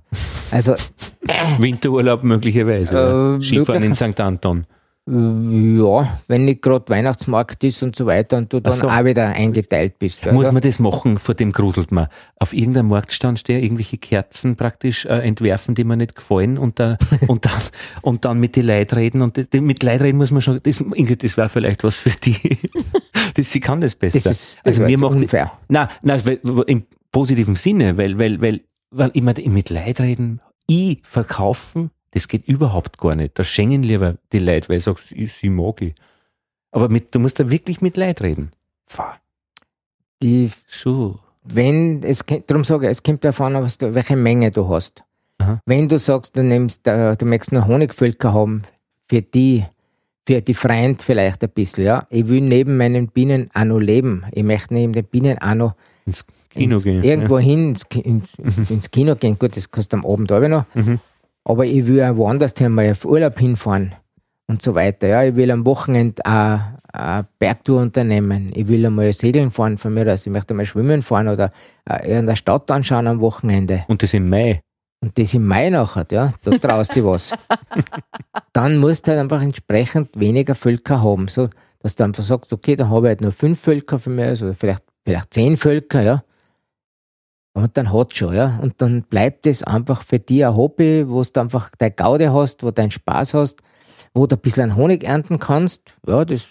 [0.51, 0.73] Also,
[1.59, 3.37] Winterurlaub möglicherweise.
[3.39, 4.19] Äh, Skifahren in möglich- St.
[4.19, 4.65] Anton.
[5.05, 8.87] Äh, ja, wenn nicht gerade Weihnachtsmarkt ist und so weiter und du dann Ach so.
[8.87, 10.25] auch wieder eingeteilt bist.
[10.25, 12.07] Muss Also, man das machen, vor dem gruselt man.
[12.39, 16.97] Auf irgendeinem Marktstand stehen, irgendwelche Kerzen praktisch äh, entwerfen, die mir nicht gefallen und, da,
[17.27, 17.61] und, dann,
[18.01, 19.21] und dann mit den Leuten reden.
[19.21, 21.95] Und die, die, mit Leuten reden muss man schon, das, Ingrid, das wäre vielleicht was
[21.95, 22.59] für die.
[23.35, 24.29] das, sie kann das besser.
[24.29, 25.51] das ist, das also mir jetzt macht unfair.
[25.67, 26.21] Nein, nein,
[26.67, 32.27] im positiven Sinne, weil, weil, weil, weil ich meine, mit Leid reden, ich verkaufen, das
[32.27, 33.37] geht überhaupt gar nicht.
[33.37, 35.95] Da schenken lieber die Leute, weil ich sage, sie, sie mag ich.
[36.71, 38.51] Aber mit, du musst da wirklich mit Leid reden.
[38.87, 39.17] Pfah,
[40.21, 41.19] Die, schon.
[41.43, 45.01] wenn, es, darum sage ich, es kommt davon an, was du, welche Menge du hast.
[45.39, 45.59] Aha.
[45.65, 48.63] Wenn du sagst, du nimmst, äh, du möchtest nur Honigvölker haben,
[49.09, 49.65] für die,
[50.27, 52.07] für die Freund vielleicht ein bisschen, ja.
[52.09, 54.25] Ich will neben meinen Bienen auch noch leben.
[54.31, 55.73] Ich möchte neben den Bienen auch noch
[56.05, 57.03] Ins Kino ins, gehen.
[57.03, 59.37] irgendwo hin, ins, ins, ins Kino gehen.
[59.39, 60.65] Gut, das kannst du am Abend auch noch.
[60.75, 60.99] Mhm.
[61.45, 63.93] Aber ich will auch woanders hin, mal auf Urlaub hinfahren
[64.47, 65.07] und so weiter.
[65.07, 66.59] Ja, ich will am Wochenende auch
[66.93, 68.51] eine Bergtour unternehmen.
[68.55, 70.25] Ich will einmal segeln fahren von mir aus.
[70.25, 71.51] Ich möchte mal schwimmen fahren oder
[71.89, 73.83] äh, irgendeine Stadt anschauen am Wochenende.
[73.87, 74.61] Und das im Mai.
[75.01, 77.33] Und das im Mai nachher, ja, da traust du was.
[78.53, 81.27] Dann musst du halt einfach entsprechend weniger Völker haben.
[81.27, 84.41] So, dass du einfach sagst, okay, dann habe ich halt nur fünf Völker für mich,
[84.41, 86.23] oder vielleicht, vielleicht zehn Völker, ja.
[87.53, 88.57] Und dann hat schon, ja.
[88.61, 92.63] Und dann bleibt es einfach für dich ein Hobby, wo du einfach deine Gaude hast,
[92.63, 93.61] wo du deinen Spaß hast,
[94.13, 96.47] wo du ein bisschen Honig ernten kannst, ja, das,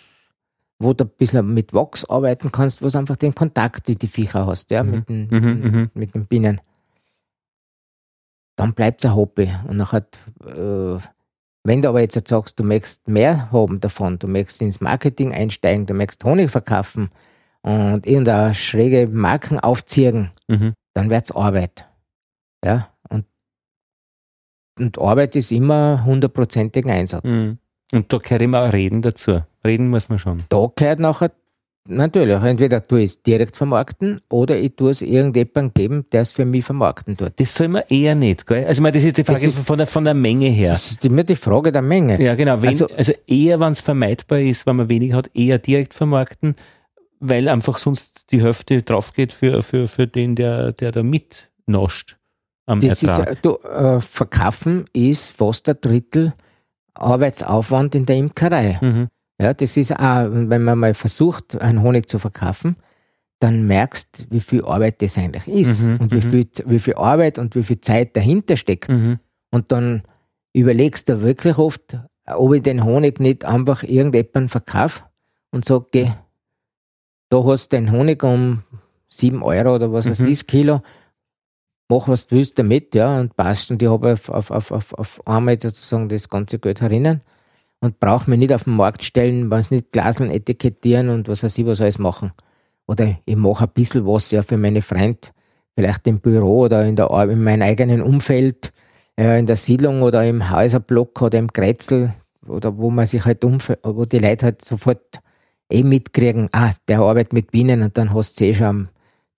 [0.79, 4.07] wo du ein bisschen mit Wachs arbeiten kannst, wo du einfach den Kontakt in die
[4.07, 4.91] Viecher hast, ja, Mhm.
[4.91, 5.91] mit, den, Mhm, mhm.
[5.95, 6.61] mit den Bienen.
[8.57, 9.53] Dann bleibt es ein Hobby.
[9.67, 10.07] Und nachher,
[10.45, 10.99] äh,
[11.65, 15.87] wenn du aber jetzt sagst, du möchtest mehr haben davon, du möchtest ins Marketing einsteigen,
[15.87, 17.11] du möchtest Honig verkaufen
[17.63, 20.75] und irgendeine schräge Marken aufziehen, Mhm.
[20.95, 21.86] Dann wird's Arbeit.
[22.64, 23.24] Ja, und,
[24.78, 27.24] und Arbeit ist immer hundertprozentigen Einsatz.
[27.24, 27.59] Mhm.
[27.93, 29.43] Und da gehört immer auch Reden dazu.
[29.66, 30.45] Reden muss man schon.
[30.49, 31.30] Da gehört nachher
[31.88, 36.32] natürlich, entweder tue ich es direkt vermarkten oder ich tue es irgendjemandem geben, der es
[36.32, 37.32] für mich vermarkten tut.
[37.36, 38.64] Das soll man eher nicht, gell?
[38.64, 40.72] Also, ich meine, das ist die Frage ist- von, der, von der Menge her.
[40.72, 42.22] Das ist immer die Frage der Menge.
[42.22, 42.62] Ja, genau.
[42.62, 46.55] Wenn, also, Also- eher, wenn es vermeidbar ist, wenn man wenig hat, eher direkt vermarkten,
[47.23, 52.18] weil einfach sonst die Hälfte drauf geht für, für, für den, der, der da mitnascht
[52.66, 53.31] am Das ist, Ertrag.
[53.31, 56.35] äh, du, äh, Verkaufen ist fast ein Drittel
[56.95, 58.79] Arbeitsaufwand in der Imkerei.
[58.81, 59.09] mhm.
[59.41, 62.77] Ja, das ist auch, wenn man mal versucht, einen Honig zu verkaufen,
[63.41, 66.31] dann merkst, wie viel Arbeit das eigentlich ist Mhm, und wie mhm.
[66.31, 68.89] viel, wie viel Arbeit und wie viel Zeit dahinter steckt.
[68.89, 69.18] Mhm.
[69.51, 70.03] Und dann
[70.53, 75.05] überlegst du wirklich oft, ob ich den Honig nicht einfach irgendjemandem verkaufe
[75.51, 76.11] und sage, geh,
[77.33, 78.62] da hast du den Honig um
[79.09, 80.28] 7 Euro oder was es Mhm.
[80.28, 80.83] ist, Kilo,
[81.89, 83.70] mach was du willst damit, ja, und passt.
[83.70, 87.20] Und ich habe auf, auf, auf, auf, auf einmal sozusagen das ganze Geld herinnen
[87.80, 91.43] und brauche mich nicht auf den Markt stellen, wenn es nicht Glaseln etikettieren und was
[91.43, 92.33] weiß ich, was alles machen.
[92.87, 95.28] Oder ich mache ein bisschen was ja für meine Freunde,
[95.74, 98.72] vielleicht im Büro oder in, der, in meinem eigenen Umfeld,
[99.18, 102.12] äh, in der Siedlung oder im Häuserblock oder im Kretzel
[102.47, 105.20] oder wo man sich halt umf wo die Leute halt sofort
[105.73, 108.89] eh mitkriegen, ah, der arbeitet mit Bienen und dann hast du eh schon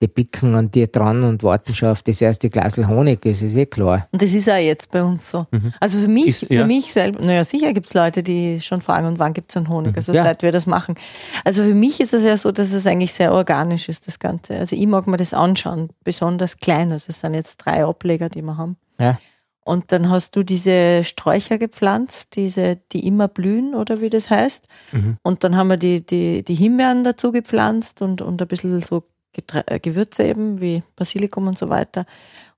[0.03, 3.57] die picken an dir dran und warten schon auf das erste Glasel Honig, das ist
[3.57, 4.07] eh klar.
[4.11, 5.47] Und das ist auch jetzt bei uns so.
[5.51, 5.73] Mhm.
[5.81, 6.63] Also für mich, Ist- ja.
[6.63, 9.57] für mich selber, naja, sicher gibt es Leute, die schon fragen, und wann gibt es
[9.57, 9.97] einen Honig?
[9.97, 10.25] Also Ja.
[10.25, 10.97] seit wir das machen.
[11.45, 14.57] Also für mich ist es ja so, dass es eigentlich sehr organisch ist, das Ganze.
[14.59, 16.93] Also ich mag mir das anschauen, besonders klein.
[16.93, 18.77] Also es sind jetzt drei Ableger, die wir haben.
[19.01, 19.19] Ja.
[19.65, 24.69] Und dann hast du diese Sträucher gepflanzt, diese, die immer blühen oder wie das heißt.
[24.93, 25.17] Mhm.
[25.23, 29.05] Und dann haben wir die, die, die Himbeeren dazu gepflanzt und, und ein bisschen so
[29.35, 32.05] Getre- äh, Gewürze eben, wie Basilikum und so weiter.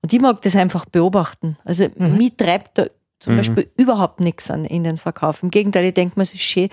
[0.01, 1.57] Und ich mag das einfach beobachten.
[1.63, 2.17] Also Mhm.
[2.17, 2.87] mich treibt da
[3.19, 3.37] zum Mhm.
[3.37, 5.41] Beispiel überhaupt nichts an in den Verkauf.
[5.41, 6.69] Im Gegenteil, ich denke mir, es ist schön,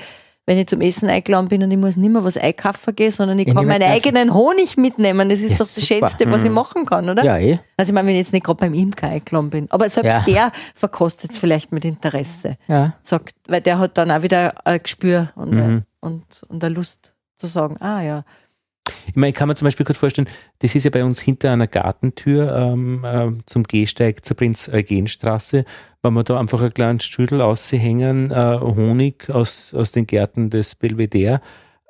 [0.47, 3.39] wenn ich zum Essen eingeladen bin und ich muss nicht mehr was einkaufen gehen, sondern
[3.39, 5.29] ich Ich kann meinen eigenen Honig mitnehmen.
[5.31, 5.87] Das ist Ja, doch das super.
[5.87, 6.55] Schönste, was ich Mhm.
[6.55, 7.25] machen kann, oder?
[7.25, 7.59] Ja, eh.
[7.77, 9.67] Also ich meine, wenn ich jetzt nicht gerade beim Imker eingeladen bin.
[9.71, 10.23] Aber selbst Ja.
[10.27, 12.57] der verkostet es vielleicht mit Interesse.
[12.69, 12.93] Ja.
[13.01, 15.83] Sagt, weil der hat dann auch wieder ein Gespür und, Mhm.
[16.01, 18.25] und, und eine Lust zu sagen, ah ja,
[19.07, 20.29] Ich meine, ich kann mir zum Beispiel gut vorstellen,
[20.59, 25.65] das ist ja bei uns hinter einer Gartentür ähm, ähm, zum Gehsteig zur Prinz-Eugen-Straße,
[26.03, 30.75] wenn wir da einfach einen kleinen Stüdel aushängen, äh, Honig aus, aus den Gärten des
[30.75, 31.41] Belvedere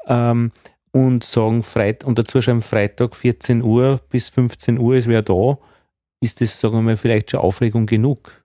[0.07, 0.53] ähm,
[0.93, 5.59] und sagen, Freit und dazu schreiben Freitag 14 Uhr bis 15 Uhr ist wer da,
[6.21, 8.44] ist das, sagen wir mal, vielleicht schon Aufregung genug.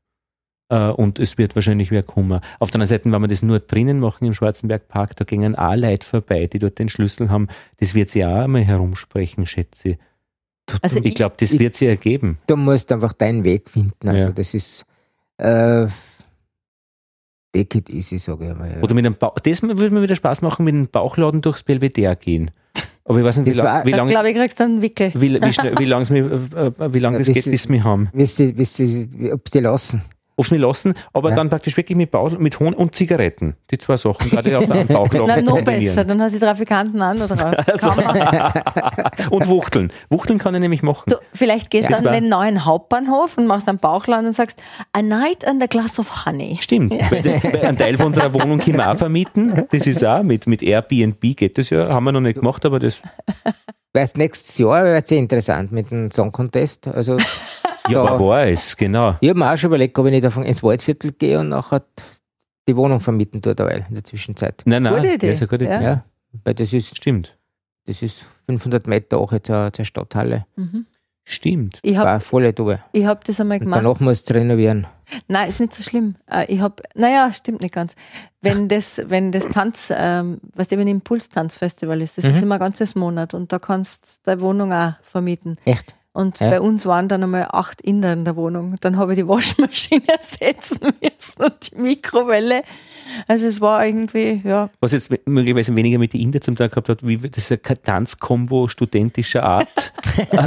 [0.69, 2.39] Äh, und es wird wahrscheinlich wieder kommen.
[2.59, 5.75] Auf der anderen Seite, wenn wir das nur drinnen machen im Schwarzenbergpark, da gingen auch
[5.75, 7.47] Leute vorbei, die dort den Schlüssel haben.
[7.77, 9.97] Das wird sie auch einmal herumsprechen, schätze ich.
[10.83, 12.37] Also ich glaube, das wird sie ergeben.
[12.45, 14.07] Du musst einfach deinen Weg finden.
[14.07, 14.31] Also Ja.
[14.31, 14.85] das ist
[15.37, 15.87] äh,
[17.53, 18.69] take it easy, sage ich mal.
[18.75, 18.81] Ja.
[18.83, 22.15] Oder mit einem ba das würde mir wieder Spaß machen, mit einem Bauchladen durchs Belvedere
[22.15, 22.51] gehen.
[23.05, 25.11] Aber ich weiß nicht, wie, Das war- wie lange glaube ich, kriegst du einen Wickel.
[25.15, 28.09] wie, wie, schnell- wie lang's mir, äh, äh, wie Das geht, bis wir haben.
[28.13, 30.03] Wisst ihr, wisst ihr, ob die lassen?
[30.39, 31.35] Ob sie mich lassen, aber Ja.
[31.35, 33.57] dann praktisch wirklich mit, Bau, mit Hohn und Zigaretten.
[33.71, 37.01] Die zwei Sachen, gerade auf einem Bauchladen Na, noch besser, dann hast du die Trafikanten
[37.01, 37.89] an oder Also.
[37.91, 38.51] kann man.
[39.31, 39.91] Und Wuchteln.
[40.09, 41.03] Wuchteln kann ich nämlich machen.
[41.07, 44.63] Du, vielleicht gehst du Das an den neuen Hauptbahnhof und machst einen Bauchladen und sagst,
[44.93, 46.57] a night and a glass of honey.
[46.61, 46.93] Stimmt.
[47.11, 49.65] Weil, der- weil einen Teil von unserer Wohnung können wir auch vermieten.
[49.71, 51.89] Das ist auch mit, mit Airbnb geht das ja.
[51.89, 53.01] Haben wir noch nicht gemacht, aber das.
[53.93, 56.87] Weißt, nächstes Jahr wird es interessant mit dem Song Contest.
[56.87, 57.17] Also,
[57.87, 59.15] Ja, war es, genau.
[59.21, 61.83] ich habe mir auch schon überlegt, ob ich nicht davon ins Waldviertel gehe und nachher
[62.67, 64.61] die Wohnung vermieten tue, derweil in der Zwischenzeit.
[64.65, 65.27] Nein, nein, Gute Idee.
[65.27, 65.73] das ist eine gute Idee.
[65.73, 65.81] Ja.
[65.81, 66.03] Ja,
[66.43, 67.37] weil das ist, Stimmt.
[67.85, 70.45] das ist 500 Meter auch zur, zur Stadthalle.
[70.55, 70.85] Mhm.
[71.23, 71.79] Stimmt.
[71.83, 72.79] Ich habe War voll drüber.
[72.91, 73.83] ich hab das einmal Und gemacht.
[73.83, 74.87] danach musst du renovieren.
[75.27, 76.15] Nein, ist nicht so schlimm.
[76.29, 77.95] Äh, Ich habe, naja, stimmt nicht ganz.
[78.41, 82.43] Wenn das, wenn das Tanz, ähm, weißt du, wenn Impulstanzfestival ist, das ist Mhm.
[82.43, 85.57] immer ein ganzes Monat und da kannst du deine Wohnung auch vermieten.
[85.65, 85.95] Echt?
[86.19, 86.49] Und Ja.
[86.49, 88.75] bei uns waren dann einmal acht Inder in der Wohnung.
[88.81, 92.63] Dann habe ich die Waschmaschine ersetzen müssen und die Mikrowelle.
[93.27, 96.89] Also es war irgendwie, ja, Was jetzt möglicherweise weniger mit den Inder zum Tag gehabt
[96.89, 99.93] hat, wie das ist ein Tanzkombo studentischer Art.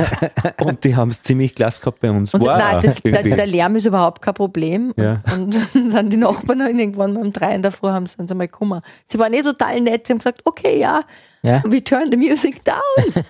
[0.61, 2.35] und die haben es ziemlich klasse gehabt bei uns.
[2.35, 4.93] Und War nein, das, der, Lärm ist überhaupt kein Problem.
[4.97, 5.19] Ja.
[5.35, 8.49] Und dann sind die Nachbarn irgendwann um drei in der Früh haben sie uns einmal
[8.49, 8.83] gekommen.
[9.07, 10.07] Sie waren eh total nett.
[10.07, 11.01] Sie haben gesagt, okay, ja,
[11.43, 11.63] Ja?
[11.67, 13.25] we turn the music down.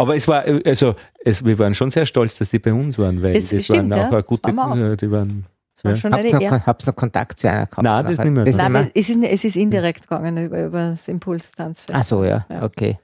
[0.00, 2.98] Aber es war, äh, also es, wir waren schon sehr stolz, dass die bei uns
[2.98, 4.10] waren, weil Das das, stimmt, waren auch ja.
[4.10, 5.46] eine gute, waren äh, die waren,
[5.84, 5.90] Ja.
[5.90, 7.82] Habt ihr noch, habt's noch Kontakt zu einer gehabt?
[7.82, 8.44] Nein, das nicht mehr.
[8.44, 11.94] Das Nein, nicht aber es ist, es ist indirekt gegangen über, über das Impulstanzfest.
[11.94, 12.46] Ach so, ja.
[12.48, 12.62] Ja.
[12.62, 12.96] Okay.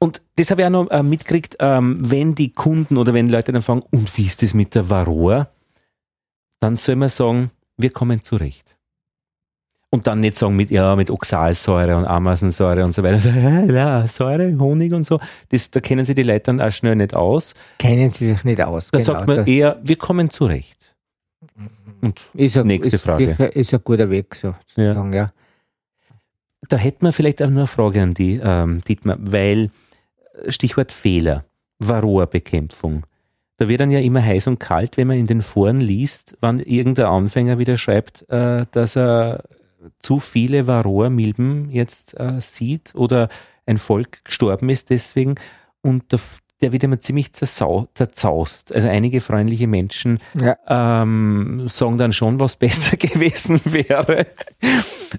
[0.00, 3.52] Und das habe ich auch noch äh, mitgekriegt, ähm, wenn die Kunden oder wenn Leute
[3.52, 5.50] dann fragen, und wie ist das mit der Varroa?
[6.58, 8.71] Dann soll man sagen, wir kommen zurecht.
[9.94, 13.20] Und dann nicht sagen mit, ja, mit Oxalsäure und Ameisensäure und so weiter.
[13.72, 15.20] Ja, Säure, Honig und so.
[15.50, 17.52] Das, da kennen sie die Leute dann auch schnell nicht aus.
[17.78, 18.90] Kennen sie sich nicht aus.
[18.90, 19.12] Da genau.
[19.12, 20.94] sagt man eher, wir kommen zurecht.
[22.00, 23.32] Und ist ein, nächste ist, Frage.
[23.54, 24.94] Ist ein guter Weg, so Ja.
[24.94, 25.32] sagen, ja.
[26.68, 29.70] da hätten wir vielleicht auch noch eine Frage an die, ähm, Dietmar, weil
[30.48, 31.44] Stichwort Fehler,
[31.80, 33.04] Varroa-Bekämpfung.
[33.58, 36.60] Da wird dann ja immer heiß und kalt, wenn man in den Foren liest, wann
[36.60, 39.44] irgendein Anfänger wieder schreibt, äh, dass er
[40.00, 43.28] zu viele Varroa-Milben jetzt äh, sieht oder
[43.66, 45.36] ein Volk gestorben ist deswegen
[45.82, 46.20] und der,
[46.60, 48.74] der wird immer ziemlich zersau zerzaust.
[48.74, 50.56] Also einige freundliche Menschen Ja.
[51.02, 54.26] ähm, sagen dann schon, was besser gewesen wäre.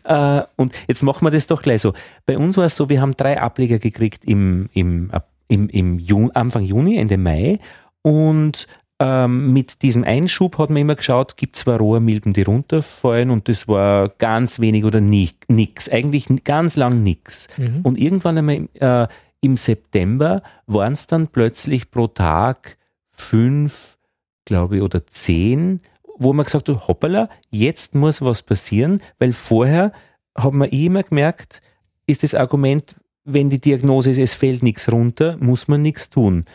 [0.03, 1.93] äh, und jetzt machen wir das doch gleich so.
[2.25, 5.11] Bei uns war es so, wir haben drei Ableger gekriegt im, im,
[5.47, 7.59] im, im Ju Anfang Juni, Ende Mai
[8.01, 8.67] und
[8.99, 13.67] ähm, mit diesem Einschub hat man immer geschaut, gibt es Varroa-Milben, die runterfallen und das
[13.67, 15.89] war ganz wenig oder nix.
[15.89, 17.47] Eigentlich ganz lang nix.
[17.57, 17.81] Mhm.
[17.83, 19.07] Und irgendwann einmal äh,
[19.41, 22.77] im September waren es dann plötzlich pro Tag
[23.11, 23.97] fünf,
[24.45, 25.81] glaube ich, oder zehn,
[26.17, 29.91] wo man gesagt hat, hoppala, jetzt muss was passieren, weil vorher
[30.35, 31.61] hat man immer gemerkt,
[32.07, 32.95] ist das Argument,
[33.25, 36.45] wenn die Diagnose ist, es fällt nichts runter, muss man nichts tun.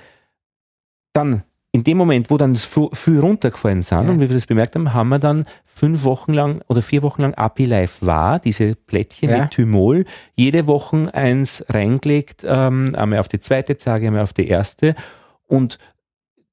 [1.13, 1.43] Dann,
[1.79, 4.11] in dem Moment, wo dann das viel runtergefallen sind Ja.
[4.11, 7.23] und wie wir das bemerkt haben, haben wir dann fünf Wochen lang oder vier Wochen
[7.23, 9.43] lang API Live war, diese Plättchen Ja.
[9.43, 14.49] mit Thymol, jede Woche eins reingelegt, ähm, einmal auf die zweite Tage, einmal auf die
[14.49, 14.95] erste
[15.47, 15.79] und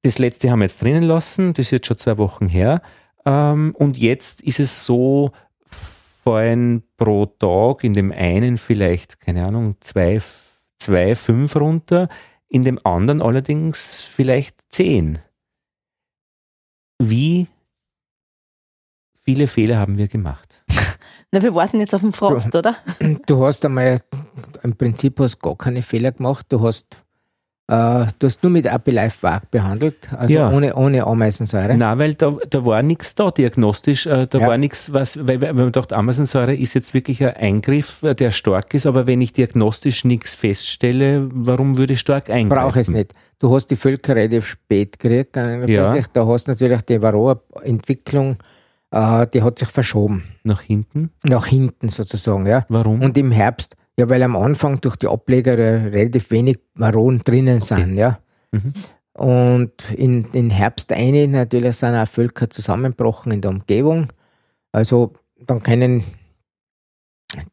[0.02, 2.80] das letzte haben wir jetzt drinnen lassen, das ist jetzt schon zwei Wochen her
[3.24, 5.32] ähm, und jetzt ist es so,
[6.22, 10.20] fallen pro Tag in dem einen vielleicht, keine Ahnung, zwei,
[10.78, 12.08] zwei fünf runter,
[12.48, 15.18] in dem anderen allerdings vielleicht zehn.
[16.98, 17.48] Wie
[19.20, 20.64] viele Fehler haben wir gemacht?
[21.32, 22.76] Na, wir warten jetzt auf den Frost, oder?
[23.26, 24.00] Du hast einmal,
[24.62, 26.46] im Prinzip hast gar keine Fehler gemacht.
[26.48, 26.86] Du hast,
[27.68, 30.50] äh, du hast nur mit AP Live Wag behandelt, also Ja.
[30.50, 31.76] ohne, ohne Ameisensäure.
[31.76, 34.06] Nein, weil da, da war nichts da diagnostisch.
[34.06, 34.48] Äh, da Ja.
[34.48, 38.30] war nichts, was, weil, weil man dachte, Ameisensäure ist jetzt wirklich ein Eingriff, äh, der
[38.30, 42.62] stark ist, aber wenn ich diagnostisch nichts feststelle, warum würde ich stark eingreifen?
[42.68, 43.12] Brauche es nicht.
[43.38, 45.36] Du hast die Völker relativ spät gekriegt.
[45.36, 45.94] äh, Ja.
[46.12, 48.36] Da hast natürlich die Varroa-Entwicklung,
[48.94, 50.22] die hat sich verschoben.
[50.44, 51.10] Nach hinten?
[51.24, 52.64] Nach hinten sozusagen, ja.
[52.68, 53.02] Warum?
[53.02, 57.96] Und im Herbst, ja, weil am Anfang durch die Ableger relativ wenig Maronen drinnen sind,
[57.96, 58.18] ja.
[58.52, 58.72] Mhm.
[59.14, 64.08] Und in, in Herbst eine natürlich sind auch Völker zusammengebrochen in der Umgebung.
[64.72, 65.14] Also
[65.46, 66.04] dann können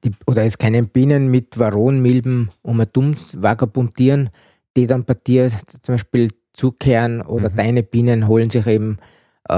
[0.03, 4.29] die, oder es können Bienen mit Varonmilben um ein Dumm vagabundieren,
[4.75, 5.49] die dann bei dir
[5.81, 7.55] zum Beispiel zukehren oder Mhm.
[7.55, 8.97] deine Bienen holen sich eben
[9.49, 9.53] äh,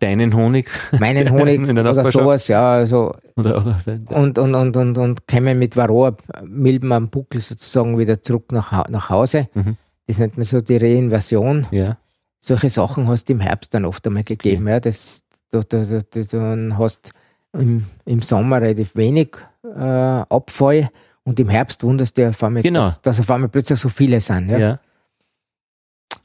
[0.00, 0.68] Deinen Honig.
[0.98, 3.76] meinen Honig oder sowas, ja, also Oder, oder,
[4.10, 9.08] und, und, und, und, und kommen mit Varroa-Milben am Buckel sozusagen wieder zurück nach, nach
[9.10, 9.48] Hause.
[9.54, 9.76] Mhm.
[10.06, 11.66] Das nennt man so die Reinversion.
[11.70, 11.96] ja.
[12.42, 14.66] Solche Sachen hast du im Herbst dann oft einmal gegeben.
[14.66, 14.80] Ja.
[14.80, 17.12] Das, du, du, du, du, dann hast
[17.52, 20.88] im, im Sommer relativ wenig äh, Abfall
[21.24, 22.80] und im Herbst wunderst du auf einmal, Genau.
[22.84, 24.48] dass, dass auf einmal plötzlich so viele sind.
[24.48, 24.58] Ja.
[24.58, 24.80] ja.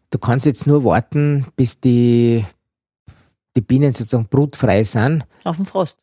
[0.10, 2.46] Du kannst jetzt nur warten, bis die,
[3.56, 5.23] die Bienen sozusagen brutfrei sind.
[5.44, 5.98] Auf dem Frost.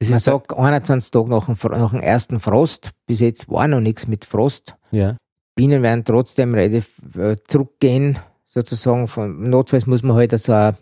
[0.00, 3.68] Das Man ist sagt 21 Tage nach dem, nach dem ersten Frost, bis jetzt war
[3.68, 4.74] noch nichts mit Frost.
[4.90, 5.16] ja.
[5.56, 9.06] Bienen werden trotzdem relativ äh, zurückgehen, sozusagen.
[9.06, 10.76] Von, notfalls muss man halt so ein,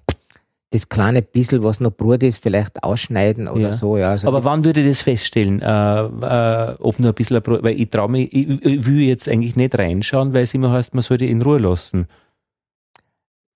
[0.71, 3.73] das kleine bisschen, was noch Brut ist, vielleicht ausschneiden oder Ja.
[3.75, 3.99] so.
[3.99, 5.61] Ja, also Aber wann würde ich das feststellen?
[5.61, 5.67] Äh,
[6.07, 9.29] äh, ob nur ein bisschen, ein Pro- weil ich traue mich, ich, ich will jetzt
[9.29, 12.07] eigentlich nicht reinschauen, weil es immer heißt, man sollte in Ruhe lassen,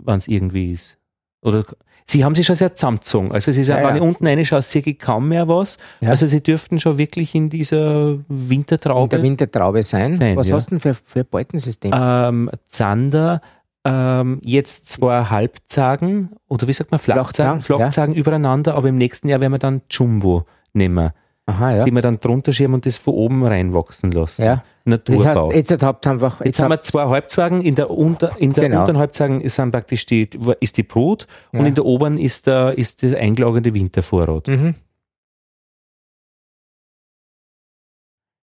[0.02, 0.98] wann es irgendwie ist.
[1.43, 1.65] Oder
[2.09, 3.33] Sie haben sich schon sehr zusammengezogen.
[3.33, 4.03] Also Sie sagen, Ja, wenn ja.
[4.03, 5.77] ich unten reinschaue, sehe ich kaum mehr was.
[6.01, 6.11] Ja.
[6.11, 10.15] Also Sie dürften schon wirklich in dieser in der Wintertraube Wintertraube sein.
[10.15, 10.57] Sein, was ja.
[10.57, 11.91] hast du denn für, für ein Beutensystem?
[11.95, 13.41] ähm, Zander,
[13.85, 17.63] ähm, jetzt zwei Halbzagen oder wie sagt man, Flachzagen, Flachzagen.
[17.63, 20.45] Flachzagen übereinander, aber im nächsten Jahr werden wir dann Jumbo
[20.75, 21.11] nehmen,
[21.48, 21.85] Aha, ja.
[21.85, 24.43] die wir dann drunter schieben und das von oben reinwachsen lassen.
[24.44, 24.62] ja.
[24.85, 25.48] Das Naturbau.
[25.52, 26.40] heißt, jetzt habt einfach.
[26.44, 28.81] Jetzt haben wir zwei Halbzwagen, in der, unter, in der Genau.
[28.82, 30.28] unteren Halbzwagen ist dann praktisch die,
[30.60, 31.66] ist die Brut und Ja.
[31.66, 34.47] in der oberen ist der, ist der eingelagerte Wintervorrat.
[34.47, 34.74] Mhm.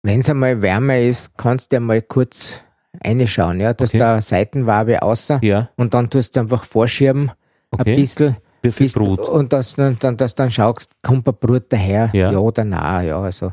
[0.04, 2.64] Wenn es einmal wärmer ist, kannst du ja mal kurz
[3.04, 4.00] reinschauen, ja, dass Okay.
[4.00, 7.32] da Seitenwabe außer Ja, und dann tust du einfach vorschieben,
[7.72, 7.96] ein okay.
[7.98, 8.38] bisschen.
[8.62, 9.20] Wie viel Brut?
[9.20, 12.32] Und dass du dann, dass dann schaust, kommt ein Brut daher, Ja.
[12.32, 13.52] ja, oder nein, ja, also.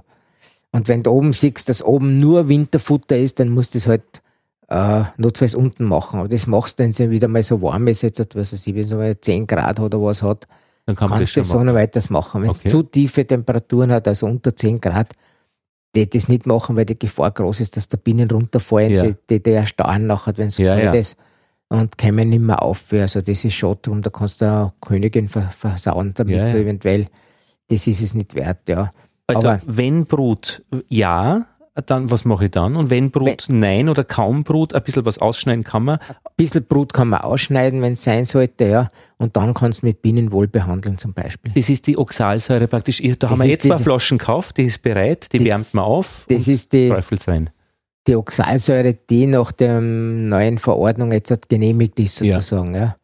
[0.73, 4.03] Und wenn du oben siehst, dass oben nur Winterfutter ist, dann musst du es halt
[4.69, 6.19] äh, notfalls unten machen.
[6.20, 8.66] Aber das machst du, wenn es ja wieder mal so warm ist, jetzt, was weiß
[8.66, 10.47] ich, wenn es mal 10 Grad oder was hat,
[10.87, 11.66] Dann kann man das kannst du das so machen.
[11.69, 12.43] noch weiters machen.
[12.43, 12.69] Wenn es Okay.
[12.69, 15.12] zu tiefe Temperaturen hat, also unter 10 Grad,
[15.95, 19.03] die das nicht machen, weil die Gefahr groß ist, dass da Bienen runterfallen, Ja.
[19.07, 20.93] die, die, die erstarren nachher, wenn es Ja, kalt ja.
[21.01, 21.16] ist
[21.69, 22.93] und kommen nicht mehr auf.
[22.93, 26.55] Also das ist schon drum, da kannst du eine Königin ver versauen damit Ja, ja.
[26.55, 27.07] eventuell.
[27.69, 28.93] Das ist es nicht wert, ja.
[29.27, 31.47] Also Aber- wenn Brut ja,
[31.87, 32.75] dann was mache ich dann?
[32.77, 35.99] Und wenn Brut nein oder kaum Brut, ein bisschen was ausschneiden kann man.
[35.99, 38.91] Ein bisschen Brut kann man ausschneiden, wenn es sein sollte, ja.
[39.19, 41.53] Und dann kannst du mit Bienen wohl behandeln zum Beispiel.
[41.55, 43.03] Das ist die Oxalsäure praktisch.
[43.19, 46.25] Da haben wir jetzt diese- Flaschen gekauft, die ist bereit, die Das- wärmt man auf
[46.29, 47.51] Das ist die, rein.
[48.07, 52.97] Die Oxalsäure, die nach der neuen Verordnung jetzt halt genehmigt ist, sozusagen, ja.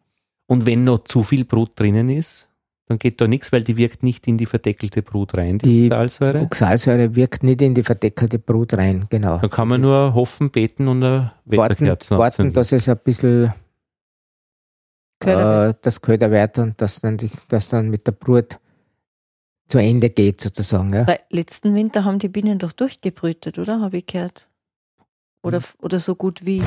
[0.46, 2.48] Und wenn noch zu viel Brut drinnen ist,
[2.86, 5.86] dann geht da nichts, weil die wirkt nicht in die verdeckelte Brut rein, die, Die
[5.86, 6.42] Oxalsäure.
[6.42, 9.38] Oxalsäure wirkt nicht in die verdeckelte Brut rein, genau.
[9.38, 13.52] Dann kann man nur hoffen, beten und eine warten, Wetterkerze warten dass es ein bisschen
[15.20, 18.58] Köder äh, das Köder wird und dass dann, die, dass dann mit der Brut
[19.68, 20.92] zu Ende geht, sozusagen.
[20.92, 21.06] Ja.
[21.06, 23.80] Weil letzten Winter haben die Bienen doch durchgebrütet, oder?
[23.80, 24.48] Habe ich gehört.
[25.42, 25.66] Oder, Hm.
[25.80, 26.62] oder so gut wie.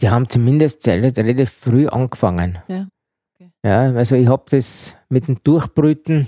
[0.00, 2.58] Die haben zumindest relativ früh angefangen.
[2.68, 2.86] Ja,
[3.34, 3.50] okay.
[3.64, 6.26] Ja, also ich habe das mit dem Durchbrüten.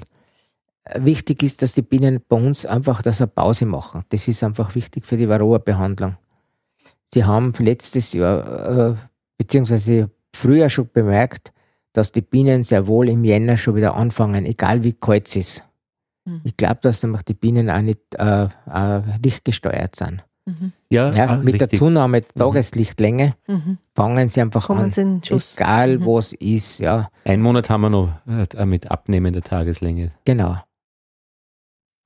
[0.85, 4.05] äh, Wichtig ist, dass die Bienen bei uns einfach dass eine Pause machen.
[4.11, 6.17] Das ist einfach wichtig für die Varroa-Behandlung.
[7.15, 8.95] Sie haben letztes Jahr, äh,
[9.39, 11.53] beziehungsweise früher schon bemerkt,
[11.95, 15.65] dass die Bienen sehr wohl im Jänner schon wieder anfangen, egal wie kalt es ist.
[16.25, 16.41] Mhm.
[16.45, 20.25] Ich glaube, dass nämlich die Bienen auch nicht äh, äh, lichtgesteuert sind.
[20.45, 20.73] Mhm.
[20.91, 21.79] ja, Ja, ah, mit der richtig.
[21.79, 23.79] Zunahme der Tageslichtlänge Mhm.
[23.95, 24.91] fangen sie einfach Kommen an.
[24.91, 25.55] sie in den Schuss.
[25.57, 26.07] Egal Mhm.
[26.07, 28.09] was ist, ja, Ein Monat haben wir noch
[28.57, 30.11] äh, mit abnehmender Tageslänge.
[30.25, 30.57] genau.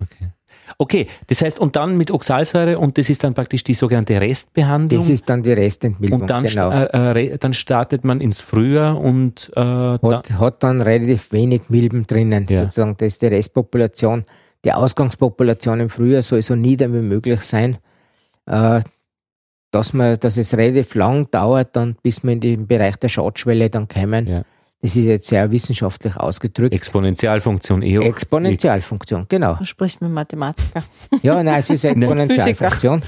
[0.02, 0.28] Okay.
[0.78, 5.00] okay, das heißt, und dann mit Oxalsäure und das ist dann praktisch die sogenannte Restbehandlung.
[5.00, 6.20] Das ist dann die Restentmilbung.
[6.22, 6.70] und dann, genau.
[6.70, 11.62] äh, äh, dann startet man ins Frühjahr und äh, da, hat, hat dann relativ wenig
[11.70, 12.44] Milben drinnen.
[12.50, 12.64] Ja.
[12.64, 12.94] Sozusagen.
[12.98, 14.24] Das ist die Restpopulation.
[14.64, 17.78] Die Ausgangspopulation im Frühjahr soll so nieder wie möglich sein,
[18.46, 23.68] dass, man, dass es relativ lang dauert, dann, bis wir in den Bereich der Schadschwelle
[23.68, 24.26] dann kommen.
[24.26, 24.42] Ja.
[24.82, 26.72] Das ist jetzt sehr wissenschaftlich ausgedrückt.
[26.72, 28.04] Exponentialfunktion eh auch.
[28.04, 29.54] Exponentialfunktion, genau.
[29.54, 30.82] Da spricht man Mathematiker.
[31.22, 31.84] Ja, nein, es ist.
[31.84, 33.02] Exponentialfunktion.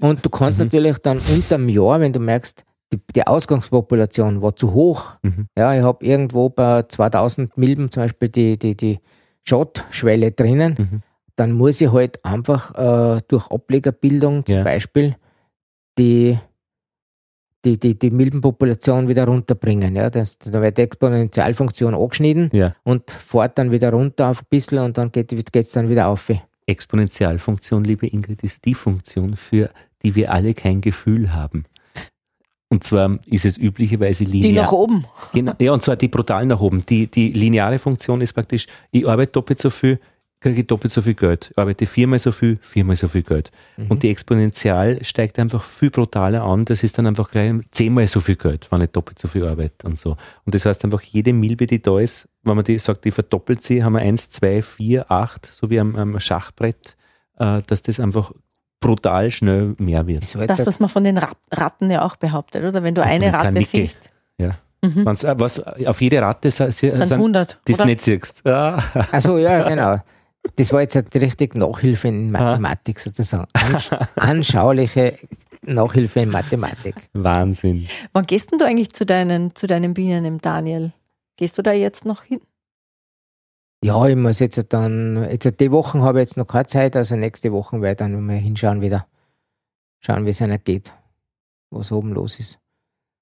[0.00, 0.66] Und du kannst Mhm.
[0.66, 5.16] natürlich dann unterm Jahr, wenn du merkst, die, die Ausgangspopulation war zu hoch.
[5.22, 5.48] Mhm.
[5.58, 9.00] Ja, ich habe irgendwo bei 2000 Milben zum Beispiel die, die, die
[9.42, 10.76] Schadschwelle drinnen.
[10.78, 11.02] Mhm.
[11.38, 14.64] Dann muss ich halt einfach äh, durch Ablegerbildung zum Ja.
[14.64, 15.16] Beispiel
[15.98, 16.38] die
[17.64, 19.94] die, die, die Milbenpopulation wieder runterbringen.
[19.96, 20.10] Ja?
[20.10, 22.74] Das, da wird die Exponentialfunktion angeschnitten Ja.
[22.84, 26.30] und fährt dann wieder runter auf ein bisschen und dann geht es dann wieder auf.
[26.66, 29.70] Exponentialfunktion, liebe Ingrid, ist die Funktion, für
[30.02, 31.64] die wir alle kein Gefühl haben.
[32.70, 34.64] Und zwar ist es üblicherweise Die linear.
[34.66, 35.04] nach oben.
[35.32, 36.84] Genau, ja, und zwar die brutal nach oben.
[36.86, 39.98] Die, die lineare Funktion ist praktisch, ich arbeite doppelt so viel,
[40.40, 41.48] kriege ich doppelt so viel Geld.
[41.50, 43.50] Ich arbeite viermal so viel, viermal so viel Geld.
[43.88, 46.64] Und die Exponential steigt einfach viel brutaler an.
[46.64, 49.86] Das ist dann einfach gleich zehnmal so viel Geld, wenn ich doppelt so viel arbeite
[49.86, 50.16] und so.
[50.44, 53.62] Und das heißt einfach, jede Milbe, die da ist, wenn man die sagt, die verdoppelt
[53.62, 56.96] sie, haben wir eins, zwei, vier, acht, so wie am, am Schachbrett,
[57.38, 58.32] äh, dass das einfach
[58.80, 60.22] brutal schnell mehr wird.
[60.22, 62.82] Das, halt Das, was man von den Rat- Ratten ja auch behauptet, oder?
[62.84, 64.50] Wenn du eine Ratte siehst, Ja.
[64.82, 65.00] Mhm.
[65.04, 67.58] Äh, was auf jede Ratte sind sind, 100.
[67.66, 67.86] die du oder?
[67.86, 68.46] nicht siehst.
[68.46, 68.80] Ah.
[69.10, 69.98] Also ja, genau.
[70.56, 73.48] Das war jetzt eine richtig Nachhilfe in Mathematik sozusagen.
[73.52, 75.18] Ansch anschauliche
[75.62, 76.94] Nachhilfe in Mathematik.
[77.12, 77.86] Wahnsinn.
[78.12, 80.92] Wann gehst denn du eigentlich zu deinen, zu deinen Bienen im Daniel?
[81.36, 82.40] Gehst du da jetzt noch hin?
[83.84, 87.14] Ja, ich muss jetzt dann, jetzt die Wochen habe ich jetzt noch keine Zeit, also
[87.14, 89.06] nächste Woche werde ich dann mal hinschauen wieder.
[90.00, 90.92] Schauen, wie es einer geht,
[91.70, 92.58] was oben los ist.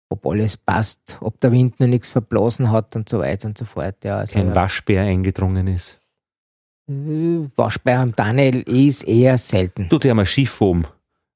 [0.09, 3.64] Ob alles passt, ob der Wind noch nichts verblasen hat und so weiter und so
[3.64, 4.02] fort.
[4.05, 4.55] Ja, also, Kein ja.
[4.55, 5.98] Waschbär eingedrungen ist.
[6.88, 9.88] Äh, Waschbär am Daniel ist eher selten.
[9.88, 10.84] Du, die haben ein Schiff oben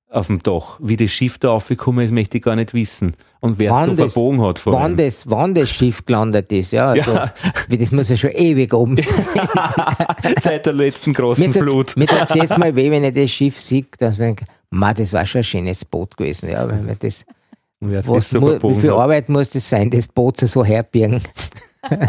[0.08, 0.76] auf dem Dach.
[0.80, 3.14] Wie das Schiff da aufgekommen ist, möchte ich gar nicht wissen.
[3.40, 4.96] Und wer es so das- verbogen hat vor Wann allem.
[4.96, 7.32] das, wann das Schiff gelandet ist, ja, also, Ja.
[7.68, 9.24] wie das muss ja schon ewig oben sein.
[10.40, 11.96] Seit der letzten großen Mir Flut.
[11.96, 15.12] Mir tut jetzt mal weh, wenn ich das Schiff sehe, dass man denkt, ma, das
[15.12, 17.24] war schon ein schönes Boot gewesen, ja, wenn man das,
[17.80, 18.98] was, so mu- wie viel hat.
[18.98, 21.22] Arbeit muss das sein, das Boot so, so herbirgen?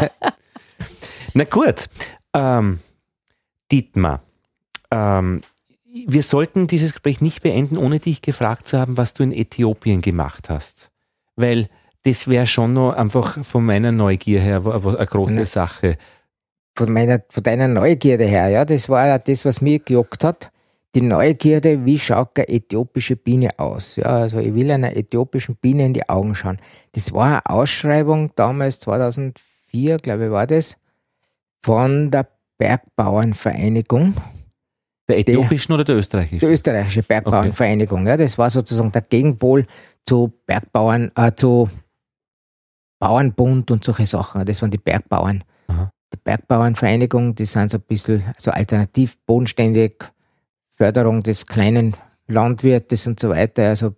[1.34, 1.88] Na gut.
[2.34, 2.78] Ähm,
[3.72, 4.22] Dietmar,
[4.90, 5.40] ähm,
[6.06, 10.00] wir sollten dieses Gespräch nicht beenden, ohne dich gefragt zu haben, was du in Äthiopien
[10.00, 10.90] gemacht hast.
[11.36, 11.68] Weil
[12.04, 15.46] das wäre schon noch einfach von meiner Neugier her eine große Ne.
[15.46, 15.96] Sache.
[16.74, 20.50] Von meiner, von deiner Neugierde her, ja, das war ja das, was mich gejuckt hat.
[20.94, 23.96] Die Neugierde, wie schaut eine äthiopische Biene aus?
[23.96, 26.58] Ja, also ich will einer äthiopischen Biene in die Augen schauen.
[26.92, 30.76] Das war eine Ausschreibung damals, 2004, glaube ich, war das,
[31.62, 32.28] von der
[32.62, 34.14] Bergbauernvereinigung.
[35.08, 36.38] Der äthiopischen oder der österreichischen?
[36.38, 39.66] Die österreichische Bergbauernvereinigung, ja, das war sozusagen der Gegenpol
[40.06, 41.68] zu Bergbauern, äh, zu
[43.00, 44.44] Bauernbund und solche Sachen.
[44.46, 45.42] Das waren die Bergbauern.
[45.66, 45.90] Aha.
[46.14, 50.04] Die Bergbauernvereinigung, die sind so ein bisschen so alternativ, bodenständig,
[50.76, 51.96] Förderung des kleinen
[52.28, 53.96] Landwirtes und so weiter, also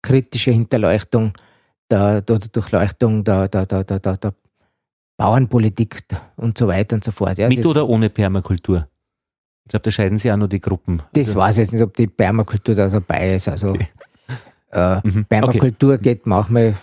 [0.00, 1.34] kritische Hinterleuchtung
[1.90, 4.34] der, der der Durchleuchtung der, der, der, der, der, der
[5.18, 6.04] Bauernpolitik
[6.36, 7.36] und so weiter und so fort.
[7.38, 8.88] Ja, Mit oder ohne Permakultur?
[9.64, 11.02] Ich glaube, da scheiden sich auch noch die Gruppen.
[11.12, 13.48] Das Also- weiß ich jetzt nicht, ob die Permakultur da dabei ist.
[13.48, 13.74] Also
[14.72, 15.26] äh, Mhm.
[15.28, 16.74] Permakultur geht manchmal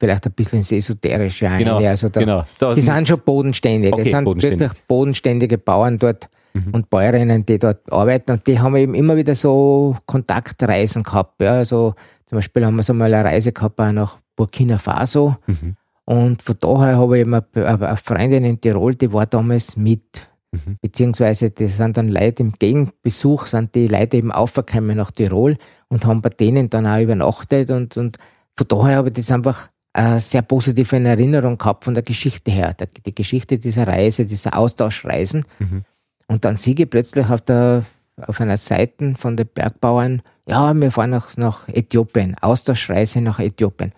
[0.00, 1.58] vielleicht ein bisschen ins Esoterische ein.
[1.60, 2.44] Genau, also da, genau.
[2.58, 3.92] Da Die sind- sind schon bodenständig.
[3.92, 4.60] Okay, das sind bodenständig.
[4.60, 6.74] wirklich bodenständige Bauern dort Mhm.
[6.74, 8.32] und Bäuerinnen, die dort arbeiten.
[8.32, 11.40] Und die haben eben immer wieder so Kontaktreisen gehabt.
[11.40, 11.52] Ja.
[11.54, 11.94] Also
[12.26, 15.36] zum Beispiel haben wir so mal eine Reise gehabt auch nach Burkina Faso.
[15.46, 15.76] Mhm.
[16.04, 20.28] Und von daher habe ich eben eine, eine Freundin in Tirol, die war damals mit.
[20.52, 20.76] Mhm.
[20.80, 25.56] Beziehungsweise die sind dann Leute im Gegenbesuch, sind die Leute eben aufgekommen nach Tirol
[25.88, 28.18] und haben bei denen dann auch übernachtet und, und
[28.56, 32.50] von daher habe ich das einfach äh, sehr positiv in Erinnerung gehabt von der Geschichte
[32.50, 32.74] her.
[33.06, 35.46] Die Geschichte dieser Reise, dieser Austauschreisen.
[35.58, 35.84] Mhm.
[36.26, 37.84] Und dann sehe ich plötzlich auf der
[38.16, 43.92] auf einer Seite von den Bergbauern, ja, wir fahren nach, nach Äthiopien, Austauschreise nach Äthiopien.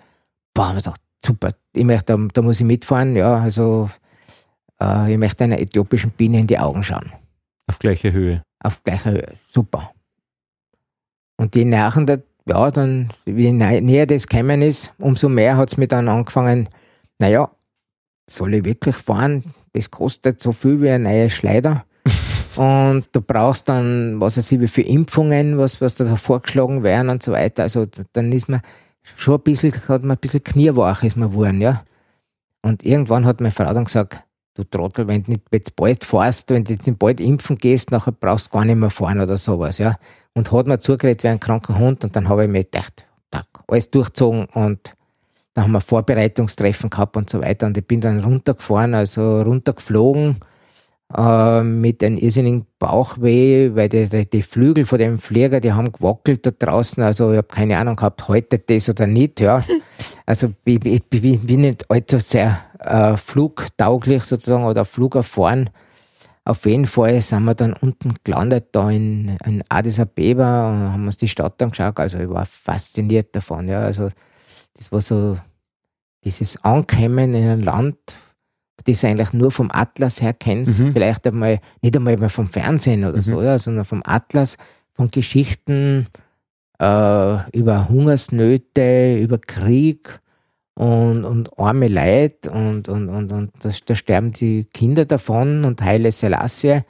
[0.53, 3.91] Boah, hab ich gedacht, super, ich möchte, da, da muss ich mitfahren, ja, also
[4.81, 7.13] äh, ich möchte einer äthiopischen Biene in die Augen schauen.
[7.67, 8.43] Auf gleicher Höhe.
[8.63, 9.35] Auf gleicher Höhe.
[9.51, 9.93] Super.
[11.37, 15.71] Und je näher, der, ja, dann, je nä- näher das gekommen ist, umso mehr hat
[15.73, 16.69] es mir dann angefangen,
[17.19, 17.51] naja,
[18.31, 19.55] soll ich wirklich fahren?
[19.73, 21.85] Das kostet so viel wie ein neuer Schleider.
[22.57, 27.09] und du brauchst dann, was weiß ich, wie viele Impfungen, was, was da vorgeschlagen werden
[27.09, 27.65] und so weiter.
[27.65, 28.61] Also dann ist man
[29.17, 31.85] schon ein bisschen, hat man ein bisschen knierwach ist man geworden, ja.
[32.63, 34.23] Und irgendwann hat meine Frau dann gesagt,
[34.55, 37.91] du Trottel, wenn du nicht jetzt bald fährst, wenn du jetzt nicht bald impfen gehst,
[37.91, 39.97] nachher brauchst du gar nicht mehr fahren oder sowas, ja.
[40.33, 43.47] Und hat mir zugeredet wie ein kranker Hund und dann habe ich mir gedacht, tak,
[43.69, 44.95] alles durchgezogen und
[45.53, 50.37] dann haben wir Vorbereitungstreffen gehabt und so weiter und ich bin dann runtergefahren, also runtergeflogen
[51.17, 55.93] äh, mit einem irrsinnigen Bauchweh, weil die, die, die Flügel von dem Flieger, die haben
[55.93, 59.63] gewackelt da draußen, also ich habe keine Ahnung gehabt, haltet das oder nicht, ja.
[60.27, 65.69] Also ich, ich, ich bin nicht allzu sehr äh, flugtauglich sozusagen oder flugerfahren.
[66.47, 71.07] Auf jeden Fall sind wir dann unten gelandet, da in, in Addis Abeba und haben
[71.07, 71.99] uns die Stadt angeschaut.
[71.99, 73.69] Also ich war fasziniert davon.
[73.69, 73.81] Ja.
[73.81, 74.11] Also
[74.77, 75.39] das war so
[76.25, 77.97] dieses Ankommen in ein Land,
[78.85, 80.93] das eigentlich nur vom Atlas her kennst, Mhm.
[80.93, 83.23] vielleicht einmal, nicht einmal mehr vom Fernsehen oder Mhm.
[83.23, 84.57] so, oder, sondern vom Atlas,
[84.95, 86.07] von Geschichten
[86.81, 90.21] äh, über Hungersnöte, über Krieg
[90.75, 95.81] und, und arme Leid und, und, und, und das, da sterben die Kinder davon und
[95.83, 96.81] Heile Selassie.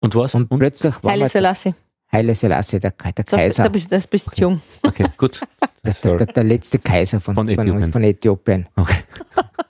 [0.00, 0.34] Und was?
[0.36, 0.58] Und, Und?
[0.60, 1.74] plötzlich war Heile Selassie.
[2.12, 3.64] Heile Selassie, der, der So, Kaiser.
[3.64, 4.62] Da bist, das bist du jung.
[4.82, 5.40] Okay, gut.
[5.84, 7.92] Der, der, der, letzte Kaiser von, Von von, Äthiopien.
[7.92, 8.68] von, Äthiopien.
[8.76, 8.96] Okay.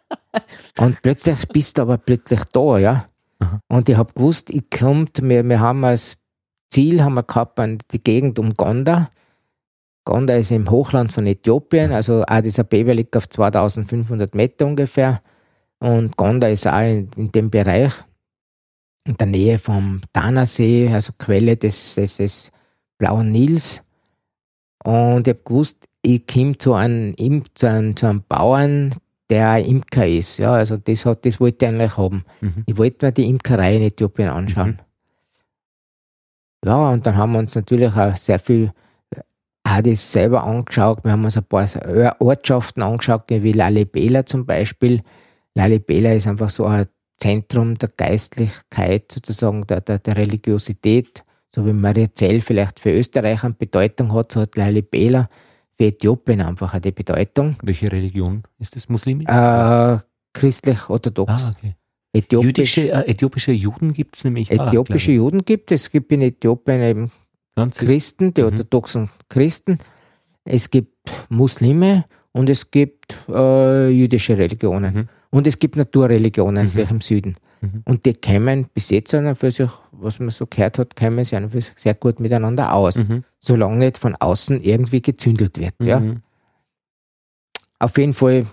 [0.78, 3.08] Und plötzlich bist du aber plötzlich da, ja.
[3.38, 3.60] Aha.
[3.68, 6.18] Und ich habe gewusst, ich kommt, wir, wir haben als
[6.70, 7.58] Ziel haben wir gehabt
[7.92, 9.08] die Gegend um Gonda.
[10.04, 15.22] Gonda ist im Hochland von Äthiopien, also Addis Abeba liegt auf 2500 Meter ungefähr.
[15.80, 17.92] Und Gonda ist auch in, in dem Bereich,
[19.06, 22.52] in der Nähe vom Tanasee, also Quelle des, des, des
[22.96, 23.82] Blauen Nils.
[24.82, 27.14] Und ich habe gewusst, ich komme zu einem,
[27.54, 28.94] zu einem, zu einem Bauern,
[29.30, 30.38] der ein Imker ist.
[30.38, 32.24] Ja, also das, hat, das wollte ich eigentlich haben.
[32.40, 32.64] Mhm.
[32.66, 34.80] Ich wollte mir die Imkerei in Äthiopien anschauen.
[36.64, 38.72] Ja, und dann haben wir uns natürlich auch sehr viel
[39.14, 39.20] äh,
[39.64, 41.04] auch das selber angeschaut.
[41.04, 41.78] Wir haben uns ein paar so
[42.18, 45.02] Ortschaften angeschaut, wie Lalibela zum Beispiel.
[45.54, 46.86] Lalibela ist einfach so ein
[47.18, 51.24] Zentrum der Geistlichkeit, sozusagen der, der, der Religiosität.
[51.54, 55.28] So wie Mariazell vielleicht für Österreich eine Bedeutung hat, so hat Lalibela
[55.78, 57.56] für Äthiopien einfach eine Bedeutung.
[57.62, 58.88] Welche Religion ist das?
[58.88, 59.26] Muslimisch?
[59.28, 59.98] Äh,
[60.32, 61.30] christlich-orthodox.
[61.46, 61.74] ah, okay.
[62.12, 62.46] Äthiopisch,
[62.78, 65.82] Jüdische, äh, äthiopische Juden gibt es nämlich äthiopische glaub Juden gibt es.
[65.82, 67.10] Es gibt in Äthiopien eben ich.
[67.54, 68.46] Ganz- Christen, die Mhm.
[68.46, 69.78] orthodoxen Christen.
[70.44, 70.94] Es gibt
[71.28, 74.94] Muslime und es gibt äh, jüdische Religionen.
[74.94, 75.08] Mhm.
[75.30, 76.86] Und es gibt Naturreligionen, Mhm.
[76.90, 77.36] im Süden.
[77.60, 77.82] Mhm.
[77.84, 81.36] Und die kämen bis jetzt an für sich, was man so gehört hat, kämen sie
[81.36, 82.96] an für sich sehr gut miteinander aus.
[82.96, 83.24] Mhm.
[83.38, 85.74] Solange nicht von außen irgendwie gezündelt wird.
[85.80, 86.00] Ja.
[86.00, 86.22] Mhm.
[87.78, 88.46] Auf jeden Fall,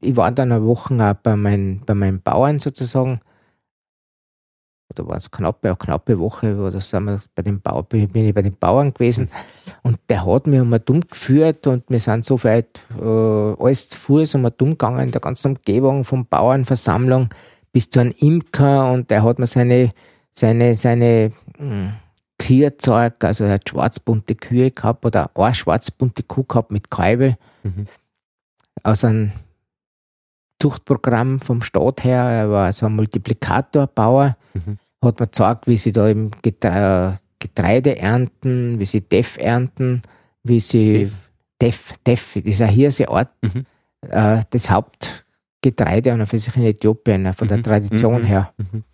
[0.00, 3.20] ich war dann eine Woche auch bei, mein, bei meinen Bauern sozusagen.
[4.90, 8.26] Oder war es knappe, eine knappe Woche, oder sind wir bei den Bau, bin bin
[8.26, 9.30] ich bei den Bauern gewesen.
[9.82, 13.98] Und der hat mich einmal dumm geführt und wir sind so weit äh, alles zu
[13.98, 17.30] Fuß einmal dumm gegangen in der ganzen Umgebung vom Bauernversammlung
[17.74, 19.90] bis zu einem Imker und der hat mir seine,
[20.32, 21.92] seine, seine mh,
[22.38, 27.36] Kühe gezeigt, also er hat schwarzbunte Kühe gehabt oder eine schwarzbunte Kuh gehabt mit Kalbe
[27.64, 27.86] Mhm.
[28.82, 29.32] aus einem
[30.60, 32.20] Zuchtprogramm vom Staat her.
[32.22, 34.36] Er war so ein Multiplikatorbauer.
[34.54, 34.78] Mhm.
[35.04, 40.00] Hat mir gezeigt, wie sie da im Getre Getreide ernten, wie sie Teff ernten,
[40.42, 41.10] wie sie?
[41.58, 43.66] Teff, Teff, das ist ein Hirseart, Mhm.
[44.10, 44.68] äh, das
[45.64, 47.62] Hauptgetreide an und für sich in Äthiopien, äh, von der Mhm.
[47.62, 48.26] Tradition Mhm.
[48.26, 48.52] her.
[48.56, 48.84] Mhm.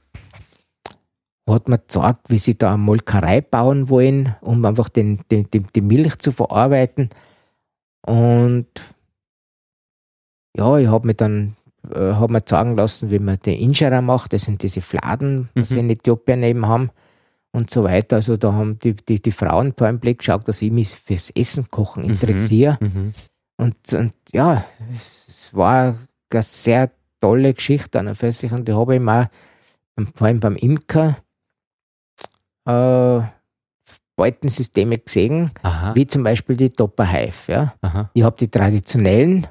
[1.48, 5.66] Hat mir gezeigt, wie sie da eine Molkerei bauen wollen, um einfach den, den, den,
[5.74, 7.08] die Milch zu verarbeiten.
[8.06, 8.66] Und
[10.56, 11.56] ja, ich habe mir dann
[11.92, 14.32] äh, hab mir sagen lassen, wie man den Injera macht.
[14.32, 15.80] Das sind diese Fladen, was sie Mhm.
[15.80, 16.90] in Äthiopien eben haben
[17.52, 18.16] und so weiter.
[18.16, 21.30] Also da haben die, die, die Frauen vor allem Blick geschaut, dass ich mich fürs
[21.30, 22.78] Essen kochen interessiere.
[22.80, 23.12] Mhm.
[23.56, 24.64] Und, und ja,
[25.28, 25.96] es war
[26.34, 26.90] eine sehr
[27.20, 28.52] tolle Geschichte an und für sich.
[28.52, 29.30] Und die habe ich mal,
[30.14, 31.16] vor allem beim Imker,
[32.66, 33.20] äh,
[34.16, 35.94] Beutensysteme gesehen, Aha.
[35.94, 37.52] wie zum Beispiel die Topper Hive.
[37.52, 37.74] Ja.
[37.80, 38.10] Aha.
[38.12, 39.46] Ich habe die traditionellen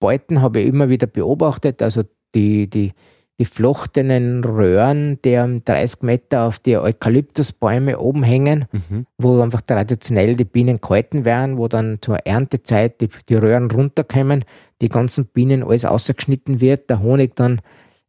[0.00, 2.04] Beuten habe ich immer wieder beobachtet, also
[2.34, 2.92] die, die,
[3.38, 9.06] die flochtenen Röhren, die am 30 Meter auf die Eukalyptusbäume oben hängen, Mhm.
[9.16, 14.44] wo einfach traditionell die Bienen gehalten werden, wo dann zur Erntezeit die, die Röhren runterkommen,
[14.80, 17.60] die ganzen Bienen alles ausgeschnitten wird, der Honig dann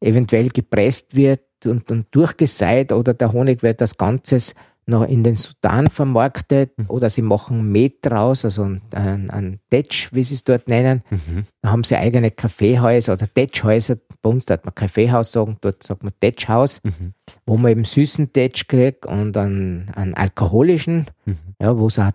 [0.01, 4.56] eventuell gepresst wird und, und durchgeseit oder der Honig wird als Ganzes
[4.90, 10.24] noch in den Sudan vermarktet oder sie machen Met draus, also ein, ein, Tetsch, wie
[10.24, 11.03] sie es dort nennen.
[11.10, 11.44] Mhm.
[11.61, 13.98] Da haben sie eigene Kaffeehäuser oder Tetschhäuser.
[14.22, 17.14] Bei uns darf man Kaffeehaus sagen, dort sagt man Tetschhaus, Mhm.
[17.45, 21.38] wo man eben süßen Tetsch kriegt und einen, einen alkoholischen, Mhm.
[21.61, 22.11] ja, wo es auch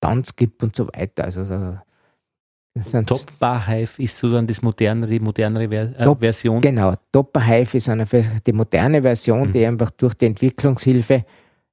[0.00, 1.24] Tanz gibt und so weiter.
[1.24, 1.76] Also so,
[3.04, 6.60] Top Bar Hive ist so dann das modernere, die modernere Ver äh, Top- Version.
[6.60, 8.04] Genau, Topper Hive ist eine,
[8.46, 9.52] die moderne Version, Mhm.
[9.52, 11.24] die einfach durch die Entwicklungshilfe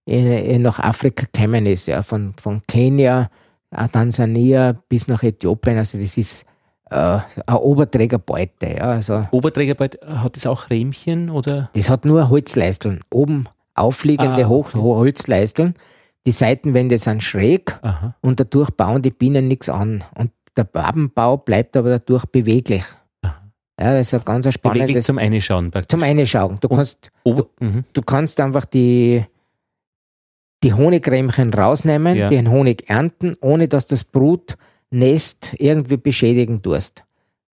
[0.07, 3.29] nach Afrika gekommen ist, ja, von, von Kenia,
[3.71, 5.77] äh, Tansania bis nach Äthiopien.
[5.77, 6.45] Also das ist
[6.89, 6.95] äh,
[7.45, 8.67] eine Oberträgerbeute.
[8.77, 11.69] Ja, also Oberträgerarbeit, hat es auch Rähmchen oder?
[11.73, 13.01] das hat nur Holzleisteln.
[13.11, 14.79] Oben aufliegende Ah, Hoch okay.
[14.79, 15.73] Holzleisteln.
[16.25, 18.15] Die Seitenwände sind schräg Aha.
[18.21, 20.03] und dadurch bauen die Bienen nichts an.
[20.15, 22.83] Und der Wabenbau bleibt aber dadurch beweglich.
[23.21, 23.35] Aha.
[23.79, 25.89] Ja, das ist ein ganz Beweglich spannendes zum Einschauen praktisch.
[25.91, 26.57] zum Einschauen.
[26.61, 27.83] Du Und- kannst, Ober mhm.
[27.93, 29.23] du kannst einfach die,
[30.67, 32.29] die Honigrämchen rausnehmen, Ja.
[32.29, 34.57] den Honig ernten, ohne dass das Brut
[34.91, 37.05] Nest irgendwie beschädigen tust.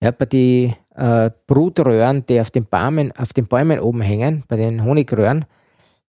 [0.03, 4.57] Ja, bei den äh, Brutröhren, die auf den, Bäumen, auf den Bäumen oben hängen, bei
[4.57, 5.45] den Honigröhren,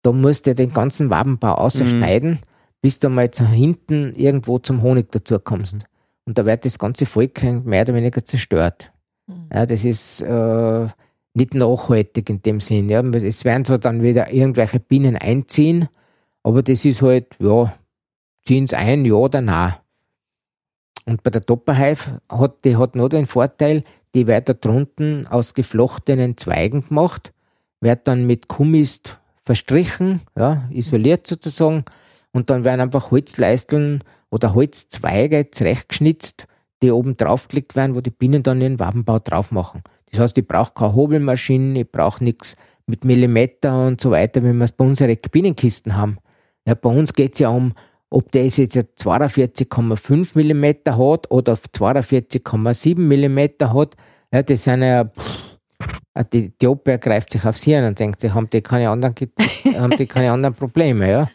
[0.01, 2.39] da musst du den ganzen Wabenbau ausschneiden, mhm.
[2.81, 5.75] bis du mal zu hinten irgendwo zum Honig dazu kommst.
[5.75, 5.81] Mhm.
[6.25, 8.93] Und da wird das ganze Volk mehr oder weniger zerstört.
[9.27, 9.49] Mhm.
[9.53, 10.87] Ja, das ist äh,
[11.33, 12.87] nicht nachhaltig in dem Sinn.
[12.87, 13.01] Ja.
[13.01, 15.89] Es werden zwar dann wieder irgendwelche Bienen einziehen,
[16.43, 17.73] aber das ist halt, ja,
[18.45, 19.75] ziehen es ein, ja oder nein.
[21.05, 23.83] Und bei der Topperhive hat die hat noch den Vorteil,
[24.15, 27.33] die wird da drunten aus geflochtenen Zweigen gemacht,
[27.81, 31.83] wird dann mit Kummist verstrichen, ja, isoliert sozusagen,
[32.31, 36.47] und dann werden einfach Holzleisteln oder Holzzweige zurechtgeschnitzt,
[36.81, 39.83] die oben draufgelegt werden, wo die Bienen dann ihren Wabenbau drauf machen.
[40.11, 42.55] Das heißt, ich brauche keine Hobelmaschinen, ich brauche nichts
[42.85, 46.17] mit Millimeter und so weiter, wenn wir es bei unseren Bienenkisten haben.
[46.65, 47.73] Ja, bei uns geht es ja um,
[48.09, 53.95] ob der jetzt 42,5 mm hat oder 42,7 mm hat.
[54.31, 55.53] Ja, das sind ja, pff,
[56.31, 59.15] die, die Oper greift sich aufs Hirn und denkt, die haben die keine anderen,
[59.75, 61.29] haben die keine anderen Probleme, ja.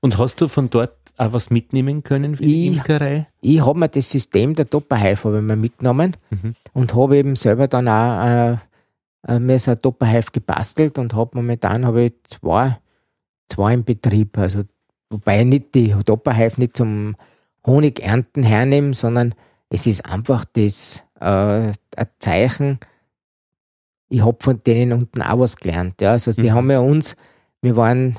[0.00, 3.26] Und hast du von dort auch was mitnehmen können für die ich, Imkerei?
[3.40, 6.54] Ich habe mir das System der Topperhive mitgenommen mhm.
[6.72, 8.56] und habe eben selber dann auch äh,
[9.26, 12.78] äh, mir so ein Topperhive gebastelt und habe momentan habe ich zwei,
[13.48, 14.36] zwei im Betrieb.
[14.38, 14.62] Also,
[15.10, 17.16] wobei ich nicht die Topperhive nicht zum
[17.66, 19.34] Honigernten hernehmen, sondern
[19.70, 22.78] es ist einfach das äh, ein Zeichen,
[24.10, 26.00] ich habe von denen unten auch was gelernt.
[26.00, 26.12] Ja.
[26.12, 26.52] Also, sie mhm.
[26.52, 27.16] haben ja uns,
[27.60, 28.16] wir waren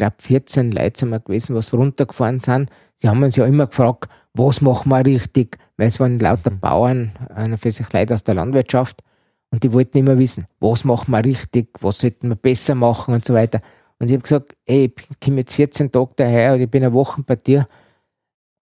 [0.00, 2.70] glaube 14 Leute sind wir gewesen, was runtergefahren sind.
[2.96, 6.60] Sie haben uns ja immer gefragt, was machen wir richtig, weil es waren lauter mhm.
[6.60, 9.02] Bauern, einer für sich Leute aus der Landwirtschaft
[9.50, 13.24] und die wollten immer wissen, was machen wir richtig, was sollten wir besser machen und
[13.24, 13.60] so weiter.
[14.00, 16.94] Und ich habe gesagt, ey, ich komme jetzt 14 Tage daher und ich bin eine
[16.94, 17.68] Woche bei dir.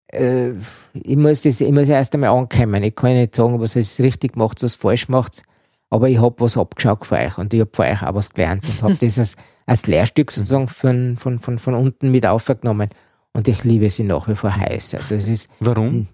[0.08, 0.54] Äh,
[0.92, 2.82] ich, muss das, ich muss erst einmal ankommen.
[2.82, 5.42] Ich kann nicht sagen, was es richtig macht, was falsch macht.
[5.88, 8.64] Aber ich habe was abgeschaut von euch und ich habe von euch auch was gelernt
[8.68, 9.36] und habe das als,
[9.66, 12.90] als Lehrstück sozusagen von, von, von, von unten mit aufgenommen.
[13.32, 14.94] Und ich liebe sie nach wie vor heiß.
[14.94, 15.48] Also es ist.
[15.60, 16.08] Warum?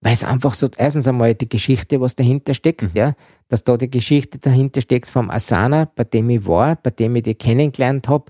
[0.00, 2.90] Weil es einfach so, erstens einmal die Geschichte, was dahinter steckt, mhm.
[2.94, 3.12] ja,
[3.48, 7.22] dass da die Geschichte dahinter steckt vom Asana, bei dem ich war, bei dem ich
[7.22, 8.26] die kennengelernt habe,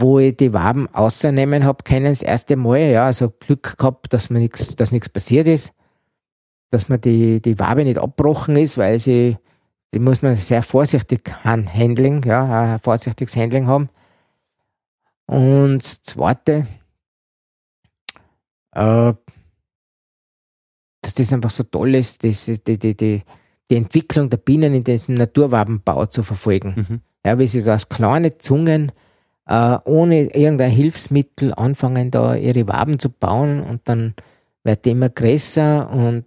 [0.00, 4.30] wo ich die Waben außernehmen habe können, das erste Mal, ja, also Glück gehabt, dass
[4.30, 5.72] mir nichts, dass nichts passiert ist,
[6.70, 9.36] dass mir die, die Wabe nicht abbrochen ist, weil sie
[9.94, 13.90] die muss man sehr vorsichtig handeln, ja, ein vorsichtiges Handling haben.
[15.26, 16.66] Und das Zweite,
[18.74, 19.12] äh,
[21.02, 23.22] dass das einfach so toll ist, das, die, die, die,
[23.70, 26.74] die Entwicklung der Bienen in diesem Naturwabenbau zu verfolgen.
[26.76, 27.00] Mhm.
[27.24, 28.92] Ja, wie sie so als kleine Zungen
[29.46, 34.14] äh, ohne irgendein Hilfsmittel anfangen, da ihre Waben zu bauen und dann
[34.64, 36.24] wird die immer größer und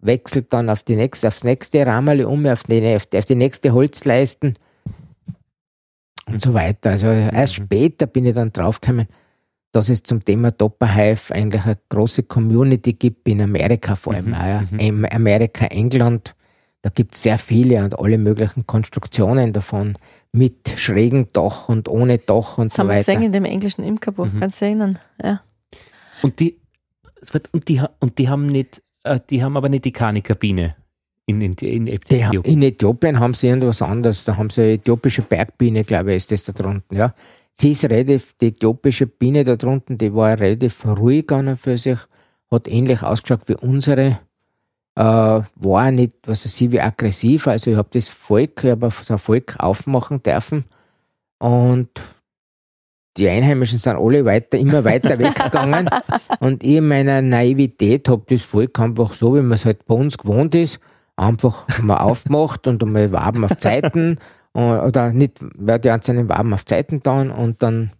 [0.00, 4.54] wechselt dann auf die nächste, aufs nächste Rammel um, auf die, auf die nächste Holzleisten
[6.26, 6.90] und so weiter.
[6.90, 7.64] Also erst mhm.
[7.64, 9.06] später bin ich dann draufgekommen,
[9.72, 14.30] dass es zum Thema Topperhive eigentlich eine große Community gibt in Amerika vor allem.
[14.30, 14.68] Mhm.
[14.70, 14.78] Mhm.
[14.78, 16.34] In Amerika, England,
[16.82, 19.98] da gibt es sehr viele und alle möglichen Konstruktionen davon
[20.32, 22.98] mit schrägen Dach und ohne Dach und das so weiter.
[22.98, 24.40] Das haben wir gesehen in dem englischen Imkerbuch, mhm.
[24.40, 24.98] kannst du erinnern.
[25.22, 25.40] Ja.
[26.22, 26.60] Und die,
[27.52, 30.76] und die, und die haben nicht äh, die haben aber nicht die Kani-Kabine.
[31.26, 32.42] In, in, in, Äthiopien.
[32.44, 34.24] in Äthiopien haben sie irgendwas anderes.
[34.24, 36.96] Da haben sie eine äthiopische Bergbiene, glaube ich, ist das da drunten.
[36.96, 37.14] Ja.
[37.54, 41.76] Sie ist relativ, die äthiopische Biene da drunten, die war relativ ruhig an und für
[41.76, 41.98] sich,
[42.50, 44.18] hat ähnlich ausgeschaut wie unsere,
[45.00, 47.48] äh, war nicht, was weiß ich, wie aggressiv.
[47.48, 50.64] Also ich habe das Volk, ich habe ein Volk aufmachen dürfen
[51.38, 51.88] und
[53.16, 55.88] die Einheimischen sind alle weiter, immer weiter weggegangen.
[56.40, 59.94] und ich in meiner Naivität habe das Volk einfach so, wie man es halt bei
[59.94, 60.80] uns gewohnt ist,
[61.16, 64.18] einfach mal aufgemacht und einmal Waben auf Zeiten
[64.52, 67.90] oder nicht, weil die einzelnen Waben auf Zeiten dann und dann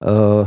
[0.00, 0.44] äh,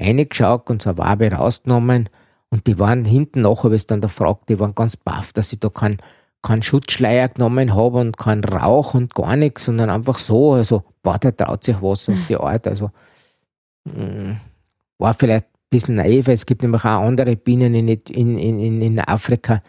[0.00, 2.08] reingeschaut und so eine Wabe rausgenommen.
[2.54, 5.32] Und die waren hinten nach, habe ich es dann da gefragt, die waren ganz baff,
[5.32, 5.98] dass ich da keinen
[6.40, 11.18] kein Schutzschleier genommen habe und keinen Rauch und gar nichts, sondern einfach so, also, boah,
[11.18, 12.68] der traut sich was auf die Art.
[12.68, 12.92] Also,
[13.88, 14.36] hm,
[14.98, 19.00] war vielleicht ein bisschen naiv, es gibt nämlich auch andere Bienen in, in, in, in
[19.00, 19.60] Afrika,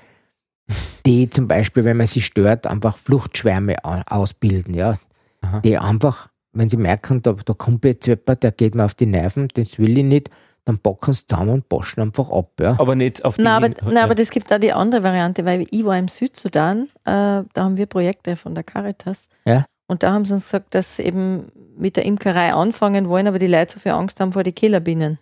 [1.07, 4.95] die zum Beispiel, wenn man sie stört, einfach Fluchtschwärme ausbilden, ja.
[5.41, 5.61] Aha.
[5.61, 9.07] Die einfach, wenn sie merken, da, da kommt jetzt jemand, der geht mir auf die
[9.07, 10.29] Nerven, das will ich nicht,
[10.65, 12.51] dann packen sie zusammen und boschen einfach ab.
[12.59, 12.75] Ja.
[12.79, 15.67] Aber nicht auf die Nein, aber, nein, aber das gibt auch die andere Variante, weil
[15.69, 19.27] ich war im Südsudan, äh, da haben wir Projekte von der Caritas.
[19.45, 19.65] Ja.
[19.87, 23.37] Und da haben sie uns gesagt, dass sie eben mit der Imkerei anfangen wollen, aber
[23.37, 25.19] die Leute so viel Angst haben vor den Killerbienen.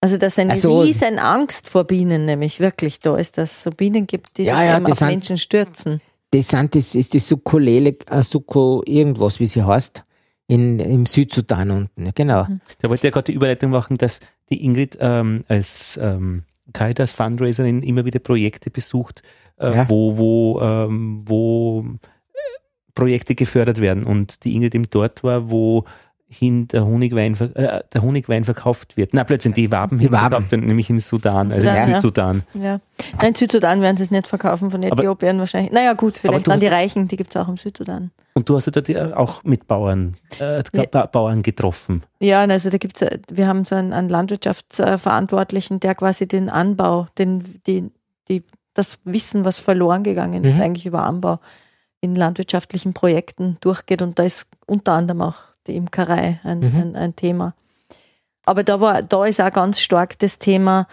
[0.00, 3.70] Also dass eine Also- riesen Angst vor Bienen nämlich wirklich da ist, dass es so
[3.70, 6.00] Bienen gibt, die Ja, ja, auf sind- Menschen stürzen.
[6.30, 10.02] Das sind, das ist die Sukulele, äh, Suko irgendwas, wie sie heißt,
[10.46, 12.10] in, im Südsudan unten.
[12.14, 12.46] Genau.
[12.80, 16.42] Da wollte ich ja gerade die Überleitung machen, dass die Ingrid ähm, als ähm,
[16.72, 19.22] Caritas Fundraiserin immer wieder Projekte besucht,
[19.58, 19.88] äh, Ja.
[19.90, 22.38] wo, wo, ähm, wo äh,
[22.94, 24.04] Projekte gefördert werden.
[24.04, 25.84] Und die Ingrid eben dort war, wo
[26.26, 29.14] hin der Honigwein, äh, der Honigwein verkauft wird.
[29.14, 30.30] Na, plötzlich die Waben Die Waben.
[30.30, 31.94] verkauft werden, nämlich im Sudan, also Sudan, im ja.
[32.00, 32.42] Südsudan.
[32.54, 32.80] Ja.
[33.18, 35.70] Nein, in Südsudan werden sie es nicht verkaufen, von Aber- Äthiopien wahrscheinlich.
[35.72, 38.10] Naja gut, vielleicht dann die Reichen, die gibt es auch im Südsudan.
[38.36, 40.84] Und du hast ja dort auch mit Bauern, äh, Ja.
[40.90, 42.02] ba Bauern getroffen.
[42.18, 47.06] Ja, also da gibt's, äh, wir haben so einen, einen Landwirtschaftsverantwortlichen, der quasi den Anbau,
[47.16, 47.90] den, die,
[48.28, 48.42] die,
[48.74, 50.62] das Wissen, was verloren gegangen ist, Mhm.
[50.62, 51.38] eigentlich über Anbau
[52.00, 54.02] in landwirtschaftlichen Projekten durchgeht.
[54.02, 55.36] Und da ist unter anderem auch
[55.68, 56.76] die Imkerei ein, Mhm.
[56.76, 57.54] ein, ein Thema.
[58.46, 60.86] Aber da war, da ist auch ganz stark das Thema,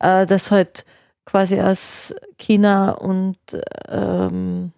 [0.00, 0.84] äh, dass halt
[1.24, 3.38] quasi aus China und
[3.88, 4.72] ähm,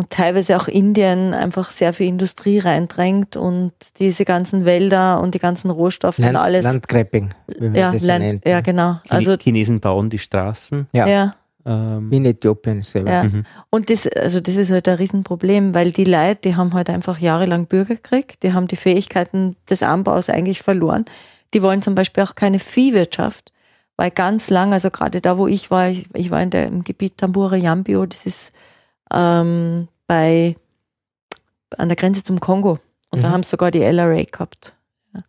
[0.00, 5.38] und teilweise auch Indien einfach sehr viel Industrie reindrängt und diese ganzen Wälder und die
[5.38, 6.64] ganzen Rohstoffe und Land, alles.
[6.64, 8.46] Landgrabbing, wie man ja, das so Land, nennt.
[8.46, 8.94] ja, genau.
[9.02, 10.86] Chine Also, Chinesen bauen die Straßen.
[10.94, 11.06] Ja.
[11.06, 11.34] ja.
[11.66, 13.10] Ähm, Wie in Äthiopien selber.
[13.10, 13.24] Ja.
[13.24, 13.44] mhm.
[13.68, 17.18] Und das, also das ist halt ein Riesenproblem, weil die Leute, die haben halt einfach
[17.18, 21.04] jahrelang Bürgerkrieg, die haben die Fähigkeiten des Anbaus eigentlich verloren.
[21.52, 23.52] Die wollen zum Beispiel auch keine Viehwirtschaft,
[23.98, 26.84] weil ganz lang, also gerade da, wo ich war, ich, ich war in der, im
[26.84, 28.52] Gebiet Tambura Yambio, das ist
[29.12, 30.56] ähm, bei
[31.76, 32.78] an der Grenze zum Kongo.
[33.10, 33.32] Und da Mhm.
[33.32, 34.74] haben sie sogar die LRA gehabt.
[35.14, 35.22] Ja.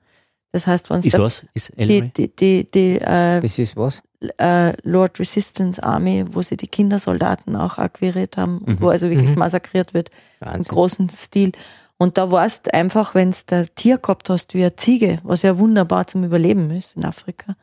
[0.52, 1.46] Das heißt, wenn Ist was?
[1.54, 2.08] Ist die, LRA?
[2.18, 4.02] die, die, die äh, Das ist was?
[4.38, 8.82] äh, Lord Resistance Army, wo sie die Kindersoldaten auch akquiriert haben, Mhm.
[8.82, 9.40] wo also wirklich Mhm.
[9.40, 10.10] massakriert wird
[10.42, 10.64] im Wahnsinn.
[10.76, 11.52] großen Stil.
[11.98, 15.58] Und da warst einfach, wenn du ein Tier gehabt hast wie eine Ziege, was ja
[15.60, 17.56] wunderbar zum Überleben ist in Afrika,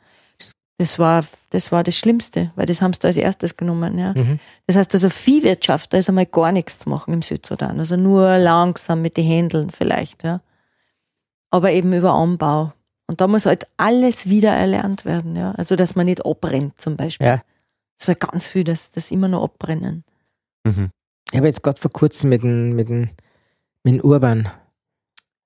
[0.79, 3.99] das war das, war das Schlimmste, weil das haben sie da als erstes genommen.
[3.99, 4.15] Ja.
[4.15, 4.39] Mhm.
[4.67, 7.79] Das heißt also Viehwirtschaft, da ist einmal gar nichts zu machen im Südsudan.
[7.81, 10.23] Also nur langsam mit den Händeln vielleicht.
[10.23, 10.41] Ja.
[11.51, 12.73] Aber eben über Anbau.
[13.09, 15.35] Und da muss halt alles wieder erlernt werden.
[15.35, 15.53] Ja.
[15.53, 17.27] Also dass man nicht abbrennt zum Beispiel.
[17.27, 17.43] Ja.
[17.99, 20.05] Es war ganz viel, dass das immer noch abbrennen.
[20.65, 20.91] Mhm.
[21.33, 23.11] Ich habe jetzt gerade vor kurzem mit dem, mit dem,
[23.83, 24.49] mit dem Urban,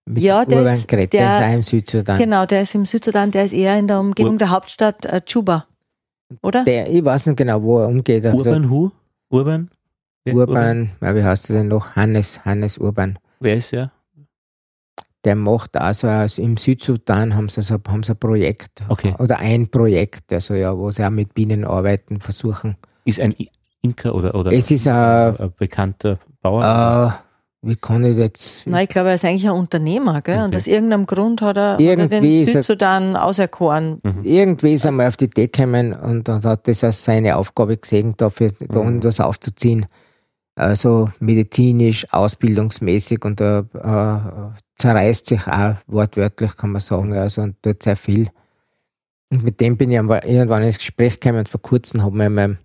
[0.07, 2.19] mit Ja, der Urban ist- der, der- ist auch im Südsudan.
[2.19, 5.21] Genau, der ist im Südsudan, der ist eher in der Umgebung Ur- der Hauptstadt äh,
[5.27, 5.67] Juba.
[6.43, 6.65] Oder?
[6.65, 8.25] Der, ich weiß nicht genau, wo er umgeht.
[8.27, 8.91] Also Urban Hu?
[9.31, 9.71] Urban?
[10.25, 11.95] Wer Urban, ja, wie heißt er denn noch?
[11.97, 13.19] Hannes, Hannes Urban.
[13.41, 13.91] Wer ist er?
[15.25, 18.83] Der macht also, also im Südsudan haben sie, so, haben sie ein Projekt.
[18.89, 19.15] Okay.
[19.19, 22.77] Oder ein Projekt, also ja, wo sie auch mit Bienen arbeiten, versuchen.
[23.05, 23.51] Ist ein I-
[23.83, 26.63] Imker oder, oder Es ist ein, ein bekannter Bauer?
[27.25, 27.32] äh,
[27.65, 30.39] wie kann ich jetzt, Nein, ich glaube, er ist eigentlich ein Unternehmer, gell?
[30.39, 30.57] Und Okay.
[30.57, 34.01] aus irgendeinem Grund hat er, hat er Irgendwie den ist er- Südsudan auserkoren.
[34.25, 37.77] irgendwie ist er mal auf die Idee gekommen und, und hat das als seine Aufgabe
[37.77, 38.87] gesehen, dafür da Mhm.
[38.87, 39.87] irgendwas aufzuziehen.
[40.55, 47.63] Also medizinisch, ausbildungsmäßig und er äh, zerreißt sich auch wortwörtlich, kann man sagen, also und
[47.63, 48.29] tut sehr viel.
[49.31, 52.59] Und mit dem bin ich irgendwann ins Gespräch gekommen und vor kurzem habe ich mir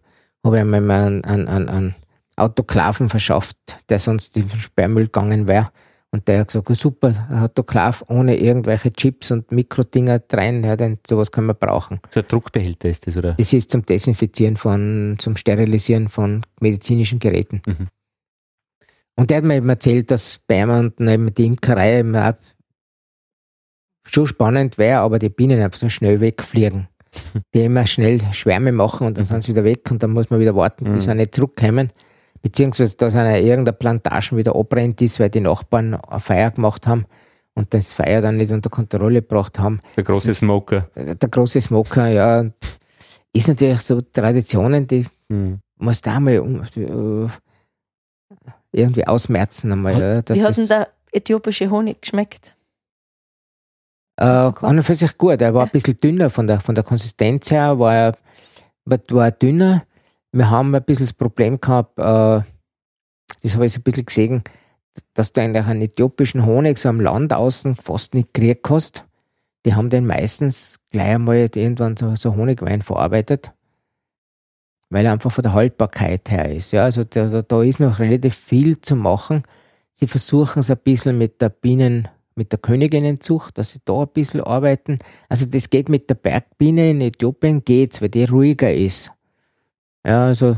[0.44, 1.96] hab ich mir mal einen, einen, einen, einen
[2.38, 3.58] Autoklaven verschafft,
[3.90, 5.72] der sonst in den Sperrmüll gegangen wäre.
[6.12, 11.32] Und der hat gesagt, super, Autoklav ohne irgendwelche Chips und Mikrodinger rein, ja, denn sowas
[11.32, 12.00] kann man brauchen.
[12.12, 13.34] So ein Druckbehälter ist das, oder?
[13.34, 17.62] Das ist zum Desinfizieren von, zum Sterilisieren von medizinischen Geräten.
[17.66, 17.88] Mhm.
[19.18, 22.34] Und der hat mir eben erzählt, dass bei unten eben die Imkerei eben auch
[24.06, 26.88] schon spannend wäre, aber die Bienen einfach so schnell wegfliegen.
[27.54, 29.28] Die immer schnell Schwärme machen und dann Mhm.
[29.30, 31.12] sind sie wieder weg und dann muss man wieder warten, bis Mhm.
[31.12, 31.92] sie nicht zurückkommen.
[32.42, 37.06] Beziehungsweise, dass eine irgendeine Plantagen wieder abbrennt ist, weil die Nachbarn eine Feier gemacht haben
[37.56, 39.80] und das Feuer dann nicht unter Kontrolle gebracht haben.
[39.96, 40.90] Der große Smoker.
[40.96, 42.46] Der große Smoker, ja,
[43.34, 45.60] ist natürlich so Traditionen, die Mhm.
[45.78, 47.28] muss da mal äh,
[48.72, 49.96] irgendwie ausmerzen einmal.
[49.96, 52.56] Hat- Ja, dass Wie hat denn der äthiopische Honig geschmeckt?
[54.20, 55.42] Äh, an und für sich gut.
[55.42, 58.12] Er war ein bisschen dünner von der, von der Konsistenz her, war er,
[58.86, 59.84] war, war er dünner.
[60.32, 62.42] Wir haben ein bisschen das Problem gehabt, äh,
[63.44, 64.44] das habe ich so ein bisschen gesehen,
[65.14, 69.06] dass du eigentlich einen äthiopischen Honig so am Land außen fast nicht gekriegt hast.
[69.66, 73.52] Die haben den meistens gleich einmal irgendwann so, so Honigwein verarbeitet,
[74.90, 76.72] weil er einfach von der Haltbarkeit her ist.
[76.72, 79.44] Ja, also da, da, ist noch relativ viel zu machen.
[79.92, 84.08] Sie versuchen es ein bisschen mit der Bienen, mit der Königinnenzucht, dass sie da ein
[84.10, 85.00] bisschen arbeiten.
[85.28, 89.12] Also das geht mit der Bergbiene in Äthiopien geht's, weil die ruhiger ist.
[90.06, 90.58] Ja, also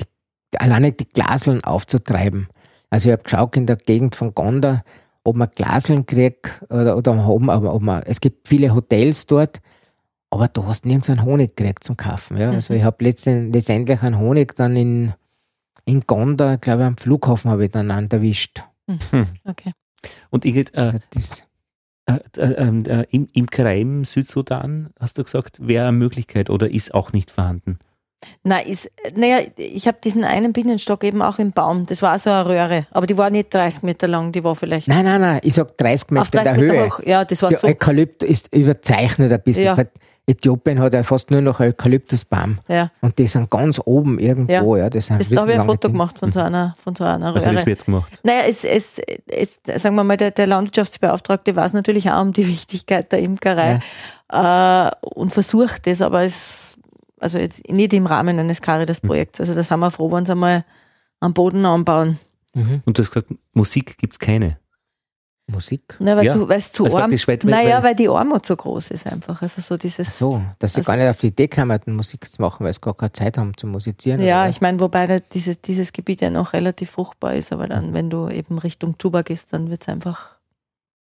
[0.00, 2.48] die, alleine die Glaseln aufzutreiben.
[2.90, 4.84] Also ich habe geschaut in der Gegend von Gonda,
[5.24, 9.60] ob man Glaseln kriegt oder, oder ob man, ob man, es gibt viele Hotels dort,
[10.30, 12.36] aber du hast nirgends einen Honig gekriegt zum Kaufen.
[12.36, 12.50] Ja?
[12.50, 12.78] Also Mhm.
[12.78, 15.14] ich habe letztendlich einen Honig dann in,
[15.84, 18.64] in Gonda, glaube ich, am Flughafen habe ich dann einen erwischt.
[19.44, 19.72] Okay.
[20.30, 21.42] Und Ingrid, äh, Also das,
[22.06, 26.94] äh, äh, äh, Im- Imkerei im Südsudan, hast du gesagt, wäre eine Möglichkeit oder ist
[26.94, 27.78] auch nicht vorhanden?
[28.42, 31.86] Na, ist, naja, ich habe diesen einen Bienenstock eben auch im Baum.
[31.86, 34.88] Das war so eine Röhre, aber die war nicht 30 Meter lang, die war vielleicht
[34.88, 36.86] nein, nein, nein, ich sag 30 Meter auf 30 in der Meter Höhe.
[36.90, 37.00] hoch.
[37.04, 37.66] Ja, das war Der so.
[37.68, 39.64] Eukalypt ist überzeichnet ein bisschen.
[39.64, 39.76] Ja.
[40.28, 42.58] Äthiopien hat ja fast nur noch Eukalyptusbaum.
[42.68, 42.90] Ja.
[43.00, 44.76] Und die sind ganz oben irgendwo.
[44.76, 44.90] Ja.
[44.90, 45.92] das sind Das, da habe ich ein Foto Dinge.
[45.92, 47.54] gemacht von so einer, von so einer Also Röhre.
[47.54, 48.12] das wird gemacht.
[48.24, 52.46] Naja, es, es, es, sagen wir mal, der, der Landwirtschaftsbeauftragte weiß natürlich auch um die
[52.48, 53.80] Wichtigkeit der Imkerei
[54.32, 56.76] äh, und versucht das, aber es,
[57.20, 59.40] also jetzt nicht im Rahmen eines Caritas-Projekts.
[59.40, 60.64] Also da sind wir froh, wenn sie einmal
[61.20, 62.18] am Boden anbauen.
[62.54, 62.82] Mhm.
[62.84, 64.58] Und du hast gesagt, Musik gibt es keine.
[65.48, 65.96] Musik.
[66.00, 67.14] Na, weil Ja, du, weil es zu war arm,
[67.44, 69.40] naja, weil- die Armut so groß ist einfach.
[69.42, 70.18] Also so dieses.
[70.18, 72.80] So, dass sie Also- gar nicht auf die Idee kamen, Musik zu machen, weil sie
[72.80, 74.20] gar keine Zeit haben zu musizieren.
[74.20, 77.94] Ja, oder ich meine, wobei dieses, dieses Gebiet ja noch relativ fruchtbar ist, aber dann,
[77.94, 80.34] wenn du eben Richtung Juba gehst, dann wird es einfach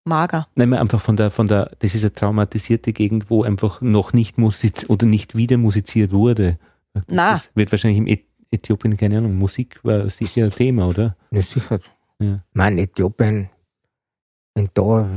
[0.05, 0.47] mager.
[0.55, 4.37] Nein, einfach von der, von der, das ist eine traumatisierte Gegend, wo einfach noch nicht
[4.37, 6.57] musiziert oder nicht wieder musiziert wurde.
[7.07, 7.31] Na.
[7.31, 8.17] Das wird wahrscheinlich im
[8.51, 11.15] Äthiopien, keine Ahnung, Musik war sicher ein Thema, oder?
[11.31, 11.79] Ja, sicher.
[12.19, 12.39] Ja.
[12.53, 13.49] Mann, Äthiopien,
[14.57, 15.07] wenn da,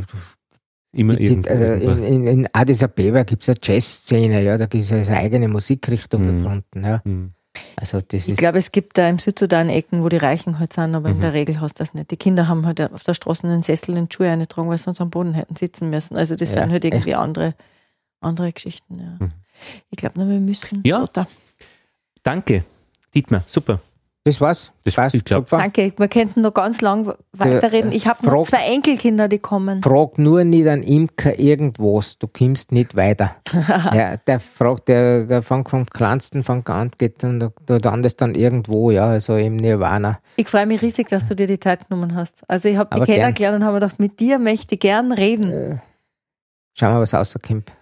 [0.93, 1.51] Immer die, irgendwo.
[1.51, 1.99] äh, irgendwas.
[1.99, 5.49] in, in, in Addis Abeba gibt es eine Jazzszene, ja, da gibt es eine eigene
[5.49, 6.43] Musikrichtung Mhm.
[6.43, 6.85] da drunten.
[6.85, 7.05] Ja.
[7.05, 7.33] Hm.
[7.77, 10.95] Also das Ich glaube, es gibt da im Südsudan Ecken, wo die Reichen halt sind,
[10.95, 11.17] aber Mhm.
[11.17, 12.11] in der Regel hast du das nicht.
[12.11, 14.85] Die Kinder haben halt auf der Straße einen Sessel in die Schuhe eingetragen, weil sie
[14.85, 16.17] sonst am Boden hätten sitzen müssen.
[16.17, 17.55] Also das Ja, sind halt irgendwie andere,
[18.21, 18.99] andere Geschichten.
[18.99, 19.17] Ja.
[19.19, 19.33] Mhm.
[19.91, 20.81] Ich glaube, wir müssen.
[20.85, 21.09] Ja.
[22.23, 22.65] Danke,
[23.15, 23.81] Dietmar, super.
[24.25, 24.73] Das war's.
[24.85, 25.49] Das- passt, ich glaub-.
[25.49, 27.91] Danke, wir könnten noch ganz lang weiterreden.
[27.93, 29.83] Ich habe noch zwei Enkelkinder, die kommen.
[29.83, 33.37] Frag nur nicht an Imker irgendwas, du kommst nicht weiter.
[33.95, 38.35] ja, der fragt, der, der fängt vom Kleinsten fängt an, geht und du, landest dann
[38.35, 40.21] irgendwo, ja, also im Nirvana.
[40.37, 42.43] Ich freue mich riesig, dass du dir die Zeit genommen hast.
[42.49, 43.07] Also ich habe gern.
[43.07, 45.81] kennengelernt und habe mir gedacht, mit dir möchte ich gern reden.
[46.79, 47.73] Schauen wir, was rauskommt.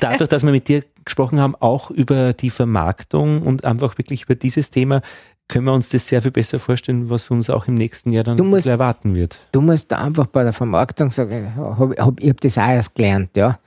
[0.00, 4.34] Dadurch, dass wir mit dir gesprochen haben, auch über die Vermarktung und einfach wirklich über
[4.34, 5.02] dieses Thema,
[5.48, 8.38] können wir uns das sehr viel besser vorstellen, was uns auch im nächsten Jahr dann
[8.38, 9.38] ein musst- erwarten wird.
[9.52, 12.94] Du musst da einfach bei der Vermarktung sagen, hab, hab, ich habe das auch erst
[12.94, 13.58] gelernt, ja.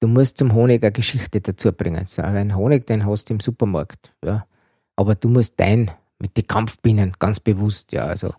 [0.00, 2.06] Du musst zum Honig eine Geschichte dazu bringen.
[2.06, 4.46] So, einen Honig, den hast du im Supermarkt, ja.
[4.96, 8.32] Aber du musst dein, mit den Kampfbienen, ganz bewusst, ja, also.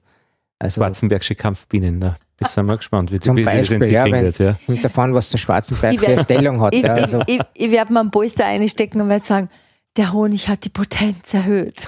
[0.57, 4.67] Also, Schwarzenbergsche Kampfbienen, na, das sind wir gespannt, wie, Zum das Beispiel, ja, entwickeln wird.
[4.67, 4.75] Ja.
[4.83, 6.93] davon, was der Schwarzenberg für eine Stellung hat, Ich, ja.
[6.93, 9.49] Also, ich, ich, ich werde mir einen Polster einstecken und werde sagen,
[9.97, 11.87] der Honig hat die Potenz erhöht.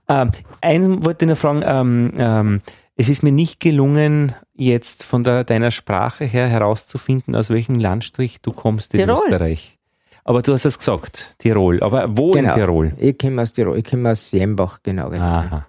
[0.09, 0.31] ähm,
[0.61, 2.61] eins wollte ich noch fragen, ähm, ähm,
[2.97, 8.41] es ist mir nicht gelungen, jetzt von der, deiner Sprache her herauszufinden, aus welchem Landstrich
[8.41, 9.25] du kommst in Tirol.
[9.25, 9.79] Österreich.
[10.23, 11.83] Aber du hast es gesagt, Tirol.
[11.83, 12.51] Aber wo Genau.
[12.51, 12.93] in Tirol?
[12.99, 15.11] Ich komme aus Tirol, ich komme aus Jembach, genau.
[15.11, 15.25] genau.
[15.25, 15.67] Aha.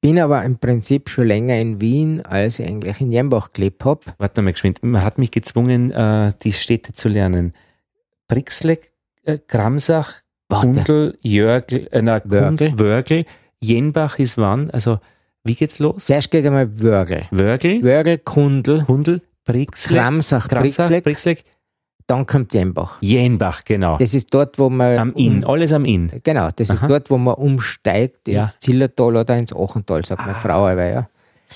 [0.00, 4.02] Bin aber im Prinzip schon länger in Wien, als ich eigentlich in Jembach gelebt habe.
[4.18, 4.80] Warte mal geschwind.
[4.82, 7.52] Man hat mich gezwungen, äh, die Städte zu lernen.
[8.28, 8.92] Brixleck,
[9.24, 10.22] äh, Gramsach.
[10.50, 12.78] Kundl, Jörgl, äh, na, Wörgl.
[12.78, 13.24] Wörgl.
[13.60, 14.70] Jenbach ist wann?
[14.70, 14.98] Also,
[15.44, 16.06] wie geht's los?
[16.06, 17.24] Zuerst geht einmal Wörgl.
[17.30, 21.44] Wörgl, Wörgl, Kundl, Kundl, Brixleck, Kramsach, Gramsach, Brixleck,
[22.06, 22.96] dann kommt Jembach.
[23.02, 23.98] Jenbach, genau.
[23.98, 24.98] Das ist dort, wo man.
[24.98, 26.10] Am Inn, alles am Inn.
[26.22, 26.86] Genau, das ist Aha.
[26.86, 28.42] dort, wo man umsteigt ins Ja.
[28.44, 28.50] Ah.
[28.60, 31.08] Zillertal oder ins Achental, sagt meine Frau aber, ja.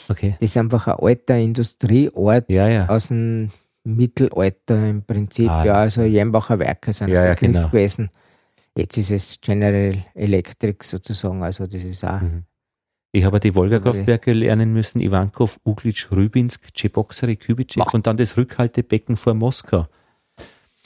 [0.09, 0.37] Okay.
[0.41, 2.89] Das ist einfach ein alter Industrieort Ja, ja.
[2.89, 3.51] aus dem
[3.85, 5.49] Mittelalter im Prinzip.
[5.51, 7.69] Ah, ja, also Jembacher Werke sind Ja, ja, genau.
[7.69, 8.11] gewesen.
[8.77, 12.21] Jetzt ist es General Electric sozusagen, also das ist auch.
[12.21, 12.45] Mhm.
[13.15, 17.95] Ich habe die Wolga-Kraftwerke lernen müssen, Ivankov, Uglitsch, Rybinsk, Cheboksary, Kubitschek Boah.
[17.95, 19.87] und dann das Rückhaltebecken vor Moskau.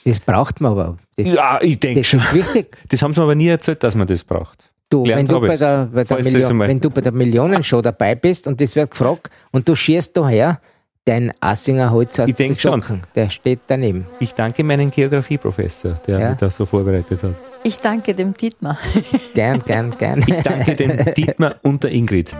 [0.03, 0.97] Das braucht man aber.
[1.15, 2.19] Das, Ja, ich denke schon.
[2.19, 2.77] ist wichtig.
[2.89, 4.71] Das haben sie mir aber nie erzählt, dass man das braucht.
[4.89, 8.15] Du, Gelernt wenn du, bei der, bei der Million, wenn du bei der Millionenshow dabei
[8.15, 10.61] bist und das wird gefragt und du schierst daher,
[11.07, 14.05] dein Assinger Holz aus Ich denk den Socken, der steht daneben.
[14.19, 16.29] Ich danke meinem Geografieprofessor, der Ja.
[16.29, 17.33] mich da so vorbereitet hat.
[17.63, 18.77] Ich danke dem Dietmar.
[19.33, 20.23] Gern, gern, gern.
[20.27, 22.35] Ich danke dem Dietmar und der Ingrid.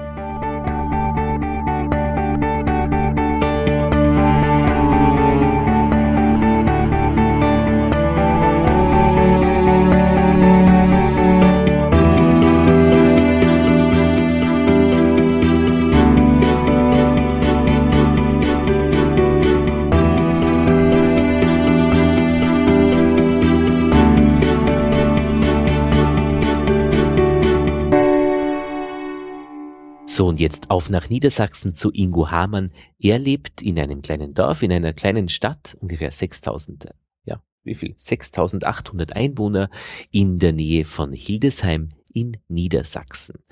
[30.18, 32.72] So, und jetzt auf nach Niedersachsen zu Ingo Hamann.
[32.98, 36.88] Er lebt in einem kleinen Dorf, in einer kleinen Stadt, ungefähr 6000,
[37.26, 37.94] ja, wie viel?
[38.00, 39.70] 6800 Einwohner
[40.10, 43.44] in der Nähe von Hildesheim in Niedersachsen.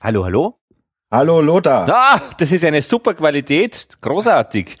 [0.00, 0.60] Hallo, hallo?
[1.10, 1.88] Hallo Lothar.
[1.88, 4.76] Ah, das ist eine super Qualität, großartig.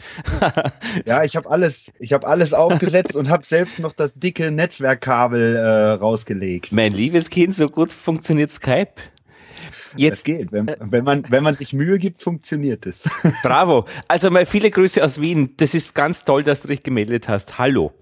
[1.04, 5.56] ja, ich habe alles, ich habe alles aufgesetzt und habe selbst noch das dicke Netzwerkkabel
[5.56, 6.70] äh, rausgelegt.
[6.70, 8.92] Mein liebes Kind, so gut funktioniert Skype.
[9.96, 10.52] Jetzt das geht.
[10.52, 13.04] Wenn, wenn, man, wenn man sich Mühe gibt, funktioniert es.
[13.42, 13.84] Bravo.
[14.06, 15.54] Also mal viele Grüße aus Wien.
[15.56, 17.58] Das ist ganz toll, dass du dich gemeldet hast.
[17.58, 17.92] Hallo.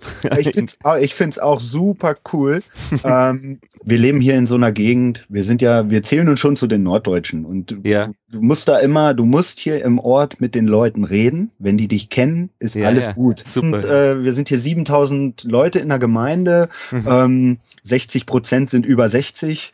[1.01, 2.63] Ich finde es auch super cool.
[3.05, 5.27] ähm, wir leben hier in so einer Gegend.
[5.29, 7.45] Wir sind ja, wir zählen uns schon zu den Norddeutschen.
[7.45, 8.11] Und ja.
[8.31, 11.53] du musst da immer, du musst hier im Ort mit den Leuten reden.
[11.59, 13.13] Wenn die dich kennen, ist ja, alles ja.
[13.13, 13.43] gut.
[13.47, 13.67] Super.
[13.67, 16.69] Und, äh, wir sind hier 7000 Leute in der Gemeinde.
[16.91, 17.07] Mhm.
[17.09, 19.73] Ähm, 60 Prozent sind über 60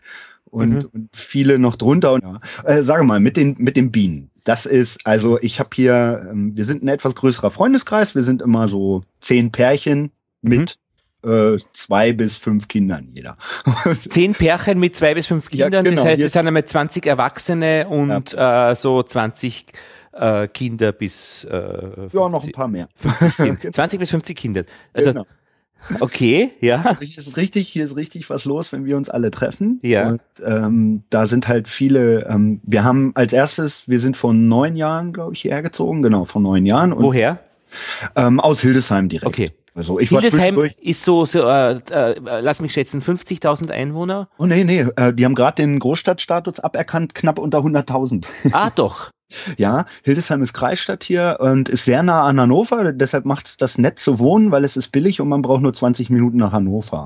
[0.52, 0.88] und, mhm.
[0.92, 2.12] und viele noch drunter.
[2.12, 2.40] Und, ja.
[2.64, 4.30] äh, sage mal, mit den, mit den Bienen.
[4.44, 8.42] Das ist, also ich habe hier, ähm, wir sind ein etwas größerer Freundeskreis, wir sind
[8.42, 10.10] immer so zehn Pärchen
[10.42, 10.78] mit
[11.22, 11.30] mhm.
[11.30, 13.36] äh, zwei bis fünf Kindern jeder.
[14.08, 15.96] zehn Pärchen mit zwei bis fünf Kindern, ja, genau.
[15.96, 18.72] das heißt, es sind einmal 20 Erwachsene und ja.
[18.72, 19.66] äh, so 20
[20.12, 22.88] äh, Kinder bis äh, ja, noch ein paar mehr.
[22.96, 24.64] 50, 20 bis 50 Kinder.
[24.92, 25.26] Also genau.
[26.00, 26.82] Okay, ja.
[26.82, 29.80] Also hier ist richtig, hier ist richtig was los, wenn wir uns alle treffen.
[29.82, 30.10] Ja.
[30.10, 32.26] Und ähm, da sind halt viele.
[32.28, 36.02] Ähm, wir haben als erstes, wir sind vor neun Jahren, glaube ich, hierher gezogen.
[36.02, 36.92] Genau, vor neun Jahren.
[36.92, 37.40] Und, Woher?
[38.16, 39.26] Ähm, aus Hildesheim direkt.
[39.26, 39.50] Okay.
[39.74, 44.28] Also ich Hildesheim ist so, so äh, äh, lass mich schätzen, 50.000 Einwohner?
[44.36, 48.26] Oh nee, nee, äh, die haben gerade den Großstadtstatus aberkannt, knapp unter 100.000.
[48.52, 49.10] Ah, doch.
[49.56, 52.92] Ja, Hildesheim ist Kreisstadt hier und ist sehr nah an Hannover.
[52.92, 55.72] Deshalb macht es das nett zu wohnen, weil es ist billig und man braucht nur
[55.72, 57.04] 20 Minuten nach Hannover.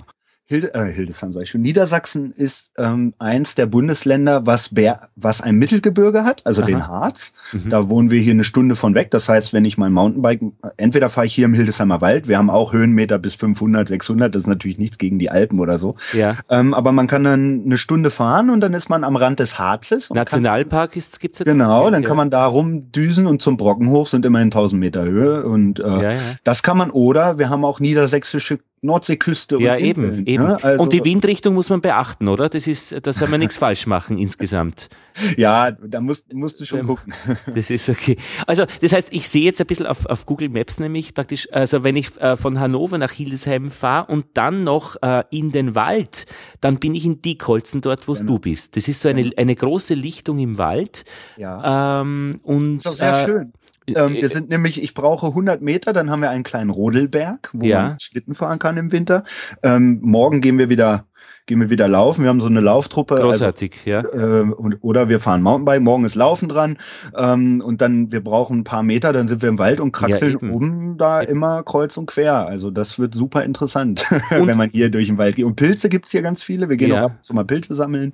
[0.48, 1.62] Hilde, äh, Hildesheim sage ich schon.
[1.62, 6.66] Niedersachsen ist ähm, eins der Bundesländer, was, Bär, was ein Mittelgebirge hat, also Aha.
[6.68, 7.32] den Harz.
[7.52, 7.68] Mhm.
[7.68, 9.10] Da wohnen wir hier eine Stunde von weg.
[9.10, 10.40] Das heißt, wenn ich mein Mountainbike,
[10.76, 14.42] entweder fahre ich hier im Hildesheimer Wald, wir haben auch Höhenmeter bis 500, 600, das
[14.42, 15.96] ist natürlich nichts gegen die Alpen oder so.
[16.12, 16.36] Ja.
[16.48, 19.58] Ähm, aber man kann dann eine Stunde fahren und dann ist man am Rand des
[19.58, 20.10] Harzes.
[20.10, 22.08] Nationalpark kann, ist, gibt's ja Genau, dann ja.
[22.08, 25.82] kann man da rumdüsen und zum Brocken hoch sind immerhin 1000 Meter Höhe und äh,
[25.82, 26.20] ja, ja.
[26.44, 29.58] das kann man oder wir haben auch niedersächsische Nordseeküste.
[29.58, 30.44] Ja, eben, Inseln, eben.
[30.44, 30.56] Ja?
[30.56, 32.48] Also und die Windrichtung muss man beachten, oder?
[32.48, 34.88] Das ist, da soll man nichts falsch machen insgesamt.
[35.38, 37.14] Ja, da musst, musst du schon ähm, gucken.
[37.54, 38.18] Das ist okay.
[38.46, 41.84] Also, das heißt, ich sehe jetzt ein bisschen auf, auf Google Maps nämlich praktisch, also
[41.84, 46.26] wenn ich äh, von Hannover nach Hildesheim fahre und dann noch äh, in den Wald,
[46.60, 48.34] dann bin ich in Diekholzen dort, wo genau.
[48.34, 48.76] du bist.
[48.76, 49.34] Das ist so eine, genau.
[49.38, 51.06] eine große Lichtung im Wald.
[51.38, 52.02] Ja.
[52.02, 53.52] Ähm, und, das ist auch sehr äh, schön.
[53.88, 57.66] Ähm, wir sind nämlich, ich brauche 100 Meter, dann haben wir einen kleinen Rodelberg, wo
[57.66, 57.82] ja.
[57.82, 59.24] man Schlitten fahren kann im Winter.
[59.62, 61.06] Ähm, morgen gehen wir wieder,
[61.46, 62.22] gehen wir wieder laufen.
[62.22, 63.14] Wir haben so eine Lauftruppe.
[63.14, 64.40] Also, Großartig, also, ja.
[64.40, 65.82] Äh, und, oder wir fahren Mountainbike.
[65.82, 66.78] Morgen ist Laufen dran.
[67.16, 70.38] Ähm, und dann, wir brauchen ein paar Meter, dann sind wir im Wald und kraxeln
[70.42, 72.46] ja, um da immer kreuz und quer.
[72.46, 75.44] Also das wird super interessant, wenn man hier durch den Wald geht.
[75.44, 76.68] Und Pilze gibt's hier ganz viele.
[76.68, 77.00] Wir gehen ja.
[77.00, 78.12] auch ab und zu mal Pilze sammeln.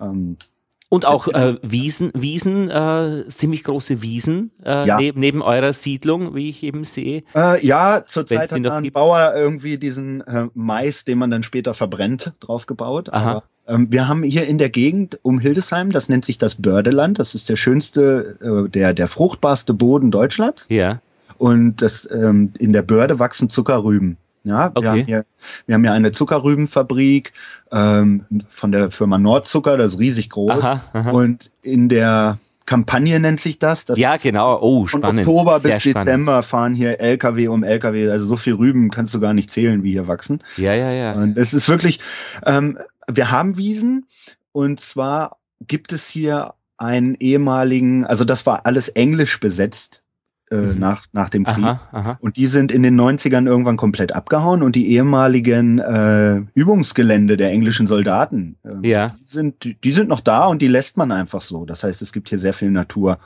[0.00, 0.36] Ähm,
[0.92, 4.98] und auch äh, Wiesen, Wiesen, äh, ziemlich große Wiesen äh, ja.
[4.98, 7.22] neben, neben eurer Siedlung, wie ich eben sehe.
[7.34, 12.34] Äh, ja, zurzeit hat ein Bauer irgendwie diesen äh, Mais, den man dann später verbrennt,
[12.40, 13.10] draufgebaut.
[13.10, 13.30] Aha.
[13.30, 17.18] Aber ähm, wir haben hier in der Gegend um Hildesheim, das nennt sich das Bördeland,
[17.18, 20.66] das ist der schönste, äh, der, der fruchtbarste Boden Deutschlands.
[20.68, 21.00] Ja.
[21.38, 24.18] Und das, ähm, in der Börde wachsen Zuckerrüben.
[24.44, 24.86] Ja, wir, okay.
[24.88, 25.24] haben hier,
[25.66, 27.32] wir haben hier eine Zuckerrübenfabrik
[27.70, 30.62] ähm, von der Firma Nordzucker, das ist riesig groß.
[30.62, 31.10] Aha, aha.
[31.10, 33.84] Und in der Kampagne nennt sich das.
[33.84, 34.60] das ja, genau.
[34.60, 35.24] Oh, spannend.
[35.24, 36.06] Von Oktober Sehr bis spannend.
[36.06, 38.10] Dezember fahren hier LKW um LKW.
[38.10, 40.42] Also so viel Rüben kannst du gar nicht zählen, wie hier wachsen.
[40.56, 41.12] Ja, ja, ja.
[41.12, 42.00] Und es ist wirklich,
[42.46, 42.78] ähm,
[43.08, 44.06] wir haben Wiesen
[44.52, 50.01] und zwar gibt es hier einen ehemaligen, also das war alles englisch besetzt
[50.52, 50.78] äh, mhm.
[50.78, 51.64] nach, nach dem Krieg.
[51.64, 52.18] Aha, aha.
[52.20, 57.50] Und die sind in den 90ern irgendwann komplett abgehauen und die ehemaligen äh, Übungsgelände der
[57.50, 59.16] englischen Soldaten, äh, ja.
[59.18, 61.64] die, sind, die sind noch da und die lässt man einfach so.
[61.64, 63.18] Das heißt, es gibt hier sehr viel Natur.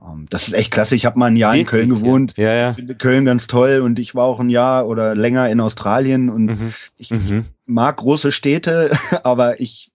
[0.00, 0.94] Ähm, das ist echt klasse.
[0.94, 2.34] Ich habe mal ein Jahr in Köln gewohnt.
[2.36, 2.70] Ja, ja.
[2.70, 6.30] Ich finde Köln ganz toll und ich war auch ein Jahr oder länger in Australien
[6.30, 6.72] und mhm.
[6.96, 7.44] Ich, mhm.
[7.66, 8.90] mag große Städte,
[9.24, 9.90] aber ich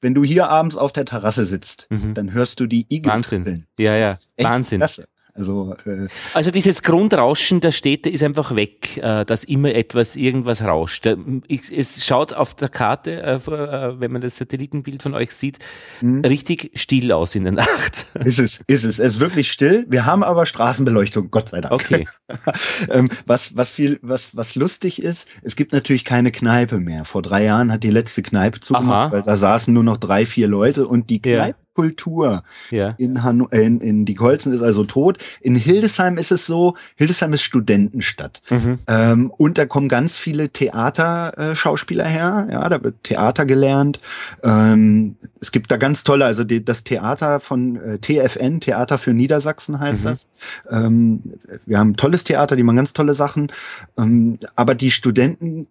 [0.00, 2.14] wenn du hier abends auf der Terrasse sitzt, mhm.
[2.14, 3.66] dann hörst du die Igel Wahnsinn.
[3.76, 4.78] Ja, ja, Wahnsinn.
[4.78, 5.08] Klasse.
[5.38, 10.62] Also, äh, also dieses Grundrauschen der Städte ist einfach weg, äh, dass immer etwas, irgendwas
[10.62, 11.06] rauscht.
[11.06, 11.16] Äh,
[11.48, 15.58] es schaut auf der Karte, äh, äh, wenn man das Satellitenbild von euch sieht,
[16.00, 16.22] mhm.
[16.24, 18.06] richtig still aus in der Nacht.
[18.24, 18.98] Ist es, ist es.
[18.98, 19.86] Es ist wirklich still.
[19.88, 21.72] Wir haben aber Straßenbeleuchtung, Gott sei Dank.
[21.72, 22.06] Okay.
[22.90, 27.04] ähm, was, was viel, was, was lustig ist, es gibt natürlich keine Kneipe mehr.
[27.04, 29.12] Vor drei Jahren hat die letzte Kneipe zugemacht, Aha.
[29.12, 32.42] weil da saßen nur noch drei, vier Leute und die Kneipe ja Kultur
[32.72, 32.96] Ja.
[32.98, 35.18] in, Hanno äh, in, in die Golzen ist also tot.
[35.40, 38.42] In Hildesheim ist es so, Hildesheim ist Studentenstadt.
[38.50, 38.78] Mhm.
[38.88, 42.48] Ähm, und da kommen ganz viele Theaterschauspieler her.
[42.50, 44.00] Ja, da wird Theater gelernt.
[44.42, 49.12] Ähm, es gibt da ganz tolle, also die, das Theater von äh, TFN, Theater für
[49.14, 50.08] Niedersachsen heißt Mhm.
[50.08, 50.28] das.
[50.70, 51.22] Ähm,
[51.64, 53.52] wir haben tolles Theater, die machen ganz tolle Sachen.
[53.96, 55.68] Ähm, aber die Studenten,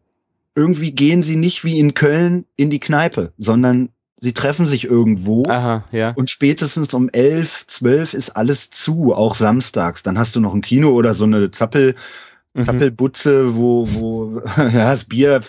[0.56, 3.90] irgendwie gehen sie nicht wie in Köln in die Kneipe, sondern
[4.20, 5.44] sie treffen sich irgendwo.
[5.48, 6.12] Aha, ja.
[6.12, 10.04] Und spätestens um elf, zwölf ist alles zu, auch samstags.
[10.04, 11.96] Dann hast du noch ein Kino oder so eine Zappel,
[12.54, 12.66] Mhm.
[12.66, 15.42] Zappelbutze, wo, wo ja, das Bier,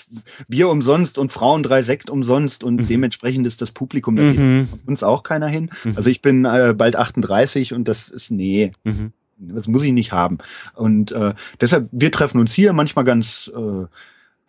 [0.49, 2.87] Bier umsonst und Frauen drei Sekt umsonst und Mhm.
[2.87, 4.69] dementsprechend ist das Publikum, da Mhm.
[4.87, 5.71] uns auch keiner hin.
[5.85, 5.95] Mhm.
[5.97, 9.13] Also ich bin äh, bald 38 und das ist, nee, Mhm.
[9.39, 10.37] das muss ich nicht haben.
[10.75, 11.33] Und äh,
[11.63, 13.87] deshalb, wir treffen uns hier manchmal ganz, äh,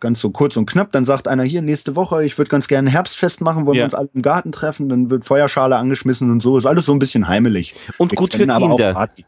[0.00, 0.92] ganz so kurz und knapp.
[0.92, 3.82] Dann sagt einer hier nächste Woche, ich würde ganz gerne Herbstfest machen, wollen Ja.
[3.82, 4.88] wir uns alle im Garten treffen.
[4.88, 6.56] Dann wird Feuerschale angeschmissen und so.
[6.58, 7.74] Ist alles so ein bisschen heimelig.
[7.98, 9.08] Und Wir gut für Kinder.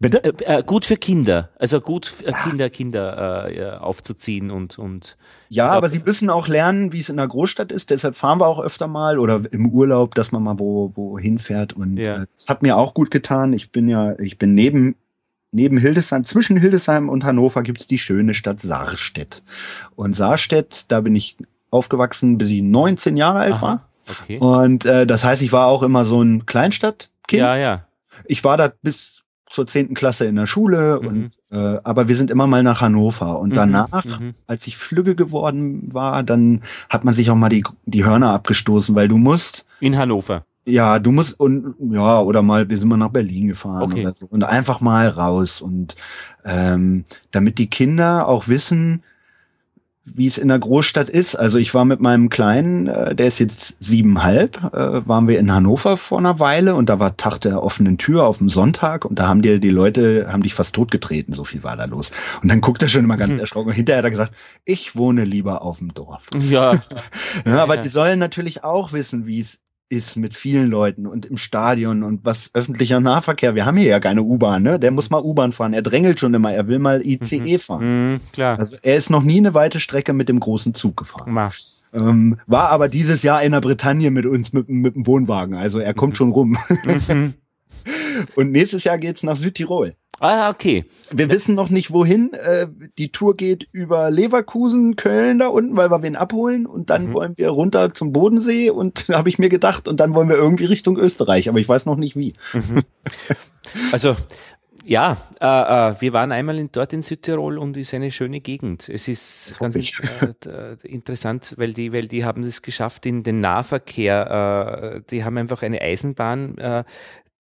[0.00, 0.22] Bitte?
[0.22, 1.48] Äh, äh, gut für Kinder.
[1.58, 5.16] Also gut für äh, Kinder, Kinder äh, aufzuziehen und, und
[5.48, 7.90] Ja, glaub- aber sie müssen auch lernen, wie es in der Großstadt ist.
[7.90, 11.72] Deshalb fahren wir auch öfter mal oder im Urlaub, dass man mal wo, wo hinfährt.
[11.72, 12.22] Und Ja.
[12.22, 13.52] äh, das hat mir auch gut getan.
[13.52, 14.94] Ich bin ja, ich bin neben,
[15.52, 19.42] neben Hildesheim, zwischen Hildesheim und Hannover gibt's die schöne Stadt Saarstedt.
[19.96, 21.36] Und Saarstedt, da bin ich
[21.70, 23.68] aufgewachsen, bis ich 19 Jahre alt war.
[23.70, 23.88] Aha,
[24.22, 24.38] okay.
[24.38, 27.40] Und äh, das heißt, ich war auch immer so ein Kleinstadtkind.
[27.40, 27.84] Ja, ja.
[28.24, 29.94] Ich war da bis zur 10.
[29.94, 31.08] Klasse in der Schule, Mhm.
[31.08, 33.38] und, äh, aber wir sind immer mal nach Hannover.
[33.38, 34.34] Und Mhm, danach, mhm.
[34.46, 38.94] als ich flügge geworden war, dann hat man sich auch mal die, die Hörner abgestoßen,
[38.94, 40.44] weil du musst, In Hannover.
[40.68, 44.02] Ja, du musst, und ja, oder mal, wir sind mal nach Berlin gefahren Okay.
[44.02, 44.26] oder so.
[44.26, 45.60] Und einfach mal raus.
[45.60, 45.96] Und
[46.44, 49.02] ähm, damit die Kinder auch wissen,
[50.14, 51.34] wie es in der Großstadt ist.
[51.34, 55.52] Also ich war mit meinem Kleinen, äh, der ist jetzt siebenhalb, äh, waren wir in
[55.52, 59.18] Hannover vor einer Weile und da war Tag der offenen Tür auf dem Sonntag und
[59.18, 62.10] da haben dir die Leute, haben dich fast totgetreten, so viel war da los.
[62.42, 63.40] Und dann guckt er schon immer ganz Mhm.
[63.40, 64.32] erschrocken und hinterher hat er gesagt,
[64.64, 66.30] ich wohne lieber auf dem Dorf.
[66.48, 66.72] Ja.
[67.44, 67.82] Ja, aber Ja.
[67.82, 69.58] die sollen natürlich auch wissen, wie es
[69.90, 73.54] ist mit vielen Leuten und im Stadion und was öffentlicher Nahverkehr.
[73.54, 74.78] Wir haben hier ja keine U-Bahn, ne?
[74.78, 75.72] Der muss mal U-Bahn fahren.
[75.72, 78.12] Er drängelt schon immer, er will mal ICE fahren.
[78.12, 78.58] Mhm, klar.
[78.58, 81.32] Also er ist noch nie eine weite Strecke mit dem großen Zug gefahren.
[81.32, 81.54] Mach.
[81.98, 85.54] Ähm, war aber dieses Jahr in der Bretagne mit uns mit, mit dem Wohnwagen.
[85.54, 86.16] Also er kommt Mhm.
[86.16, 86.58] schon rum.
[87.08, 87.34] Mhm.
[88.36, 89.94] Und nächstes Jahr geht's nach Südtirol.
[90.20, 90.84] Ah, okay.
[91.10, 92.32] Wir wissen noch nicht wohin.
[92.32, 92.66] Äh,
[92.98, 96.66] die Tour geht über Leverkusen, Köln da unten, weil wir wen abholen.
[96.66, 97.12] Und dann Mhm.
[97.14, 98.70] wollen wir runter zum Bodensee.
[98.70, 99.86] Und habe ich mir gedacht.
[99.88, 101.48] Und dann wollen wir irgendwie Richtung Österreich.
[101.48, 102.34] Aber ich weiß noch nicht wie.
[102.52, 102.82] Mhm.
[103.92, 104.16] Also,
[104.84, 108.88] ja, äh, äh, wir waren einmal in, dort in Südtirol und ist eine schöne Gegend.
[108.88, 110.00] Es ist ganz ich.
[110.22, 114.94] äh, d- interessant, weil die, weil die haben es geschafft in den Nahverkehr.
[114.96, 116.84] Äh, die haben einfach eine Eisenbahn äh,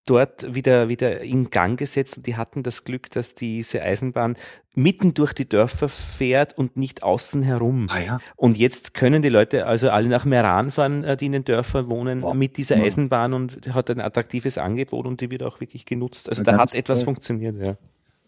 [0.05, 4.35] dort wieder, wieder in Gang gesetzt und die hatten das Glück, dass diese Eisenbahn
[4.73, 7.87] mitten durch die Dörfer fährt und nicht außen herum.
[7.89, 8.19] Ah ja.
[8.35, 11.87] Und jetzt können die Leute also alle nach Meran fahren, äh, die in den Dörfern
[11.89, 12.33] wohnen, Wow.
[12.33, 12.83] mit dieser Ja.
[12.83, 16.29] Eisenbahn und hat ein attraktives Angebot und die wird auch wirklich genutzt.
[16.29, 17.05] Also Ja, da hat etwas toll.
[17.05, 17.75] funktioniert, ja.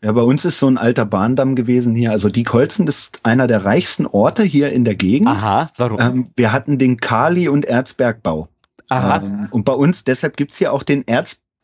[0.04, 2.12] Ja, bei uns ist so ein alter Bahndamm gewesen hier.
[2.12, 5.28] Also die Kolzen ist einer der reichsten Orte hier in der Gegend.
[5.28, 6.00] Aha, warum?
[6.00, 8.48] Ähm, wir hatten den Kali- und Erzbergbau.
[8.90, 9.18] Aha.
[9.18, 11.04] Ähm, und bei uns, deshalb gibt's hier auch den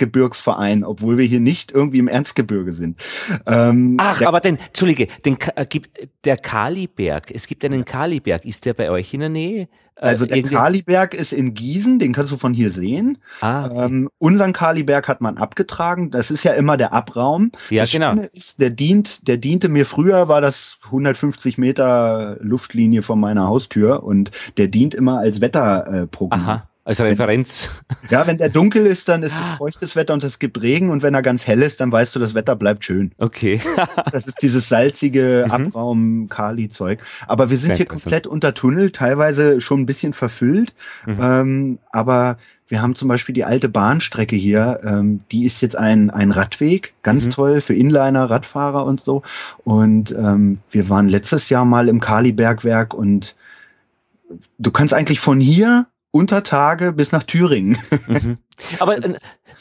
[0.03, 2.99] Erzgebirgsverein, obwohl wir hier nicht irgendwie im Erzgebirge sind.
[3.45, 8.65] Ähm, Ach, aber den, Entschuldige, den, äh, gibt, der Kaliberg, es gibt einen Kaliberg, ist
[8.65, 9.68] der bei euch in der Nähe?
[9.95, 13.20] Äh, also der irgendwie- Kaliberg ist in Gießen, den kannst du von hier sehen.
[13.41, 13.86] Ah, okay.
[13.86, 16.10] Ähm, unseren Kaliberg hat man abgetragen.
[16.10, 17.52] Das ist ja immer der Abraum.
[17.70, 18.14] ja, das genau.
[18.14, 23.48] Schöne ist, der dient, der diente mir früher, war das 150 Meter Luftlinie von meiner
[23.48, 26.41] Haustür und der dient immer als Wetterprogramm.
[26.41, 27.69] Aha, als Referenz.
[28.10, 29.51] Ja, wenn der dunkel ist, dann ist Ah.
[29.53, 32.14] es feuchtes Wetter und es gibt Regen und wenn er ganz hell ist, dann weißt
[32.15, 33.11] du, das Wetter bleibt schön.
[33.18, 33.61] Okay.
[34.11, 35.51] Das ist dieses salzige Mhm.
[35.68, 36.99] Abraum-Kali-Zeug.
[37.27, 40.73] Aber wir sind Sehr hier komplett unter Tunnel, teilweise schon ein bisschen verfüllt.
[41.05, 41.18] Mhm.
[41.22, 42.38] Ähm, aber
[42.68, 46.93] wir haben zum Beispiel die alte Bahnstrecke hier, ähm, die ist jetzt ein, ein Radweg,
[47.01, 47.30] ganz Mhm.
[47.31, 49.22] toll für Inliner, Radfahrer und so.
[49.64, 53.35] Und ähm, wir waren letztes Jahr mal im Kalibergwerk und
[54.60, 57.77] du kannst eigentlich von hier unter Tage bis nach Thüringen.
[58.07, 58.38] Mhm.
[58.80, 59.14] Aber äh,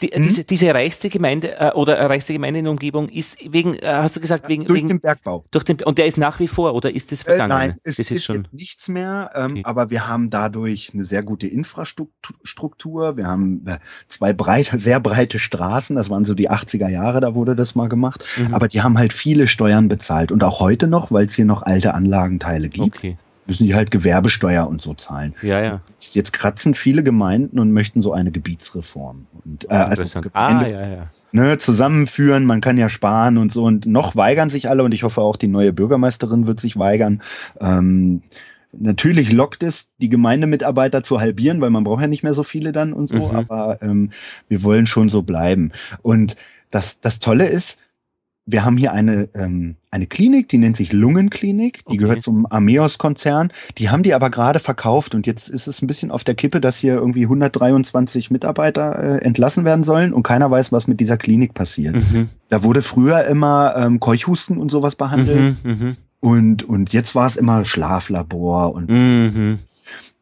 [0.03, 0.23] die, Hm?
[0.23, 3.87] diese, diese reichste Gemeinde äh, oder äh, reichste Gemeinde in der Umgebung ist wegen, äh,
[3.87, 5.45] hast du gesagt, wegen, durch wegen den Bergbau.
[5.51, 7.49] durch den, und der ist nach wie vor oder ist das Äh, vergangen?
[7.49, 8.47] nein, es das ist, ist schon.
[8.53, 9.62] nichts mehr, ähm, Okay.
[9.65, 13.16] aber wir haben dadurch eine sehr gute Infrastruktur.
[13.16, 15.97] Wir haben äh, zwei breite, sehr breite Straßen.
[15.97, 18.24] Das waren so die 80er Jahre, da wurde das mal gemacht.
[18.37, 18.53] Mhm.
[18.55, 21.62] Aber die haben halt viele Steuern bezahlt und auch heute noch, weil es hier noch
[21.62, 22.97] alte Anlagenteile gibt.
[22.99, 23.16] Okay.
[23.47, 25.35] Müssen die halt Gewerbesteuer und so zahlen.
[25.43, 25.81] Ja, ja.
[25.89, 29.27] Jetzt, jetzt kratzen viele Gemeinden und möchten so eine Gebietsreform.
[29.44, 30.05] Und, äh, also.
[30.20, 31.06] Gemeinde, ah, ja, ja.
[31.32, 33.64] ne, zusammenführen, man kann ja sparen und so.
[33.64, 37.23] Und noch weigern sich alle und ich hoffe auch die neue Bürgermeisterin wird sich weigern.
[37.60, 38.23] Ähm,
[38.73, 42.73] natürlich lockt es, die Gemeindemitarbeiter zu halbieren, weil man braucht ja nicht mehr so viele
[42.73, 43.36] dann und so, Mhm.
[43.36, 44.10] aber ähm,
[44.48, 45.73] wir wollen schon so bleiben.
[46.02, 46.36] Und
[46.70, 47.78] das, das Tolle ist,
[48.44, 51.97] wir haben hier eine, ähm, eine Klinik, die nennt sich Lungenklinik, die Okay.
[51.98, 53.52] gehört zum Ameos-Konzern.
[53.78, 56.60] Die haben die aber gerade verkauft und jetzt ist es ein bisschen auf der Kippe,
[56.60, 61.16] dass hier irgendwie 123 Mitarbeiter äh, entlassen werden sollen und keiner weiß, was mit dieser
[61.19, 61.94] Klinik passiert.
[61.94, 62.28] Mhm.
[62.48, 65.70] Da wurde früher immer ähm, Keuchhusten und sowas behandelt Mhm.
[65.73, 65.97] Mhm.
[66.20, 69.59] und, und jetzt war es immer Schlaflabor und Mhm.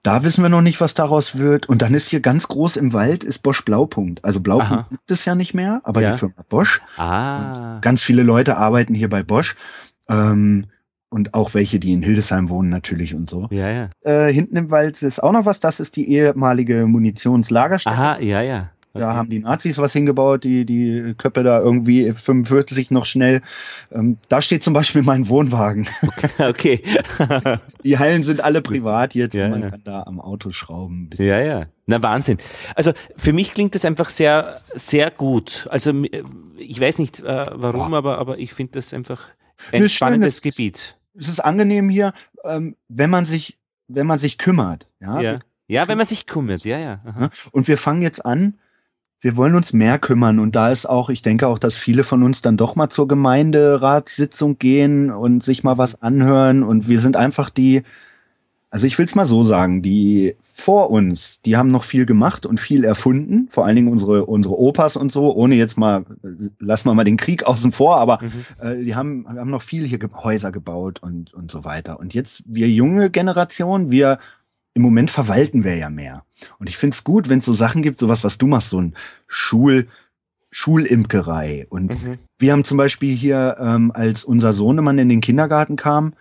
[0.03, 1.69] Da wissen wir noch nicht, was daraus wird.
[1.69, 4.25] Und dann ist hier ganz groß im Wald ist Bosch Blaupunkt.
[4.25, 4.87] Also Blaupunkt Aha.
[4.91, 6.13] gibt es ja nicht mehr, aber Ja.
[6.13, 6.81] die Firma Bosch.
[6.97, 7.79] Ah.
[7.81, 9.57] Ganz viele Leute arbeiten hier bei Bosch.
[10.09, 10.67] Ähm,
[11.11, 13.49] und auch welche, die in Hildesheim wohnen natürlich und so.
[13.51, 13.91] Ja, ja.
[14.03, 15.59] Äh, hinten im Wald ist auch noch was.
[15.61, 17.97] Das ist die ehemalige Munitionslagerstätte.
[17.97, 18.71] Aha, ja, ja.
[18.93, 23.41] Da haben die Nazis was hingebaut, die, die Köppe da irgendwie 45 noch schnell.
[23.93, 25.89] Ähm, da steht zum Beispiel mein Wohnwagen.
[26.39, 26.83] Okay.
[27.85, 29.35] Die Hallen sind alle privat jetzt.
[29.35, 29.71] Ja, man ja.
[29.71, 31.11] kann da am Auto schrauben.
[31.19, 31.67] Ja, ja.
[31.87, 32.39] Na, Wahnsinn.
[32.75, 35.67] Also für mich klingt das einfach sehr, sehr gut.
[35.71, 35.93] Also
[36.57, 39.23] ich weiß nicht äh, warum, aber, aber ich finde das einfach
[39.73, 40.97] ein schön, spannendes das- Gebiet.
[41.15, 42.13] es ist angenehm hier,
[42.45, 43.59] ähm, wenn man sich,
[43.89, 44.89] wenn man sich kümmert.
[45.01, 45.21] Ja?
[45.21, 45.39] Ja.
[45.69, 46.65] ja, wenn man sich kümmert.
[46.65, 47.01] Ja, ja.
[47.05, 47.31] Aha.
[47.53, 48.59] Und wir fangen jetzt an.
[49.21, 52.23] Wir wollen uns mehr kümmern und da ist auch, ich denke auch, dass viele von
[52.23, 57.17] uns dann doch mal zur Gemeinderatssitzung gehen und sich mal was anhören und wir sind
[57.17, 57.83] einfach die,
[58.71, 62.47] also ich will es mal so sagen, die vor uns, die haben noch viel gemacht
[62.47, 66.05] und viel erfunden, vor allen Dingen unsere, unsere Opas und so, ohne jetzt mal,
[66.59, 68.47] lassen wir mal den Krieg außen vor, aber Mhm.
[68.65, 71.99] äh, die haben, haben noch viel hier Häuser gebaut und, und so weiter.
[72.01, 74.19] Und jetzt, wir junge Generation, wir
[74.81, 76.25] im Moment verwalten wir ja mehr.
[76.59, 78.81] Und ich finde es gut, wenn es so Sachen gibt, sowas, was du machst, so
[78.81, 78.95] ein
[79.29, 79.87] Schul,
[80.51, 81.67] Schulimkerei.
[81.71, 82.19] Und Mhm.
[82.39, 86.15] wir haben zum Beispiel hier, ähm, als unser Sohnemann in den Kindergarten kam,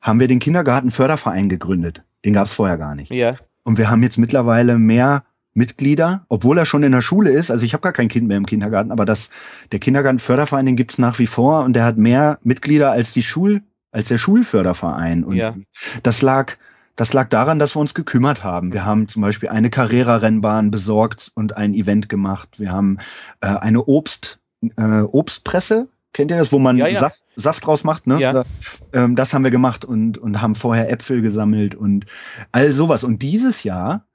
[0.00, 2.02] haben wir den Kindergartenförderverein gegründet.
[2.24, 3.10] Den gab es vorher gar nicht.
[3.12, 3.34] Ja.
[3.64, 5.24] Und wir haben jetzt mittlerweile mehr
[5.54, 7.50] Mitglieder, obwohl er schon in der Schule ist.
[7.50, 9.30] Also ich habe gar kein Kind mehr im Kindergarten, aber das,
[9.72, 13.62] der Kindergartenförderverein, den gibt's nach wie vor und der hat mehr Mitglieder als die Schul,
[13.92, 15.24] als der Schulförderverein.
[15.24, 15.54] Und Ja.
[16.02, 16.56] das lag,
[16.96, 18.72] das lag daran, dass wir uns gekümmert haben.
[18.72, 22.58] Wir haben zum Beispiel eine Carrera-Rennbahn besorgt und ein Event gemacht.
[22.58, 22.98] Wir haben
[23.40, 24.38] äh, eine Obst,
[24.76, 25.88] äh, Obstpresse.
[26.12, 27.00] Kennt ihr das, wo man Ja, ja.
[27.00, 28.06] Saft, Saft draus macht?
[28.06, 28.20] Ne?
[28.20, 28.44] Ja.
[28.92, 32.06] Ähm, das haben wir gemacht und, und haben vorher Äpfel gesammelt und
[32.52, 33.02] all sowas.
[33.02, 34.06] Und dieses Jahr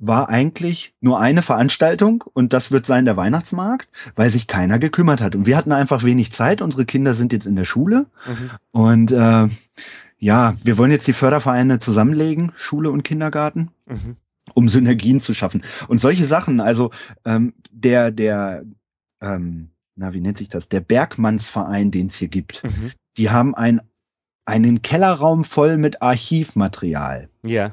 [0.00, 5.20] war eigentlich nur eine Veranstaltung und das wird sein der Weihnachtsmarkt, weil sich keiner gekümmert
[5.20, 5.34] hat.
[5.36, 6.62] Und wir hatten einfach wenig Zeit.
[6.62, 8.50] Unsere Kinder sind jetzt in der Schule Mhm.
[8.72, 9.48] und äh,
[10.18, 14.16] ja, wir wollen jetzt die Fördervereine zusammenlegen, Schule und Kindergarten, Mhm.
[14.54, 15.62] um Synergien zu schaffen.
[15.88, 16.90] Und solche Sachen, also
[17.24, 18.64] ähm, der, der,
[19.20, 20.68] ähm, na, wie nennt sich das?
[20.68, 22.92] Der Bergmannsverein, den es hier gibt, Mhm.
[23.16, 23.80] die haben ein,
[24.44, 27.28] einen Kellerraum voll mit Archivmaterial.
[27.44, 27.72] Ja.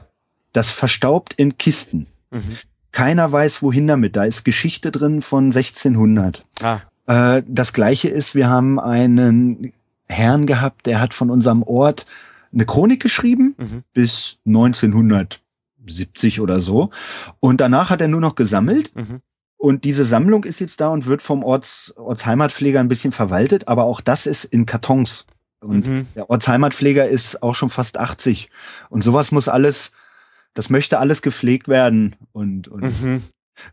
[0.54, 2.08] Das verstaubt in Kisten.
[2.32, 2.58] Mhm.
[2.92, 4.16] Keiner weiß, wohin damit.
[4.16, 6.46] Da ist Geschichte drin von 1600.
[6.62, 6.80] Ah.
[7.08, 9.74] Äh, das gleiche ist, wir haben einen
[10.08, 12.06] Herrn gehabt, der hat von unserem Ort
[12.56, 13.84] eine Chronik geschrieben Mhm.
[13.94, 16.90] bis 1970 oder so.
[17.40, 18.96] Und danach hat er nur noch gesammelt.
[18.96, 19.22] Mhm.
[19.58, 23.84] Und diese Sammlung ist jetzt da und wird vom Orts, Ortsheimatpfleger ein bisschen verwaltet, aber
[23.86, 25.26] auch das ist in Kartons.
[25.60, 26.08] Und Mhm.
[26.16, 28.50] der Ortsheimatpfleger ist auch schon fast 80.
[28.90, 29.92] Und sowas muss alles,
[30.54, 32.16] das möchte alles gepflegt werden.
[32.32, 33.24] Und, und Mhm.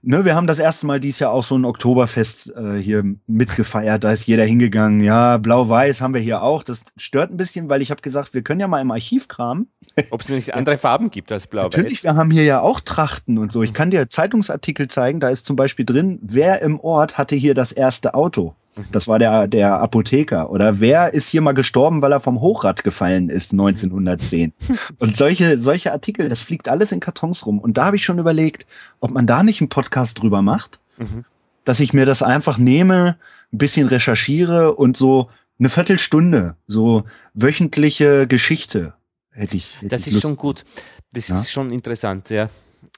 [0.03, 4.05] Ne, wir haben das erste Mal dieses Jahr auch so ein Oktoberfest äh, hier mitgefeiert.
[4.05, 5.01] Da ist jeder hingegangen.
[5.01, 6.63] Ja, blau-weiß haben wir hier auch.
[6.63, 9.69] Das stört ein bisschen, weil ich habe gesagt, wir können ja mal im Archiv kramen.
[10.11, 13.39] Ob es nicht andere Farben gibt als blau Natürlich, wir haben hier ja auch Trachten
[13.39, 13.63] und so.
[13.63, 17.55] Ich kann dir Zeitungsartikel zeigen, da ist zum Beispiel drin, wer im Ort hatte hier
[17.55, 18.55] das erste Auto.
[18.91, 20.51] Das war der, der Apotheker.
[20.51, 24.53] Oder wer ist hier mal gestorben, weil er vom Hochrad gefallen ist 1910.
[24.99, 27.59] Und solche, solche Artikel, das fliegt alles in Kartons rum.
[27.59, 28.67] Und da habe ich schon überlegt,
[29.01, 31.25] ob man da nicht einen Podcast drüber macht, Mhm.
[31.65, 33.17] dass ich mir das einfach nehme,
[33.53, 35.29] ein bisschen recherchiere und so
[35.59, 37.05] eine Viertelstunde, so
[37.35, 38.95] wöchentliche Geschichte
[39.31, 39.75] hätte ich.
[39.77, 40.65] Hätte Das ich ist Lust schon gut.
[41.13, 41.35] Das Ja.
[41.37, 42.45] ist schon interessant, ja.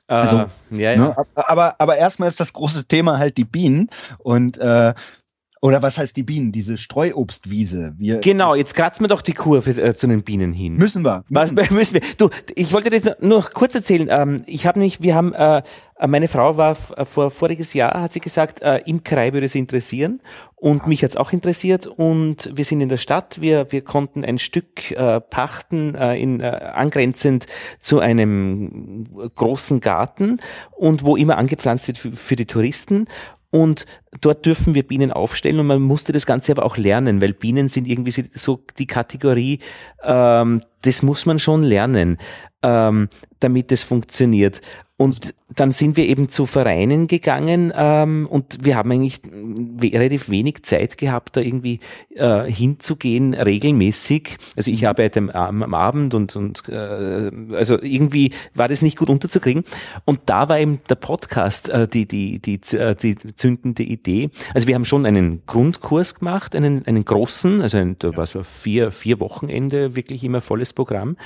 [0.06, 0.36] Äh, Also,
[0.70, 0.96] ja, ja.
[0.96, 1.16] Ne?
[1.34, 3.90] Aber, aber erstmal ist das große Thema halt die Bienen.
[4.18, 4.94] Und, äh,
[5.64, 6.52] Oder was heißt die Bienen?
[6.52, 7.94] Diese Streuobstwiese.
[7.96, 10.74] Wir, genau, jetzt kratzen wir doch die Kurve äh, zu den Bienen hin.
[10.74, 11.24] Müssen wir.
[11.30, 11.56] Müssen.
[11.56, 12.02] Was, müssen wir.
[12.18, 14.08] Du, ich wollte das nur noch kurz erzählen.
[14.10, 15.62] Ähm, ich habe nämlich, wir haben, äh,
[16.06, 20.20] meine Frau war äh, vor voriges Jahr, hat sie gesagt, äh, Imkerei würde sie interessieren
[20.54, 23.40] und mich hat's auch interessiert und wir sind in der Stadt.
[23.40, 27.46] Wir, wir konnten ein Stück äh, pachten, äh, in, äh, angrenzend
[27.80, 30.40] zu einem großen Garten
[30.72, 33.06] und wo immer angepflanzt wird für, für die Touristen
[33.54, 33.86] und
[34.20, 37.68] dort dürfen wir Bienen aufstellen und man musste das Ganze aber auch lernen, weil Bienen
[37.68, 39.60] sind irgendwie so die Kategorie,
[40.02, 42.18] ähm, das muss man schon lernen,
[42.64, 43.08] ähm,
[43.38, 44.60] damit es funktioniert.
[45.04, 49.20] Und dann sind wir eben zu Vereinen gegangen ähm, und wir haben eigentlich
[49.82, 51.80] relativ wenig Zeit gehabt, da irgendwie
[52.14, 54.38] äh, hinzugehen, regelmäßig.
[54.56, 59.10] Also ich arbeite am, am Abend und, und äh, also irgendwie war das nicht gut
[59.10, 59.64] unterzukriegen.
[60.06, 64.30] Und da war eben der Podcast äh, die, die, die, äh, die zündende Idee.
[64.54, 68.42] Also wir haben schon einen Grundkurs gemacht, einen, einen großen, also ein, da war so
[68.42, 71.18] vier, vier Wochenende, wirklich immer volles Programm.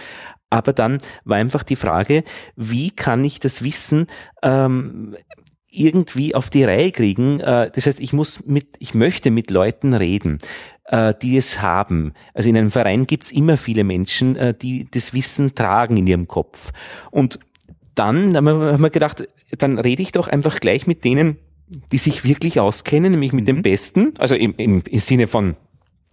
[0.50, 2.24] Aber dann war einfach die Frage,
[2.56, 4.06] wie kann ich das Wissen
[4.42, 5.16] ähm,
[5.70, 7.40] irgendwie auf die Reihe kriegen?
[7.40, 10.38] Äh, das heißt, ich muss mit, ich möchte mit Leuten reden,
[10.86, 12.12] äh, die es haben.
[12.34, 16.28] Also in einem Verein gibt's immer viele Menschen, äh, die das Wissen tragen in ihrem
[16.28, 16.72] Kopf.
[17.10, 17.38] Und
[17.94, 21.36] dann haben wir, gedacht, dann rede ich doch einfach gleich mit denen,
[21.92, 23.46] die sich wirklich auskennen, nämlich mit mhm.
[23.46, 25.56] dem Besten, also im, im, im Sinne von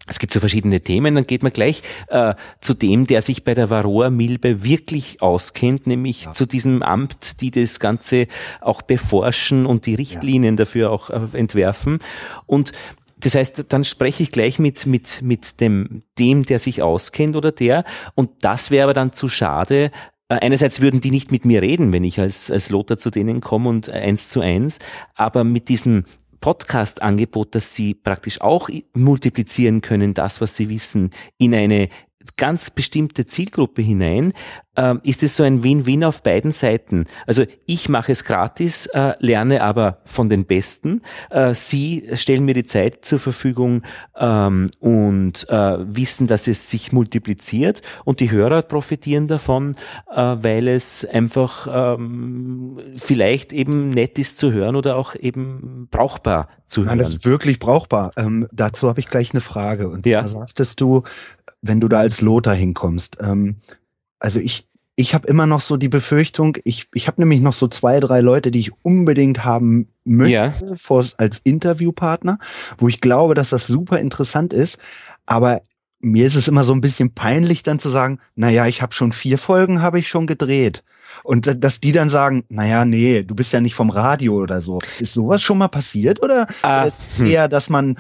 [0.07, 3.53] es gibt so verschiedene Themen, dann geht man gleich äh, zu dem, der sich bei
[3.53, 6.33] der Varroa-Milbe wirklich auskennt, nämlich ja.
[6.33, 8.27] zu diesem Amt, die das Ganze
[8.61, 10.57] auch beforschen und die Richtlinien ja.
[10.57, 11.99] dafür auch äh, entwerfen.
[12.45, 12.71] Und
[13.17, 17.51] das heißt, dann spreche ich gleich mit, mit, mit dem, dem, der sich auskennt oder
[17.51, 17.83] der.
[18.13, 19.91] Und das wäre aber dann zu schade,
[20.27, 23.41] äh, Einerseits würden die nicht mit mir reden, wenn ich als, als Lothar zu denen
[23.41, 24.79] komme und eins zu eins,
[25.13, 26.05] aber mit diesem
[26.45, 31.09] Podcast-Angebot, dass Sie praktisch auch multiplizieren können, das, was Sie wissen,
[31.39, 31.89] in eine
[32.37, 34.33] ganz bestimmte Zielgruppe hinein,
[34.75, 37.05] äh, ist es so ein Win-Win auf beiden Seiten.
[37.25, 41.01] Also ich mache es gratis, äh, lerne aber von den Besten.
[41.29, 43.83] Äh, Sie stellen mir die Zeit zur Verfügung
[44.17, 49.75] ähm, und äh, wissen, dass es sich multipliziert und die Hörer profitieren davon,
[50.13, 56.49] äh, weil es einfach ähm, vielleicht eben nett ist zu hören oder auch eben brauchbar
[56.67, 56.89] zu hören.
[56.89, 58.11] Nein, das ist wirklich brauchbar.
[58.17, 59.89] Ähm, dazu habe ich gleich eine Frage.
[59.89, 60.21] Und ja.
[60.21, 61.03] da sagtest du,
[61.67, 63.17] wenn du da als Lothar hinkommst.
[63.21, 63.57] Ähm,
[64.19, 67.67] also ich, ich habe immer noch so die Befürchtung, ich, ich habe nämlich noch so
[67.67, 70.53] zwei, drei Leute, die ich unbedingt haben möchte ja.
[70.77, 72.39] vor, als Interviewpartner,
[72.77, 74.79] wo ich glaube, dass das super interessant ist.
[75.25, 75.61] Aber
[75.99, 79.11] mir ist es immer so ein bisschen peinlich, dann zu sagen, naja, ich habe schon
[79.11, 80.83] vier Folgen, habe ich schon gedreht.
[81.23, 84.79] Und dass die dann sagen, naja, nee, du bist ja nicht vom Radio oder so.
[84.99, 86.21] Ist sowas schon mal passiert?
[86.21, 87.25] Oder, ah, oder ist es hm.
[87.27, 87.97] eher, dass man,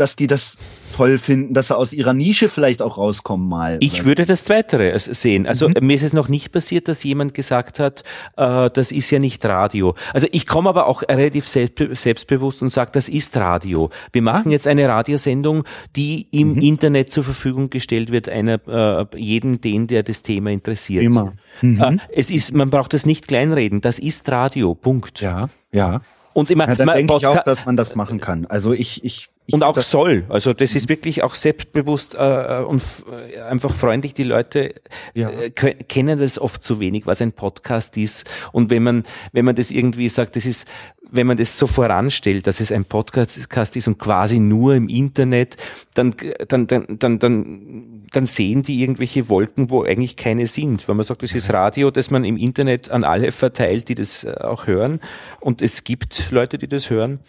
[0.00, 0.54] dass die das
[0.96, 3.78] toll finden, dass sie aus ihrer Nische vielleicht auch rauskommen mal.
[3.80, 5.46] Ich würde das Zweite sehen.
[5.46, 5.74] Also mhm.
[5.82, 8.02] mir ist es noch nicht passiert, dass jemand gesagt hat,
[8.36, 9.94] äh, das ist ja nicht Radio.
[10.12, 13.90] Also ich komme aber auch relativ selbstbewusst und sage, das ist Radio.
[14.12, 14.52] Wir machen mhm.
[14.52, 15.64] jetzt eine Radiosendung,
[15.96, 16.62] die im mhm.
[16.62, 21.04] Internet zur Verfügung gestellt wird, einer äh, jeden, den, der das Thema interessiert.
[21.04, 21.34] Immer.
[21.60, 21.80] Mhm.
[21.80, 23.80] Äh, es ist, man braucht das nicht kleinreden.
[23.80, 24.74] Das ist Radio.
[24.74, 25.20] Punkt.
[25.20, 26.00] Ja, ja.
[26.32, 28.46] Und immer, ja, dann denke ich auch, dass man das machen kann.
[28.46, 30.24] Also ich, ich und auch soll.
[30.28, 34.14] Also das ist wirklich auch selbstbewusst äh, und äh, einfach freundlich.
[34.14, 34.74] Die Leute
[35.14, 35.28] ja.
[35.30, 38.30] äh, kennen das oft zu wenig, was ein Podcast ist.
[38.52, 39.02] Und wenn man,
[39.32, 40.68] wenn man das irgendwie sagt, das ist,
[41.10, 45.56] wenn man das so voranstellt, dass es ein Podcast ist und quasi nur im Internet,
[45.94, 46.14] dann,
[46.48, 50.88] dann, dann, dann, dann, dann sehen die irgendwelche Wolken, wo eigentlich keine sind.
[50.88, 54.24] Wenn man sagt, das ist Radio, das man im Internet an alle verteilt, die das
[54.24, 55.00] äh, auch hören.
[55.40, 57.20] Und es gibt Leute, die das hören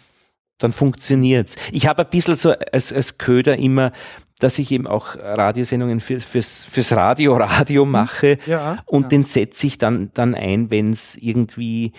[0.62, 1.56] dann funktioniert's.
[1.72, 3.92] Ich habe ein bisschen so als, als Köder immer,
[4.38, 7.90] dass ich eben auch Radiosendungen für, fürs, fürs Radio, Radio mhm.
[7.90, 9.08] mache ja, und ja.
[9.08, 11.92] den setze ich dann, dann ein, wenn es irgendwie,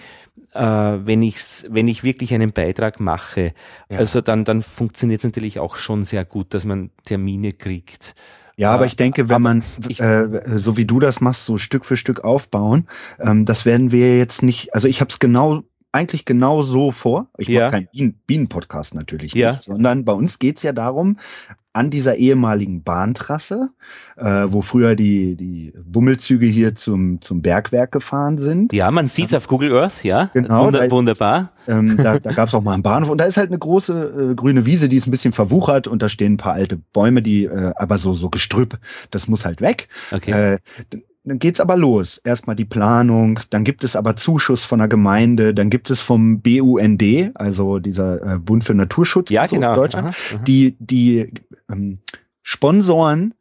[0.54, 3.54] äh, wenn ich's, wenn ich wirklich einen Beitrag mache.
[3.90, 3.98] Ja.
[3.98, 8.16] Also dann, dann funktioniert es natürlich auch schon sehr gut, dass man Termine kriegt.
[8.56, 9.64] Ja, aber ich denke, wenn man,
[9.98, 12.88] äh, so wie du das machst, so Stück für Stück aufbauen,
[13.20, 17.28] ähm, das werden wir jetzt nicht, also ich habe es genau eigentlich genau so vor.
[17.38, 17.70] Ich ja.
[17.70, 19.52] mache keinen Bienen-Podcast natürlich ja.
[19.52, 21.18] nicht, sondern bei uns geht's ja darum,
[21.74, 23.70] an dieser ehemaligen Bahntrasse,
[24.16, 28.72] äh, wo früher die, die Bummelzüge hier zum, zum Bergwerk gefahren sind.
[28.74, 30.30] Ja, man sieht's auf Google Earth, ja.
[30.34, 30.66] Genau.
[30.66, 31.52] Wunder, wunderbar.
[31.68, 34.32] Ähm, da da gab es auch mal einen Bahnhof und da ist halt eine große
[34.32, 37.22] äh, grüne Wiese, die ist ein bisschen verwuchert und da stehen ein paar alte Bäume,
[37.22, 38.78] die äh, aber so, so Gestrüpp,
[39.12, 39.88] das muss halt weg.
[40.12, 40.32] Okay.
[40.32, 40.60] Äh,
[41.24, 42.18] dann geht's aber los.
[42.18, 46.42] Erstmal die Planung, dann gibt es aber Zuschuss von der Gemeinde, dann gibt es vom
[46.42, 49.76] BUND, also dieser äh, Bund für Naturschutz ja, so genau.
[49.76, 50.44] Deutschland, aha, aha.
[50.44, 51.32] die die
[51.70, 52.00] ähm,
[52.42, 53.34] Sponsoren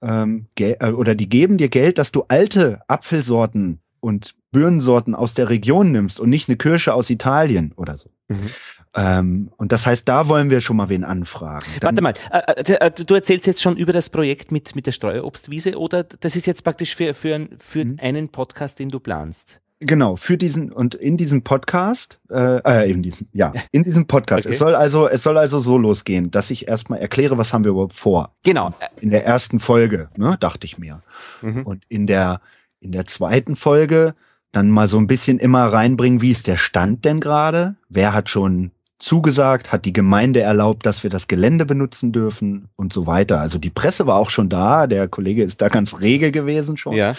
[0.00, 5.50] ähm, äh, oder die geben dir Geld, dass du alte Apfelsorten und Birnensorten aus der
[5.50, 8.10] Region nimmst und nicht eine Kirsche aus Italien oder so.
[8.28, 8.50] Mhm.
[8.96, 11.66] Ähm, und das heißt, da wollen wir schon mal wen anfragen.
[11.80, 14.92] Dann Warte mal, äh, äh, du erzählst jetzt schon über das Projekt mit, mit der
[14.92, 17.96] Streuobstwiese oder das ist jetzt praktisch für, für, für mhm.
[18.00, 19.60] einen Podcast, den du planst?
[19.80, 24.24] Genau, für diesen und in diesem Podcast, äh, äh in diesem, ja, in diesem Podcast.
[24.46, 24.54] Okay.
[24.54, 27.72] Es soll also, es soll also so losgehen, dass ich erstmal erkläre, was haben wir
[27.72, 28.34] überhaupt vor.
[28.44, 28.72] Genau.
[29.00, 31.02] In der ersten Folge, ne, dachte ich mir.
[31.42, 31.62] Mhm.
[31.62, 32.40] Und in der,
[32.80, 34.14] in der zweiten Folge
[34.52, 37.74] dann mal so ein bisschen immer reinbringen, wie ist der Stand denn gerade?
[37.88, 38.70] Wer hat schon
[39.04, 43.40] zugesagt, hat die Gemeinde erlaubt, dass wir das Gelände benutzen dürfen und so weiter.
[43.40, 46.94] Also die Presse war auch schon da, der Kollege ist da ganz rege gewesen schon.
[46.94, 47.14] Ja.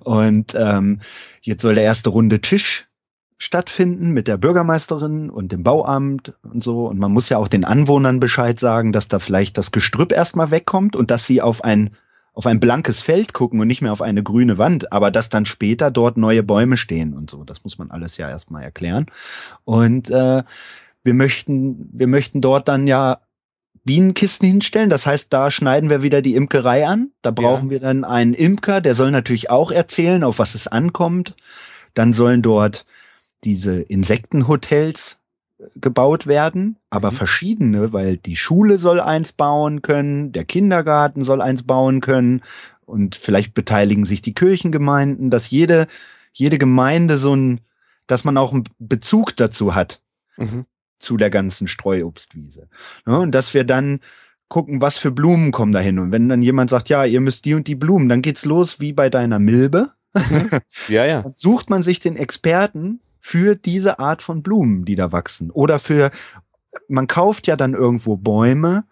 [0.00, 1.00] Und ähm,
[1.40, 2.86] jetzt soll der erste Runde Tisch
[3.38, 6.86] stattfinden mit der Bürgermeisterin und dem Bauamt und so.
[6.86, 10.50] Und man muss ja auch den Anwohnern Bescheid sagen, dass da vielleicht das Gestrüpp erstmal
[10.50, 11.90] wegkommt und dass sie auf ein
[12.32, 15.46] auf ein blankes Feld gucken und nicht mehr auf eine grüne Wand, aber dass dann
[15.46, 17.42] später dort neue Bäume stehen und so.
[17.42, 19.06] Das muss man alles ja erstmal erklären.
[19.64, 20.44] Und äh,
[21.02, 23.20] wir möchten, wir möchten dort dann ja
[23.84, 24.90] Bienenkisten hinstellen.
[24.90, 27.10] Das heißt, da schneiden wir wieder die Imkerei an.
[27.22, 27.70] Da brauchen ja.
[27.70, 31.34] wir dann einen Imker, der soll natürlich auch erzählen, auf was es ankommt.
[31.94, 32.84] Dann sollen dort
[33.42, 35.18] diese Insektenhotels
[35.58, 37.16] äh, gebaut werden, aber mhm.
[37.16, 42.42] verschiedene, weil die Schule soll eins bauen können, der Kindergarten soll eins bauen können
[42.84, 45.86] und vielleicht beteiligen sich die Kirchengemeinden, dass jede,
[46.32, 47.60] jede Gemeinde so ein,
[48.06, 50.02] dass man auch einen Bezug dazu hat.
[50.36, 50.66] Mhm
[51.00, 52.68] zu der ganzen Streuobstwiese.
[53.06, 54.00] Ja, und dass wir dann
[54.48, 55.98] gucken, was für Blumen kommen dahin.
[55.98, 58.80] Und wenn dann jemand sagt, ja, ihr müsst die und die Blumen, dann geht's los
[58.80, 59.90] wie bei deiner Milbe.
[60.14, 60.50] Mhm.
[60.88, 61.22] ja, ja.
[61.22, 65.50] Dann sucht man sich den Experten für diese Art von Blumen, die da wachsen.
[65.50, 66.10] Oder für,
[66.88, 68.84] man kauft ja dann irgendwo Bäume,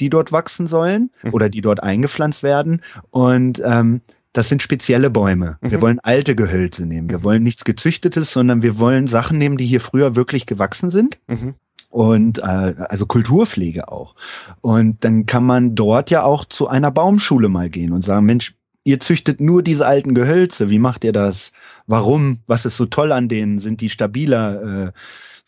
[0.00, 1.34] die dort wachsen sollen mhm.
[1.34, 2.82] oder die dort eingepflanzt werden.
[3.10, 4.00] Und ähm,
[4.32, 5.58] das sind spezielle Bäume.
[5.60, 5.70] Mhm.
[5.70, 7.10] Wir wollen alte Gehölze nehmen.
[7.10, 7.24] Wir mhm.
[7.24, 11.18] wollen nichts Gezüchtetes, sondern wir wollen Sachen nehmen, die hier früher wirklich gewachsen sind.
[11.26, 11.54] Mhm.
[11.88, 14.14] Und äh, also Kulturpflege auch.
[14.60, 18.54] Und dann kann man dort ja auch zu einer Baumschule mal gehen und sagen, Mensch,
[18.84, 20.70] ihr züchtet nur diese alten Gehölze.
[20.70, 21.52] Wie macht ihr das?
[21.88, 22.38] Warum?
[22.46, 23.58] Was ist so toll an denen?
[23.58, 24.86] Sind die stabiler?
[24.88, 24.92] Äh,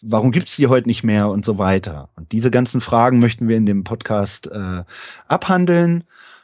[0.02, 1.28] warum gibt's die heute nicht mehr?
[1.28, 2.09] Und so weiter.
[2.16, 4.82] Und diese ganzen Fragen möchten wir in dem Podcast äh,
[5.28, 6.02] abhandeln.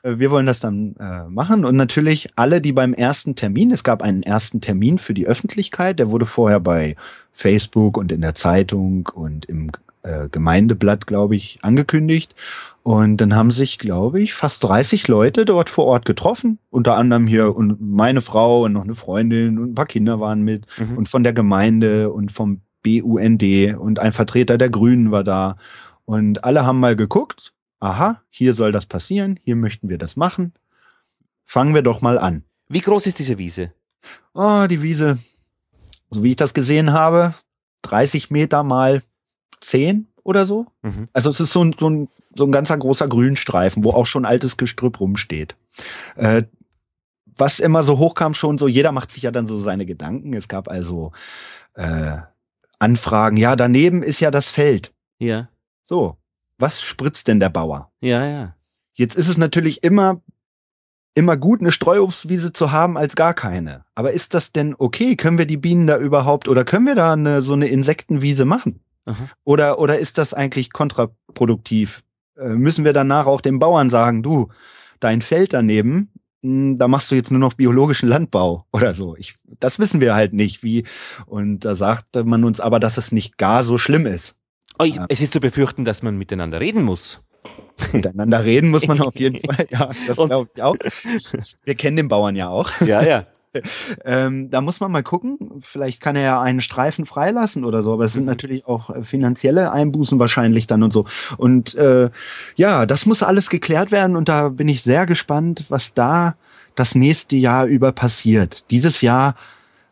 [0.09, 3.85] Äh, wir wollen das dann äh, machen und natürlich alle, die beim ersten Termin, es
[3.85, 6.97] gab einen ersten Termin für die Öffentlichkeit, der wurde vorher bei
[7.33, 9.71] Facebook und in der Zeitung und im
[10.03, 12.35] äh, Gemeindeblatt, glaube ich, angekündigt.
[12.83, 16.59] Und dann haben sich, glaube ich, fast 30 Leute dort vor Ort getroffen.
[16.71, 20.43] Unter anderem hier und meine Frau und noch eine Freundin und ein paar Kinder waren
[20.43, 20.97] mit mhm.
[20.97, 23.43] und von der Gemeinde und vom BUND
[23.77, 25.57] und ein Vertreter der Grünen war da.
[26.07, 30.53] Und alle haben mal geguckt aha, hier soll das passieren, hier möchten wir das machen.
[31.45, 32.45] Fangen wir doch mal an.
[32.69, 33.73] Wie groß ist diese Wiese?
[34.35, 35.19] Oh, die Wiese,
[36.11, 37.35] so wie ich das gesehen habe,
[37.83, 39.03] 30 Meter mal
[39.61, 40.67] 10 oder so.
[40.83, 41.09] Mhm.
[41.13, 44.27] Also es ist so ein, so, ein, so ein ganzer großer Grünstreifen, wo auch schon
[44.27, 45.57] altes Gestrüpp rumsteht.
[46.17, 46.45] Äh,
[47.39, 50.35] was immer so hochkam schon so, jeder macht sich ja dann so seine Gedanken.
[50.35, 51.13] Es gab also
[51.75, 52.19] äh,
[52.79, 54.93] Anfragen, ja, daneben ist ja das Feld.
[55.19, 55.49] Ja.
[55.85, 56.18] So,
[56.59, 57.91] was spritzt denn der Bauer?
[58.01, 58.55] Ja, ja.
[58.95, 60.21] Jetzt ist es natürlich immer,
[61.15, 63.85] immer gut, eine Streuobstwiese zu haben als gar keine.
[63.95, 65.17] Aber ist das denn okay?
[65.17, 68.81] Können wir die Bienen da überhaupt oder können wir da eine, so eine Insektenwiese machen?
[69.45, 72.03] Oder, oder ist das eigentlich kontraproduktiv?
[72.37, 74.49] Äh, müssen wir danach auch dem Bauern sagen, du,
[75.01, 76.11] dein Feld daneben,
[76.43, 79.17] hm, da machst du jetzt nur noch biologischen Landbau oder so.
[79.17, 80.85] Ich, das wissen wir halt nicht, wie.
[81.27, 84.38] Und da sagte man uns aber, dass es nicht gar so schlimm ist.
[84.79, 87.21] Oh, ich, es ist zu befürchten, dass man miteinander reden muss.
[87.93, 90.77] Miteinander reden muss man auf jeden Fall, ja, das glaube ich auch.
[91.65, 92.71] Wir kennen den Bauern ja auch.
[92.81, 93.23] Ja, ja.
[94.05, 95.39] ähm, da muss man mal gucken.
[95.61, 98.29] Vielleicht kann er ja einen Streifen freilassen oder so, aber es sind mhm.
[98.29, 101.07] natürlich auch äh, finanzielle Einbußen wahrscheinlich dann und so.
[101.37, 102.11] Und äh,
[102.57, 106.37] ja, das muss alles geklärt werden und da bin ich sehr gespannt, was da
[106.75, 108.71] das nächste Jahr über passiert.
[108.71, 109.35] Dieses Jahr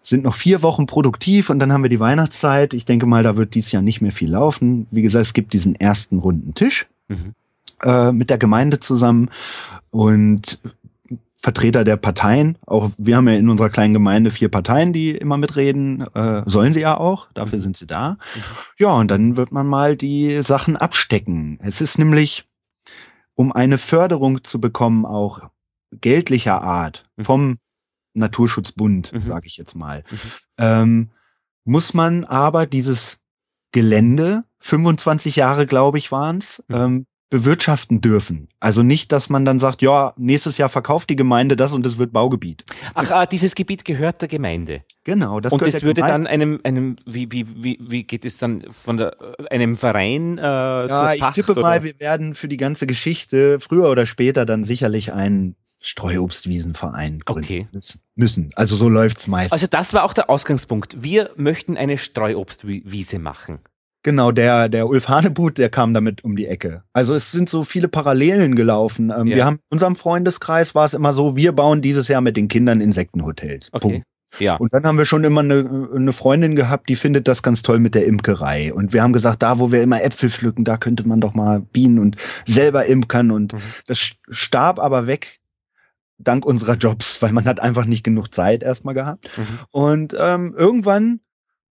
[0.09, 2.75] sind noch vier Wochen produktiv und dann haben wir die Weihnachtszeit.
[2.75, 4.87] Ich denke mal, da wird dieses Jahr nicht mehr viel laufen.
[4.91, 7.35] Wie gesagt, es gibt diesen ersten runden Tisch mhm.
[7.83, 9.31] äh, mit der Gemeinde zusammen
[9.91, 10.61] und
[11.39, 12.57] Vertreter der Parteien.
[12.67, 16.07] Auch wir haben ja in unserer kleinen Gemeinde vier Parteien, die immer mitreden.
[16.15, 17.29] Äh, sollen sie ja auch.
[17.35, 18.13] Dafür sind sie da.
[18.13, 18.17] Mhm.
[18.79, 21.59] Ja, und dann wird man mal die Sachen abstecken.
[21.63, 22.45] Es ist nämlich,
[23.35, 25.51] um eine Förderung zu bekommen, auch
[26.01, 27.25] geldlicher Art mhm.
[27.25, 27.59] vom
[28.17, 29.21] Naturschutzbund, Mhm.
[29.21, 30.03] sage ich jetzt mal.
[30.11, 30.19] Mhm.
[30.59, 31.11] Ähm,
[31.65, 33.19] muss man aber dieses
[33.73, 36.75] Gelände, 25 Jahre, glaube ich, waren's, Mhm.
[36.77, 38.49] ähm, bewirtschaften dürfen.
[38.61, 41.99] Also nicht, dass man dann sagt, ja, nächstes Jahr verkauft die Gemeinde das und es
[41.99, 42.65] wird Baugebiet.
[42.95, 44.85] Ach, ah, dieses Gebiet gehört der Gemeinde.
[45.03, 46.13] Genau, das und der würde Gemeinde.
[46.13, 49.17] dann einem, einem wie, wie, wie, wie geht es dann von der,
[49.51, 51.63] einem Verein äh, Ja, zur ich Pacht, tippe oder?
[51.63, 55.57] mal, wir werden für die ganze Geschichte früher oder später dann sicherlich einen
[55.87, 57.67] Streuobstwiesenverein gründen Okay.
[58.15, 58.51] müssen-.
[58.55, 59.53] Also so läuft's meistens.
[59.53, 61.03] Also das war auch der Ausgangspunkt.
[61.03, 63.59] Wir möchten eine Streuobstwiese machen.
[64.03, 66.85] Genau, der, der Ulf Hanebut, der kam damit um die Ecke.
[66.93, 69.11] Also es sind so viele Parallelen gelaufen.
[69.11, 69.37] Ähm, Ja.
[69.37, 72.47] Wir haben in unserem Freundeskreis war es immer so, wir bauen dieses Jahr mit den
[72.47, 73.69] Kindern Insektenhotels.
[73.73, 73.81] Okay.
[73.89, 74.07] Punkt.
[74.39, 74.57] Ja.
[74.57, 77.79] Und dann haben wir schon immer eine, eine Freundin gehabt, die findet das ganz toll
[77.81, 78.73] mit der Imkerei.
[78.73, 81.61] Und wir haben gesagt, da wo wir immer Äpfel pflücken, da könnte man doch mal
[81.61, 83.31] Bienen und selber imkern.
[83.33, 83.59] Und Mhm.
[83.87, 85.39] das starb aber weg
[86.19, 89.29] dank unserer Jobs, weil man hat einfach nicht genug Zeit erstmal gehabt.
[89.37, 89.59] Mhm.
[89.71, 91.21] Und ähm, irgendwann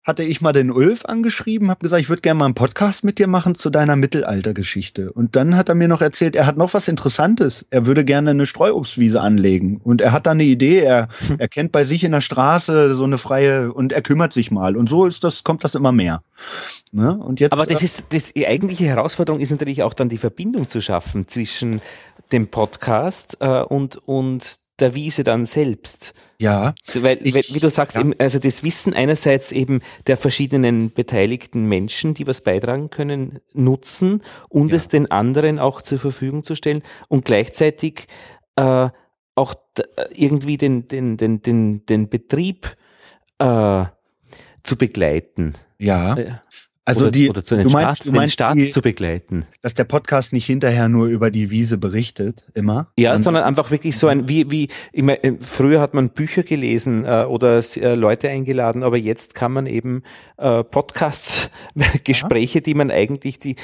[0.05, 3.19] hatte ich mal den Ulf angeschrieben, habe gesagt, ich würde gerne mal einen Podcast mit
[3.19, 5.11] dir machen zu deiner Mittelaltergeschichte.
[5.11, 7.67] Und dann hat er mir noch erzählt, er hat noch was Interessantes.
[7.71, 9.81] Er würde gerne eine Streuobstwiese anlegen.
[9.83, 10.81] Und er hat da eine Idee.
[10.81, 11.09] Er,
[11.39, 14.77] er kennt bei sich in der Straße so eine freie und er kümmert sich mal.
[14.77, 16.23] Und so ist das, kommt das immer mehr.
[16.93, 17.17] Ne?
[17.17, 20.19] Und jetzt, Aber das äh, ist, das, die eigentliche Herausforderung ist natürlich auch dann die
[20.19, 21.81] Verbindung zu schaffen zwischen
[22.35, 26.15] dem Podcast äh, und, und der Wiese dann selbst.
[26.41, 28.01] ja, Weil, Ich- wie du sagst, ja.
[28.03, 34.21] eben, also das Wissen einerseits eben der verschiedenen beteiligten Menschen, die was beitragen können, nutzen
[34.49, 34.77] und Ja.
[34.77, 38.09] es den anderen auch zur Verfügung zu stellen und gleichzeitig
[38.57, 38.89] äh,
[39.37, 42.77] auch d- irgendwie den, den, den, den, den Betrieb
[43.39, 43.85] äh,
[44.65, 45.55] zu begleiten.
[45.79, 46.17] ja.
[46.87, 49.47] Äh, Also oder, die, oder du meinst, Start, du den meinst Start die, zu begleiten.
[49.63, 52.89] dass der Podcast nicht hinterher nur über die Wiese berichtet, immer.
[52.99, 56.43] Ja, sondern einfach wirklich so ein, wie, wie, ich meine, äh, früher hat man Bücher
[56.43, 60.03] gelesen äh, oder äh, Leute eingeladen, aber jetzt kann man eben
[60.37, 61.49] äh, Podcasts,
[62.05, 63.57] Gespräche, die man eigentlich, die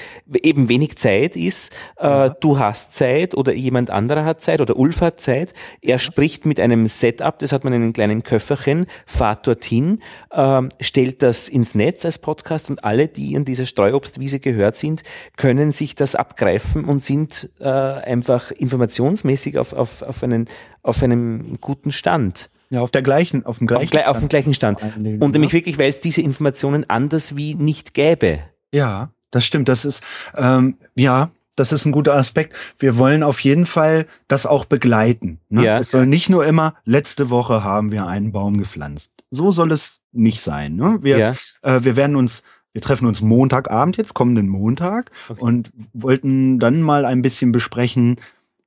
[0.43, 5.01] eben wenig Zeit ist, äh, du hast Zeit oder jemand anderer hat Zeit oder Ulf
[5.03, 5.53] hat Zeit,
[5.83, 10.01] er spricht mit einem Setup, das hat man in einem kleinen Köfferchen, fahrt dorthin,
[10.33, 15.03] ähm, stellt das ins Netz als Podcast und alle, die in dieser Streuobstwiese gehört sind,
[15.37, 20.49] können sich das abgreifen und sind äh, einfach informationsmäßig auf, auf, auf, einen,
[20.83, 22.51] auf einem guten Stand.
[22.71, 23.91] Ja, auf der gleichen, auf dem Auf, gleichen.
[23.91, 24.81] gleich- auf dem gleichen Stand.
[24.83, 25.53] Und nämlich ne?
[25.53, 28.39] wirklich, weil es diese Informationen anders wie nicht gäbe.
[28.73, 29.69] Ja, das stimmt.
[29.69, 30.03] Das ist,
[30.37, 32.57] ähm, ja, das ist ein guter Aspekt.
[32.79, 35.41] Wir wollen auf jeden Fall das auch begleiten.
[35.49, 35.65] Ne?
[35.65, 35.79] Ja.
[35.79, 39.11] Es soll nicht nur immer, letzte Woche haben wir einen Baum gepflanzt.
[39.33, 40.77] So soll es nicht sein.
[40.77, 40.99] Ne?
[41.03, 41.35] Wir, Ja.
[41.63, 42.43] äh, wir werden uns,
[42.73, 45.41] wir treffen uns Montagabend jetzt, kommenden Montag, Okay.
[45.43, 48.17] und wollten dann mal ein bisschen besprechen,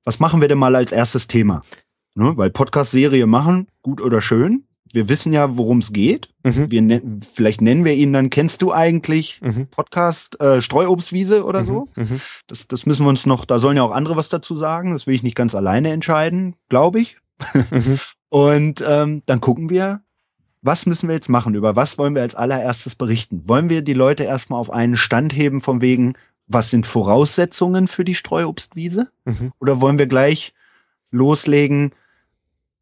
[0.04, 1.62] was machen wir denn mal als erstes Thema?
[2.16, 2.34] Ne?
[2.36, 4.66] Weil Podcast-Serie machen, gut oder schön.
[4.92, 6.30] Wir wissen ja, worum es geht.
[6.44, 6.70] Mhm.
[6.70, 9.66] Wir nennen, vielleicht nennen wir ihn dann, kennst du eigentlich Mhm.
[9.68, 11.88] Podcast äh, Streuobstwiese oder so?
[11.96, 12.04] Mhm.
[12.04, 12.22] Mhm.
[12.46, 14.94] Das, das müssen wir uns noch, da sollen ja auch andere was dazu sagen.
[14.94, 17.18] Das will ich nicht ganz alleine entscheiden, glaube ich.
[17.72, 17.98] Mhm.
[18.30, 20.02] Und ähm, dann gucken wir,
[20.64, 21.54] was müssen wir jetzt machen?
[21.54, 23.44] Über was wollen wir als allererstes berichten?
[23.46, 26.14] Wollen wir die Leute erstmal auf einen Stand heben von wegen,
[26.48, 29.10] was sind Voraussetzungen für die Streuobstwiese?
[29.26, 29.52] Mhm.
[29.60, 30.54] Oder wollen wir gleich
[31.12, 31.92] loslegen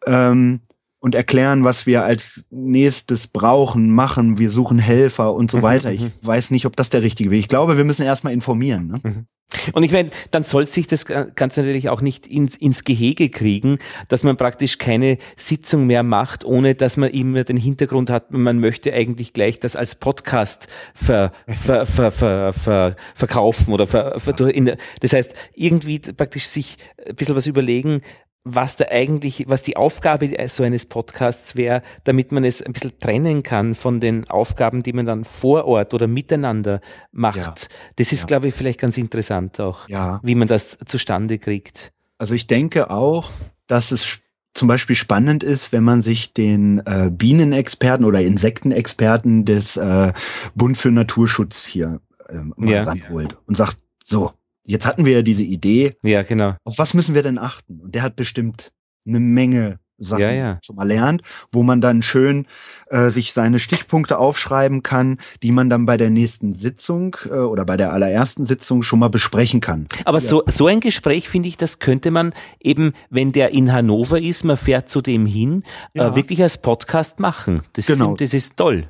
[0.06, 0.62] ähm,
[1.00, 5.92] und erklären, was wir als nächstes brauchen, machen, wir suchen Helfer und so Mhm, weiter?
[5.92, 6.12] Ich mhm.
[6.22, 7.46] weiß nicht, ob das der richtige Weg ist.
[7.46, 8.88] Ich glaube, wir müssen erstmal informieren.
[8.88, 9.26] Ne?
[9.74, 13.80] Und ich meine, dann soll sich das Ganze natürlich auch nicht ins, ins Gehege kriegen,
[14.08, 18.60] dass man praktisch keine Sitzung mehr macht, ohne dass man immer den Hintergrund hat, man
[18.60, 24.40] möchte eigentlich gleich das als Podcast ver, ver, ver, ver, ver, verkaufen oder ver, ver,
[24.54, 28.02] in das heißt, irgendwie praktisch sich ein bisschen was überlegen,
[28.44, 32.98] was da eigentlich, was die Aufgabe so eines Podcasts wäre, damit man es ein bisschen
[32.98, 36.82] trennen kann von den Aufgaben, die man dann vor Ort oder miteinander
[37.12, 37.38] macht.
[37.38, 37.54] Ja.
[37.98, 38.26] Das ist, Ja.
[38.28, 40.20] glaube ich, vielleicht ganz interessant auch, Ja.
[40.24, 41.92] wie man das zustande kriegt.
[42.18, 43.30] Also ich denke auch,
[43.68, 44.20] dass es
[44.54, 50.14] zum Beispiel spannend ist, wenn man sich den äh, Bienenexperten oder Insektenexperten des äh,
[50.56, 54.32] Bund für Naturschutz hier ähm, mal ranholt und sagt, so,
[54.66, 56.56] jetzt hatten wir ja diese Idee, Ja, genau.
[56.64, 57.80] auf was müssen wir denn achten?
[57.80, 58.72] Und der hat bestimmt
[59.08, 60.60] eine Menge Sachen Ja, ja.
[60.66, 61.22] schon mal lernt,
[61.52, 62.48] wo man dann schön
[62.90, 67.66] äh, sich seine Stichpunkte aufschreiben kann, die man dann bei der nächsten Sitzung äh, oder
[67.66, 69.86] bei der allerersten Sitzung schon mal besprechen kann.
[70.06, 74.20] Aber so, so ein Gespräch, finde ich, das könnte man eben, wenn der in Hannover
[74.20, 75.62] ist, man fährt zu dem hin,
[75.94, 76.08] Ja.
[76.08, 77.62] äh, wirklich als Podcast machen.
[77.74, 78.14] Das, Genau.
[78.14, 78.90] ist, das ist toll.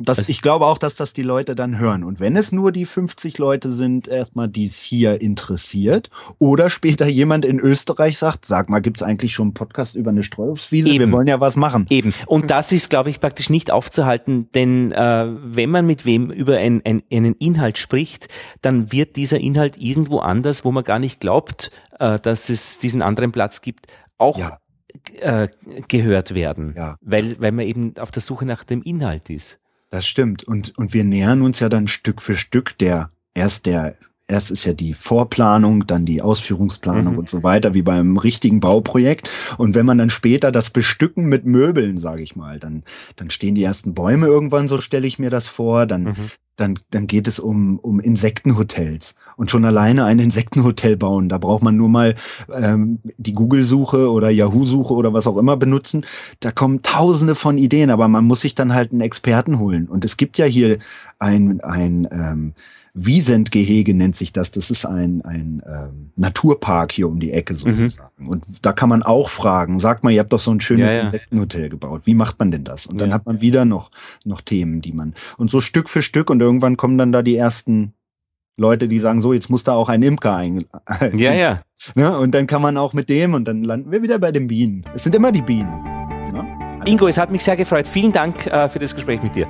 [0.00, 2.02] Das, ich glaube auch, dass das die Leute dann hören.
[2.02, 6.10] Und wenn es nur die 50 Leute sind, erstmal, die es hier interessiert,
[6.40, 10.24] oder später jemand in Österreich sagt, sag mal, gibt's eigentlich schon einen Podcast über eine
[10.24, 10.88] Streuobstwiese?
[10.88, 11.06] Eben.
[11.06, 11.86] Wir wollen ja was machen.
[11.90, 12.12] Eben.
[12.26, 16.56] Und das ist, glaube ich, praktisch nicht aufzuhalten, denn äh, wenn man mit wem über
[16.56, 18.26] ein, ein, einen Inhalt spricht,
[18.62, 23.00] dann wird dieser Inhalt irgendwo anders, wo man gar nicht glaubt, äh, dass es diesen
[23.00, 23.86] anderen Platz gibt,
[24.18, 24.58] auch Ja.
[25.20, 25.46] äh,
[25.86, 26.74] gehört werden.
[26.76, 26.96] Ja.
[27.00, 29.60] Weil, weil man eben auf der Suche nach dem Inhalt ist.
[29.94, 30.42] Das stimmt.
[30.42, 33.96] Und, und wir nähern uns ja dann Stück für Stück der, erst der,
[34.26, 37.18] erst ist ja die Vorplanung, dann die Ausführungsplanung Mhm.
[37.18, 39.28] und so weiter, wie beim richtigen Bauprojekt.
[39.58, 42.84] Und wenn man dann später das bestücken mit Möbeln, sage ich mal, dann,
[43.16, 46.14] dann stehen die ersten Bäume irgendwann, so stelle ich mir das vor, dann, Mhm.
[46.56, 49.14] dann, dann geht es um, um Insektenhotels.
[49.36, 52.14] Und schon alleine ein Insektenhotel bauen, da braucht man nur mal
[52.52, 56.06] ähm, die Google-Suche oder Yahoo-Suche oder was auch immer benutzen.
[56.40, 59.88] Da kommen tausende von Ideen, aber man muss sich dann halt einen Experten holen.
[59.88, 60.78] Und es gibt ja hier
[61.18, 62.52] ein, ein ähm,
[62.96, 64.52] Wiesentgehege nennt sich das.
[64.52, 68.26] Das ist ein, ein ähm, Naturpark hier um die Ecke sozusagen.
[68.28, 70.96] Und da kann man auch fragen, sag mal, ihr habt doch so ein schönes Ja,
[70.96, 71.02] ja.
[71.02, 72.02] Insektenhotel gebaut.
[72.04, 72.86] Wie macht man denn das?
[72.86, 73.16] Und dann Ja.
[73.16, 73.90] hat man wieder noch,
[74.24, 75.14] noch Themen, die man.
[75.36, 77.94] Und so Stück für Stück und irgendwann kommen dann da die ersten
[78.56, 80.64] Leute, die sagen, so, jetzt muss da auch ein Imker ein.
[81.16, 81.62] Ja, ja.
[81.96, 82.16] Ne?
[82.16, 84.84] Und dann kann man auch mit dem und dann landen wir wieder bei den Bienen.
[84.94, 85.82] Es sind immer die Bienen.
[86.32, 86.46] Ne?
[86.86, 87.88] Ingo, es hat mich sehr gefreut.
[87.88, 89.48] Vielen Dank äh, für das Gespräch mit dir.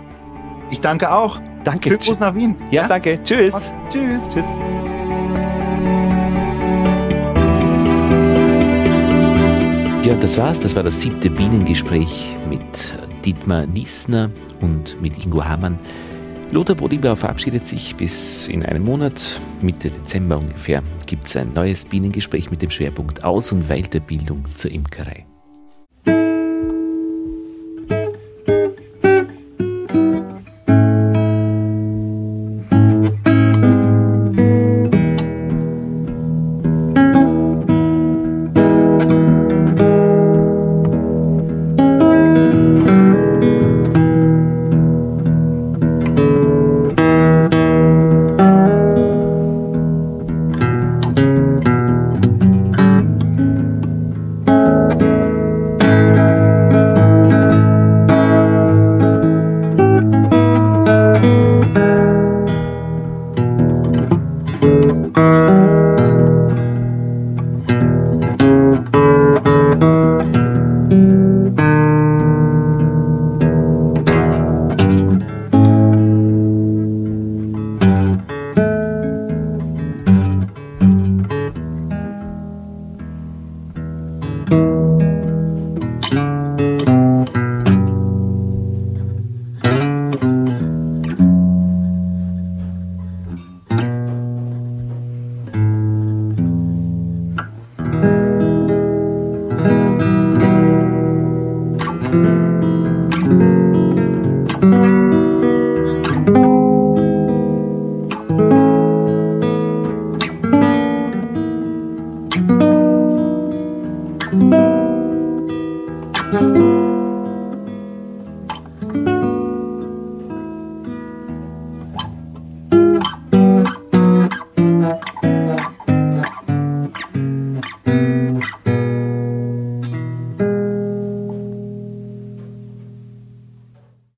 [0.70, 1.40] Ich danke auch.
[1.64, 1.90] Danke.
[1.90, 2.56] Schönen Gruß nach Wien.
[2.70, 3.22] Ja, danke.
[3.22, 3.72] Tschüss.
[3.90, 4.28] Tschüss.
[4.28, 4.46] Tschüss.
[10.04, 10.60] Ja, das war's.
[10.60, 14.30] Das war das siebte Bienengespräch mit Dietmar Niesner
[14.60, 15.78] und mit Ingo Hamann.
[16.50, 21.86] Lothar Bodingbauer verabschiedet sich bis in einem Monat, Mitte Dezember ungefähr, gibt es ein neues
[21.86, 25.26] Bienengespräch mit dem Schwerpunkt Aus- und Weiterbildung zur Imkerei.